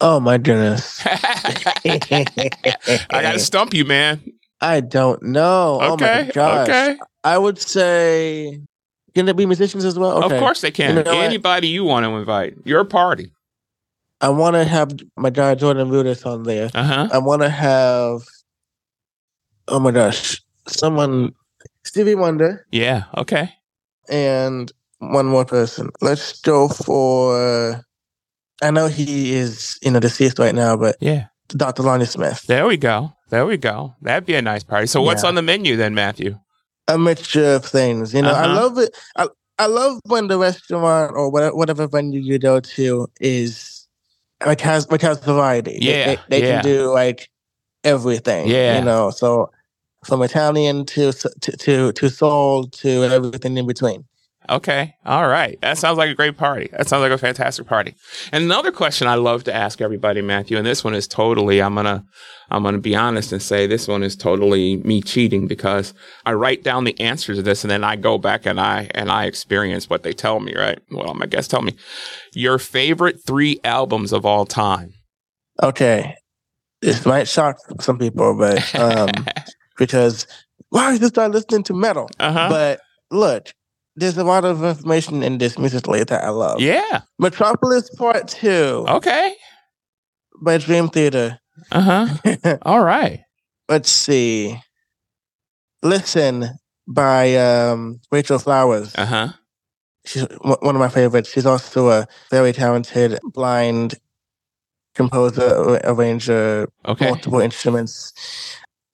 Oh 0.00 0.20
my 0.20 0.38
goodness. 0.38 1.02
I 1.06 2.60
got 3.10 3.32
to 3.32 3.38
stump 3.40 3.74
you, 3.74 3.84
man. 3.84 4.20
I 4.64 4.80
don't 4.80 5.22
know. 5.22 5.80
Okay. 5.80 6.22
Oh 6.22 6.24
my 6.26 6.30
gosh. 6.32 6.68
Okay. 6.68 6.96
I 7.22 7.38
would 7.38 7.58
say 7.58 8.60
can 9.14 9.28
it 9.28 9.36
be 9.36 9.46
musicians 9.46 9.84
as 9.84 9.98
well? 9.98 10.24
Okay. 10.24 10.36
Of 10.36 10.40
course 10.40 10.60
they 10.62 10.70
can. 10.70 10.96
You 10.96 11.02
know 11.02 11.14
what? 11.16 11.24
Anybody 11.26 11.68
you 11.68 11.84
want 11.84 12.04
to 12.04 12.10
invite. 12.12 12.54
Your 12.64 12.84
party. 12.84 13.30
I 14.20 14.30
want 14.30 14.54
to 14.54 14.64
have 14.64 14.92
my 15.16 15.30
guy 15.30 15.54
Jordan 15.54 15.90
Rudess 15.90 16.24
on 16.26 16.44
there. 16.44 16.70
Uh 16.74 16.82
huh. 16.82 17.08
I 17.12 17.18
want 17.18 17.42
to 17.42 17.48
have 17.48 18.22
oh 19.68 19.78
my 19.78 19.90
gosh, 19.90 20.40
someone 20.66 21.34
Stevie 21.84 22.14
Wonder 22.14 22.66
Yeah. 22.72 23.04
Okay. 23.16 23.50
and 24.08 24.72
one 24.98 25.26
more 25.26 25.44
person. 25.44 25.90
Let's 26.00 26.40
go 26.40 26.68
for 26.68 27.84
I 28.62 28.70
know 28.70 28.86
he 28.86 29.34
is 29.34 29.78
you 29.82 29.90
know 29.90 30.00
deceased 30.00 30.38
right 30.38 30.54
now, 30.54 30.76
but 30.76 30.96
Yeah. 31.00 31.26
Dr. 31.48 31.82
Lonnie 31.82 32.06
Smith. 32.06 32.42
There 32.46 32.66
we 32.66 32.76
go. 32.76 33.12
There 33.30 33.46
we 33.46 33.56
go. 33.56 33.94
That'd 34.02 34.26
be 34.26 34.34
a 34.34 34.42
nice 34.42 34.62
party. 34.64 34.86
So 34.86 35.02
what's 35.02 35.22
Yeah. 35.22 35.28
on 35.28 35.34
the 35.34 35.42
menu 35.42 35.76
then, 35.76 35.94
Matthew? 35.94 36.38
a 36.86 36.98
mixture 36.98 37.54
of 37.54 37.64
things. 37.64 38.12
You 38.12 38.20
know, 38.20 38.28
I 38.32 38.44
Uh-huh. 38.44 38.54
love 38.62 38.78
it. 38.78 38.94
I, 39.16 39.26
I 39.58 39.66
love 39.66 40.00
when 40.06 40.28
the 40.28 40.36
restaurant 40.36 41.12
or 41.14 41.30
whatever, 41.30 41.56
whatever 41.56 41.86
venue 41.86 42.20
you 42.20 42.38
go 42.38 42.60
to 42.60 43.08
is 43.20 43.86
like 44.44 44.60
has 44.60 44.90
like 44.90 45.00
has 45.00 45.18
variety. 45.20 45.78
They- 45.80 45.86
Yeah, 45.86 46.06
they, 46.06 46.18
they 46.28 46.42
yeah. 46.46 46.60
can 46.60 46.64
do 46.64 46.92
like 46.92 47.30
everything. 47.84 48.48
Yeah. 48.48 48.78
you 48.78 48.84
know, 48.84 49.08
so 49.10 49.50
from 50.04 50.20
Italian 50.22 50.84
to 50.86 51.12
to 51.12 51.56
to, 51.56 51.92
to 51.92 52.10
soul 52.10 52.66
to 52.68 53.04
everything 53.04 53.56
in 53.56 53.66
between. 53.66 54.04
Okay. 54.48 54.94
All 55.06 55.26
right. 55.26 55.58
That 55.62 55.78
sounds 55.78 55.96
like 55.96 56.10
a 56.10 56.14
great 56.14 56.36
party. 56.36 56.68
That 56.72 56.86
sounds 56.88 57.00
like 57.00 57.12
a 57.12 57.18
fantastic 57.18 57.66
party. 57.66 57.94
And 58.30 58.44
another 58.44 58.72
question 58.72 59.08
I 59.08 59.14
love 59.14 59.44
to 59.44 59.54
ask 59.54 59.80
everybody, 59.80 60.20
Matthew, 60.20 60.58
and 60.58 60.66
this 60.66 60.84
one 60.84 60.94
is 60.94 61.08
totally, 61.08 61.62
I'm 61.62 61.74
going 61.74 61.86
to, 61.86 62.04
I'm 62.50 62.62
going 62.62 62.74
to 62.74 62.80
be 62.80 62.94
honest 62.94 63.32
and 63.32 63.40
say 63.40 63.66
this 63.66 63.88
one 63.88 64.02
is 64.02 64.16
totally 64.16 64.76
me 64.78 65.00
cheating 65.00 65.46
because 65.46 65.94
I 66.26 66.34
write 66.34 66.62
down 66.62 66.84
the 66.84 66.98
answers 67.00 67.38
to 67.38 67.42
this 67.42 67.64
and 67.64 67.70
then 67.70 67.84
I 67.84 67.96
go 67.96 68.18
back 68.18 68.44
and 68.44 68.60
I, 68.60 68.88
and 68.90 69.10
I 69.10 69.24
experience 69.24 69.88
what 69.88 70.02
they 70.02 70.12
tell 70.12 70.40
me, 70.40 70.54
right? 70.54 70.78
Well, 70.90 71.14
my 71.14 71.26
guests 71.26 71.48
tell 71.48 71.62
me 71.62 71.74
your 72.34 72.58
favorite 72.58 73.24
three 73.26 73.60
albums 73.64 74.12
of 74.12 74.26
all 74.26 74.44
time. 74.44 74.92
Okay, 75.62 76.16
this 76.82 77.06
might 77.06 77.28
shock 77.28 77.56
some 77.80 77.98
people, 77.98 78.36
but 78.36 78.74
um, 78.74 79.08
because 79.78 80.26
why 80.68 80.92
did 80.92 81.00
you 81.02 81.08
start 81.08 81.30
listening 81.32 81.62
to 81.64 81.74
metal? 81.74 82.10
Uh 82.18 82.32
huh. 82.32 82.48
But 82.50 82.80
look, 83.10 83.54
there's 83.96 84.18
a 84.18 84.24
lot 84.24 84.44
of 84.44 84.62
information 84.64 85.22
in 85.22 85.38
this 85.38 85.58
musically 85.58 86.02
that 86.04 86.24
I 86.24 86.30
love. 86.30 86.60
Yeah. 86.60 87.02
Metropolis 87.18 87.90
Part 87.90 88.28
Two 88.28 88.84
Okay. 88.88 89.34
by 90.42 90.58
Dream 90.58 90.88
Theater. 90.88 91.38
Uh 91.72 92.08
huh. 92.16 92.56
All 92.62 92.84
right. 92.84 93.20
Let's 93.68 93.90
see. 93.90 94.58
Listen 95.82 96.48
by 96.88 97.36
um, 97.36 98.00
Rachel 98.10 98.38
Flowers. 98.38 98.94
Uh 98.96 99.06
huh. 99.06 99.28
She's 100.06 100.22
one 100.42 100.58
one 100.60 100.74
of 100.76 100.80
my 100.80 100.88
favorites. 100.88 101.30
She's 101.32 101.46
also 101.46 101.88
a 101.90 102.06
very 102.30 102.52
talented 102.52 103.18
blind 103.24 103.94
composer, 104.94 105.80
arranger, 105.84 106.68
Okay. 106.86 107.06
multiple 107.06 107.40
instruments. 107.40 108.12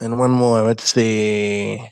And 0.00 0.18
one 0.18 0.30
more. 0.30 0.62
Let's 0.62 0.84
see. 0.92 1.86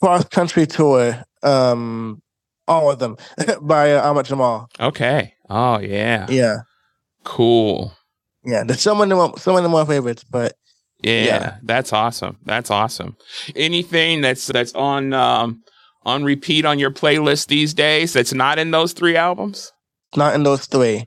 Cross 0.00 0.24
Country 0.28 0.66
Tour. 0.66 1.22
Um, 1.42 2.22
all 2.66 2.90
of 2.90 2.98
them 2.98 3.16
by 3.62 3.94
uh, 3.94 4.08
Ahmad 4.10 4.26
Jamal. 4.26 4.68
Okay. 4.80 5.34
Oh, 5.48 5.78
yeah. 5.78 6.26
Yeah, 6.28 6.58
Cool. 7.24 7.92
yeah. 8.44 8.64
There's 8.64 8.80
some 8.82 9.00
of 9.00 9.08
them, 9.08 9.32
some 9.38 9.56
of 9.56 9.62
them 9.62 9.74
are 9.74 9.86
favorites, 9.86 10.24
but 10.24 10.54
Yeah, 11.02 11.24
Yeah. 11.24 11.56
that's 11.62 11.92
awesome. 11.92 12.38
That's 12.44 12.70
awesome. 12.70 13.16
Anything 13.56 14.20
that's 14.20 14.46
that's 14.48 14.74
on 14.74 15.12
um 15.14 15.62
on 16.04 16.24
repeat 16.24 16.64
on 16.66 16.78
your 16.78 16.90
playlist 16.90 17.46
these 17.48 17.72
days 17.74 18.12
that's 18.12 18.32
not 18.34 18.58
in 18.58 18.70
those 18.72 18.92
three 18.92 19.16
albums? 19.16 19.72
not 20.16 20.34
in 20.34 20.42
those 20.42 20.64
three. 20.66 21.04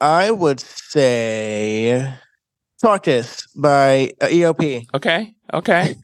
I 0.00 0.30
would 0.30 0.58
say 0.60 2.12
Tarkus 2.82 3.44
by 3.56 4.10
ELP. 4.20 4.84
Okay. 4.94 5.34
Okay. 5.54 5.94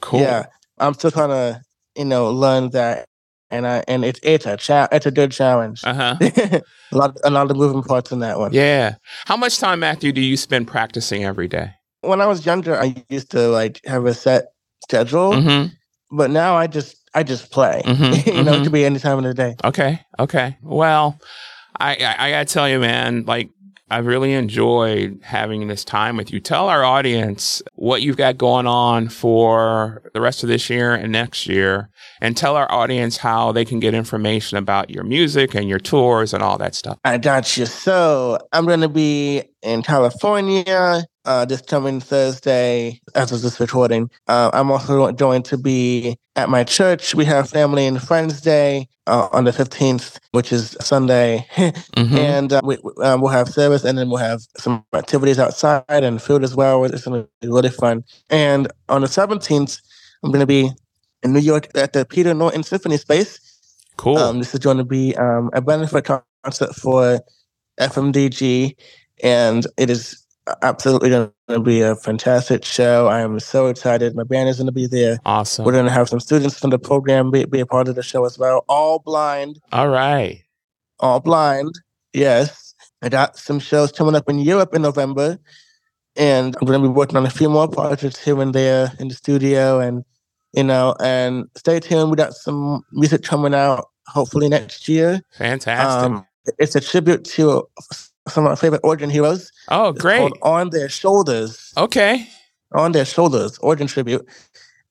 Cool. 0.00 0.20
Yeah, 0.20 0.46
I'm 0.78 0.94
still 0.94 1.10
trying 1.10 1.30
to, 1.30 1.60
you 1.96 2.04
know, 2.04 2.30
learn 2.30 2.70
that, 2.70 3.06
and 3.50 3.66
I 3.66 3.84
and 3.88 4.04
it's 4.04 4.20
it's 4.22 4.46
a 4.46 4.56
cha- 4.56 4.88
it's 4.92 5.06
a 5.06 5.10
good 5.10 5.32
challenge. 5.32 5.82
Uh-huh. 5.84 6.16
a 6.20 6.62
lot 6.92 7.16
a 7.24 7.30
lot 7.30 7.50
of 7.50 7.56
moving 7.56 7.82
parts 7.82 8.12
in 8.12 8.20
that 8.20 8.38
one. 8.38 8.52
Yeah. 8.52 8.96
How 9.26 9.36
much 9.36 9.58
time, 9.58 9.80
Matthew, 9.80 10.12
do 10.12 10.20
you 10.20 10.36
spend 10.36 10.68
practicing 10.68 11.24
every 11.24 11.48
day? 11.48 11.72
When 12.02 12.20
I 12.20 12.26
was 12.26 12.44
younger, 12.46 12.78
I 12.80 13.04
used 13.08 13.30
to 13.32 13.48
like 13.48 13.80
have 13.86 14.04
a 14.06 14.14
set 14.14 14.46
schedule, 14.82 15.32
Mm-hmm. 15.32 16.16
but 16.16 16.30
now 16.30 16.54
I 16.56 16.66
just 16.66 16.96
I 17.14 17.22
just 17.22 17.50
play. 17.50 17.82
Mhm, 17.86 18.26
you 18.26 18.42
know, 18.44 18.52
mhm. 18.54 18.60
it 18.60 18.62
could 18.64 18.72
be 18.72 18.84
any 18.84 18.98
time 18.98 19.18
of 19.18 19.24
the 19.24 19.34
day. 19.34 19.56
Okay. 19.64 20.00
Okay. 20.18 20.56
Well, 20.62 21.18
I, 21.80 21.94
I, 21.96 22.26
I 22.26 22.30
gotta 22.30 22.44
tell 22.44 22.68
you, 22.68 22.78
man, 22.78 23.24
like 23.26 23.48
I 23.88 23.98
really 23.98 24.32
enjoyed 24.32 25.20
having 25.22 25.68
this 25.68 25.84
time 25.84 26.16
with 26.16 26.32
you. 26.32 26.40
Tell 26.40 26.68
our 26.68 26.82
audience 26.82 27.62
what 27.74 28.02
you've 28.02 28.16
got 28.16 28.36
going 28.36 28.66
on 28.66 29.08
for 29.08 30.10
the 30.12 30.20
rest 30.20 30.42
of 30.42 30.48
this 30.48 30.68
year 30.68 30.92
and 30.92 31.12
next 31.12 31.46
year, 31.46 31.88
and 32.20 32.36
tell 32.36 32.56
our 32.56 32.70
audience 32.70 33.18
how 33.18 33.52
they 33.52 33.64
can 33.64 33.78
get 33.78 33.94
information 33.94 34.58
about 34.58 34.90
your 34.90 35.04
music 35.04 35.54
and 35.54 35.68
your 35.68 35.78
tours 35.78 36.34
and 36.34 36.42
all 36.42 36.58
that 36.58 36.74
stuff. 36.74 36.98
I 37.04 37.18
got 37.18 37.56
you. 37.56 37.66
So 37.66 38.38
I'm 38.52 38.66
going 38.66 38.80
to 38.80 38.88
be 38.88 39.44
in 39.62 39.82
California 39.82 41.04
uh, 41.26 41.44
this 41.44 41.60
coming 41.60 42.00
Thursday, 42.00 43.00
as 43.14 43.32
of 43.32 43.42
this 43.42 43.60
recording. 43.60 44.10
Uh, 44.28 44.50
I'm 44.52 44.70
also 44.70 45.12
going 45.12 45.42
to 45.44 45.58
be 45.58 46.16
at 46.36 46.48
my 46.48 46.64
church. 46.64 47.14
We 47.14 47.24
have 47.26 47.50
Family 47.50 47.86
and 47.86 48.00
Friends 48.00 48.40
Day 48.40 48.88
uh, 49.06 49.28
on 49.32 49.44
the 49.44 49.50
15th, 49.50 50.18
which 50.32 50.52
is 50.52 50.76
Sunday. 50.80 51.46
Mhm. 51.96 52.18
and 52.18 52.52
uh, 52.52 52.60
we, 52.64 52.78
um, 53.02 53.20
we'll 53.20 53.30
have 53.32 53.48
service 53.48 53.84
and 53.84 53.98
then 53.98 54.08
we'll 54.08 54.18
have 54.18 54.42
some 54.56 54.84
activities 54.94 55.38
outside 55.38 55.84
and 55.88 56.22
food 56.22 56.44
as 56.44 56.54
well. 56.54 56.84
It's 56.84 57.04
going 57.04 57.22
to 57.22 57.28
be 57.40 57.48
really 57.48 57.70
fun. 57.70 58.04
And 58.30 58.68
on 58.88 59.00
the 59.02 59.08
17th, 59.08 59.80
I'm 60.22 60.30
going 60.30 60.40
to 60.40 60.46
be 60.46 60.70
in 61.22 61.32
New 61.32 61.40
York 61.40 61.68
at 61.74 61.92
the 61.92 62.04
Peter 62.04 62.34
Norton 62.34 62.62
Symphony 62.62 62.96
Space. 62.98 63.40
Cool. 63.96 64.18
Um, 64.18 64.38
this 64.38 64.54
is 64.54 64.60
going 64.60 64.76
to 64.78 64.84
be 64.84 65.16
um, 65.16 65.50
a 65.54 65.60
benefit 65.62 66.04
concert 66.04 66.74
for 66.76 67.20
FMDG, 67.80 68.76
and 69.22 69.66
it 69.78 69.90
is 69.90 70.25
absolutely 70.62 71.10
going 71.10 71.30
to 71.48 71.60
be 71.60 71.80
a 71.80 71.96
fantastic 71.96 72.64
show. 72.64 73.08
I 73.08 73.20
am 73.20 73.38
so 73.40 73.66
excited. 73.66 74.14
My 74.14 74.24
band 74.24 74.48
is 74.48 74.56
going 74.56 74.66
to 74.66 74.72
be 74.72 74.86
there. 74.86 75.18
awesome. 75.24 75.64
We're 75.64 75.72
going 75.72 75.86
to 75.86 75.90
have 75.90 76.08
some 76.08 76.20
students 76.20 76.58
from 76.58 76.70
the 76.70 76.78
program 76.78 77.30
be, 77.30 77.44
be 77.44 77.60
a 77.60 77.66
part 77.66 77.88
of 77.88 77.94
the 77.94 78.02
show 78.02 78.24
as 78.24 78.38
well. 78.38 78.64
All 78.68 78.98
blind, 78.98 79.60
all 79.72 79.88
right. 79.88 80.42
all 81.00 81.20
blind. 81.20 81.72
Yes, 82.12 82.74
I 83.02 83.08
got 83.08 83.36
some 83.36 83.58
shows 83.58 83.92
coming 83.92 84.14
up 84.14 84.28
in 84.28 84.38
Europe 84.38 84.74
in 84.74 84.82
November, 84.82 85.38
and 86.16 86.56
I'm 86.56 86.66
going 86.66 86.80
to 86.80 86.88
be 86.88 86.92
working 86.92 87.16
on 87.16 87.26
a 87.26 87.30
few 87.30 87.50
more 87.50 87.68
projects 87.68 88.22
here 88.22 88.40
and 88.40 88.54
there 88.54 88.92
in 88.98 89.08
the 89.08 89.14
studio, 89.14 89.80
and 89.80 90.04
you 90.52 90.64
know, 90.64 90.94
and 91.00 91.46
stay 91.56 91.80
tuned. 91.80 92.10
We 92.10 92.16
got 92.16 92.34
some 92.34 92.82
music 92.92 93.22
coming 93.22 93.54
out 93.54 93.86
hopefully 94.06 94.48
next 94.48 94.88
year. 94.88 95.20
Fantastic. 95.36 96.10
Um, 96.10 96.26
it's 96.58 96.76
a 96.76 96.80
tribute 96.80 97.24
to 97.24 97.68
some 98.28 98.44
of 98.44 98.50
my 98.50 98.56
favorite 98.56 98.80
organ 98.84 99.08
heroes. 99.10 99.50
oh, 99.68 99.92
great. 99.92 100.32
On 100.42 100.70
Their 100.70 100.88
Shoulders. 100.88 101.72
Okay. 101.76 102.26
On 102.72 102.90
Their 102.92 103.04
Shoulders, 103.04 103.58
organ 103.58 103.86
tribute. 103.86 104.26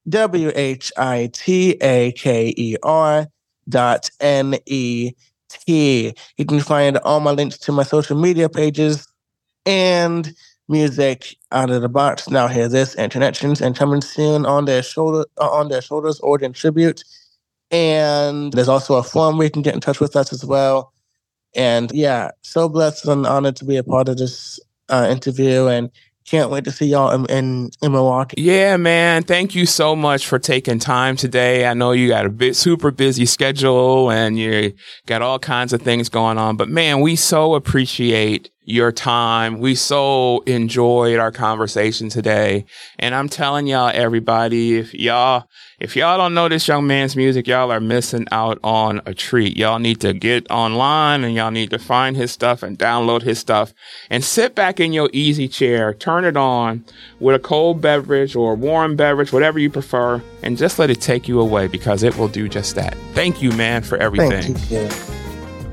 W 0.09 0.51
H 0.55 0.91
I 0.97 1.29
T 1.33 1.77
A 1.81 2.13
K 2.13 2.53
E 2.57 2.77
R 2.83 3.27
dot 3.67 4.09
N 4.21 4.55
E 4.65 5.11
T. 5.49 6.13
You 6.37 6.45
can 6.45 6.61
find 6.61 6.97
all 6.99 7.19
my 7.19 7.31
links 7.31 7.57
to 7.59 7.71
my 7.73 7.83
social 7.83 8.17
media 8.17 8.47
pages 8.49 9.05
and 9.65 10.33
music 10.71 11.35
out 11.51 11.69
of 11.69 11.81
the 11.81 11.89
box. 11.89 12.29
Now 12.29 12.47
hear 12.47 12.67
this 12.67 12.95
and 12.95 13.11
connections 13.11 13.61
and 13.61 13.75
coming 13.75 14.01
soon 14.01 14.45
on 14.45 14.65
their 14.65 14.81
shoulder 14.81 15.25
uh, 15.37 15.49
on 15.49 15.67
their 15.67 15.81
shoulders 15.81 16.19
organ 16.21 16.53
tribute. 16.53 17.03
And 17.69 18.51
there's 18.53 18.67
also 18.67 18.95
a 18.95 19.03
form 19.03 19.37
where 19.37 19.45
you 19.45 19.51
can 19.51 19.61
get 19.61 19.75
in 19.75 19.81
touch 19.81 19.99
with 19.99 20.15
us 20.15 20.33
as 20.33 20.43
well. 20.43 20.93
And 21.55 21.91
yeah, 21.91 22.31
so 22.41 22.67
blessed 22.69 23.05
and 23.05 23.25
honored 23.25 23.57
to 23.57 23.65
be 23.65 23.77
a 23.77 23.83
part 23.83 24.09
of 24.09 24.17
this 24.17 24.59
uh, 24.89 25.07
interview. 25.09 25.67
And 25.67 25.91
can't 26.25 26.49
wait 26.49 26.63
to 26.65 26.71
see 26.71 26.85
y'all 26.85 27.11
in, 27.11 27.25
in, 27.25 27.71
in, 27.81 27.91
Milwaukee. 27.91 28.41
Yeah, 28.41 28.77
man. 28.77 29.23
Thank 29.23 29.55
you 29.55 29.65
so 29.65 29.95
much 29.95 30.25
for 30.25 30.39
taking 30.39 30.79
time 30.79 31.15
today. 31.15 31.65
I 31.65 31.73
know 31.73 31.91
you 31.91 32.07
got 32.07 32.25
a 32.25 32.29
bit 32.29 32.55
super 32.55 32.91
busy 32.91 33.25
schedule 33.25 34.11
and 34.11 34.37
you 34.37 34.73
got 35.07 35.21
all 35.21 35.39
kinds 35.39 35.73
of 35.73 35.81
things 35.81 36.09
going 36.09 36.37
on, 36.37 36.57
but 36.57 36.69
man, 36.69 37.01
we 37.01 37.15
so 37.15 37.55
appreciate 37.55 38.51
your 38.71 38.91
time. 38.91 39.59
We 39.59 39.75
so 39.75 40.41
enjoyed 40.41 41.19
our 41.19 41.31
conversation 41.31 42.09
today. 42.09 42.65
And 42.97 43.13
I'm 43.13 43.29
telling 43.29 43.67
y'all, 43.67 43.91
everybody, 43.93 44.77
if 44.77 44.93
y'all, 44.93 45.45
if 45.79 45.95
y'all 45.95 46.17
don't 46.17 46.33
know 46.33 46.47
this 46.47 46.67
young 46.67 46.87
man's 46.87 47.15
music, 47.15 47.47
y'all 47.47 47.71
are 47.71 47.79
missing 47.79 48.27
out 48.31 48.59
on 48.63 49.01
a 49.05 49.13
treat. 49.13 49.57
Y'all 49.57 49.79
need 49.79 49.99
to 50.01 50.13
get 50.13 50.49
online 50.49 51.23
and 51.23 51.35
y'all 51.35 51.51
need 51.51 51.69
to 51.71 51.79
find 51.79 52.15
his 52.15 52.31
stuff 52.31 52.63
and 52.63 52.79
download 52.79 53.23
his 53.23 53.39
stuff 53.39 53.73
and 54.09 54.23
sit 54.23 54.55
back 54.55 54.79
in 54.79 54.93
your 54.93 55.09
easy 55.11 55.47
chair, 55.47 55.93
turn 55.93 56.23
it 56.23 56.37
on 56.37 56.85
with 57.19 57.35
a 57.35 57.39
cold 57.39 57.81
beverage 57.81 58.35
or 58.35 58.55
warm 58.55 58.95
beverage, 58.95 59.33
whatever 59.33 59.59
you 59.59 59.69
prefer, 59.69 60.21
and 60.43 60.57
just 60.57 60.79
let 60.79 60.89
it 60.89 61.01
take 61.01 61.27
you 61.27 61.39
away 61.39 61.67
because 61.67 62.03
it 62.03 62.17
will 62.17 62.27
do 62.27 62.47
just 62.47 62.75
that. 62.75 62.95
Thank 63.13 63.41
you, 63.41 63.51
man, 63.51 63.83
for 63.83 63.97
everything. 63.97 64.55
Thank 64.55 64.71
you. 64.71 64.87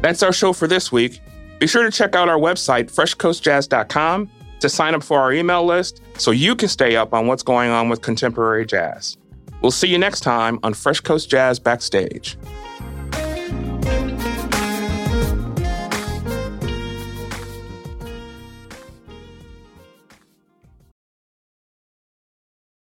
That's 0.00 0.22
our 0.22 0.32
show 0.32 0.52
for 0.52 0.66
this 0.66 0.92
week. 0.92 1.20
Be 1.58 1.66
sure 1.66 1.82
to 1.84 1.90
check 1.90 2.14
out 2.14 2.28
our 2.28 2.38
website, 2.38 2.92
freshcoastjazz.com, 2.92 4.30
to 4.60 4.68
sign 4.68 4.94
up 4.94 5.02
for 5.02 5.20
our 5.20 5.32
email 5.32 5.64
list 5.64 6.00
so 6.16 6.30
you 6.30 6.54
can 6.54 6.68
stay 6.68 6.96
up 6.96 7.12
on 7.12 7.26
what's 7.26 7.42
going 7.42 7.70
on 7.70 7.88
with 7.88 8.02
contemporary 8.02 8.66
jazz. 8.66 9.16
We'll 9.60 9.72
see 9.72 9.88
you 9.88 9.98
next 9.98 10.20
time 10.20 10.60
on 10.62 10.74
Fresh 10.74 11.00
Coast 11.00 11.28
Jazz 11.28 11.58
Backstage. 11.58 12.36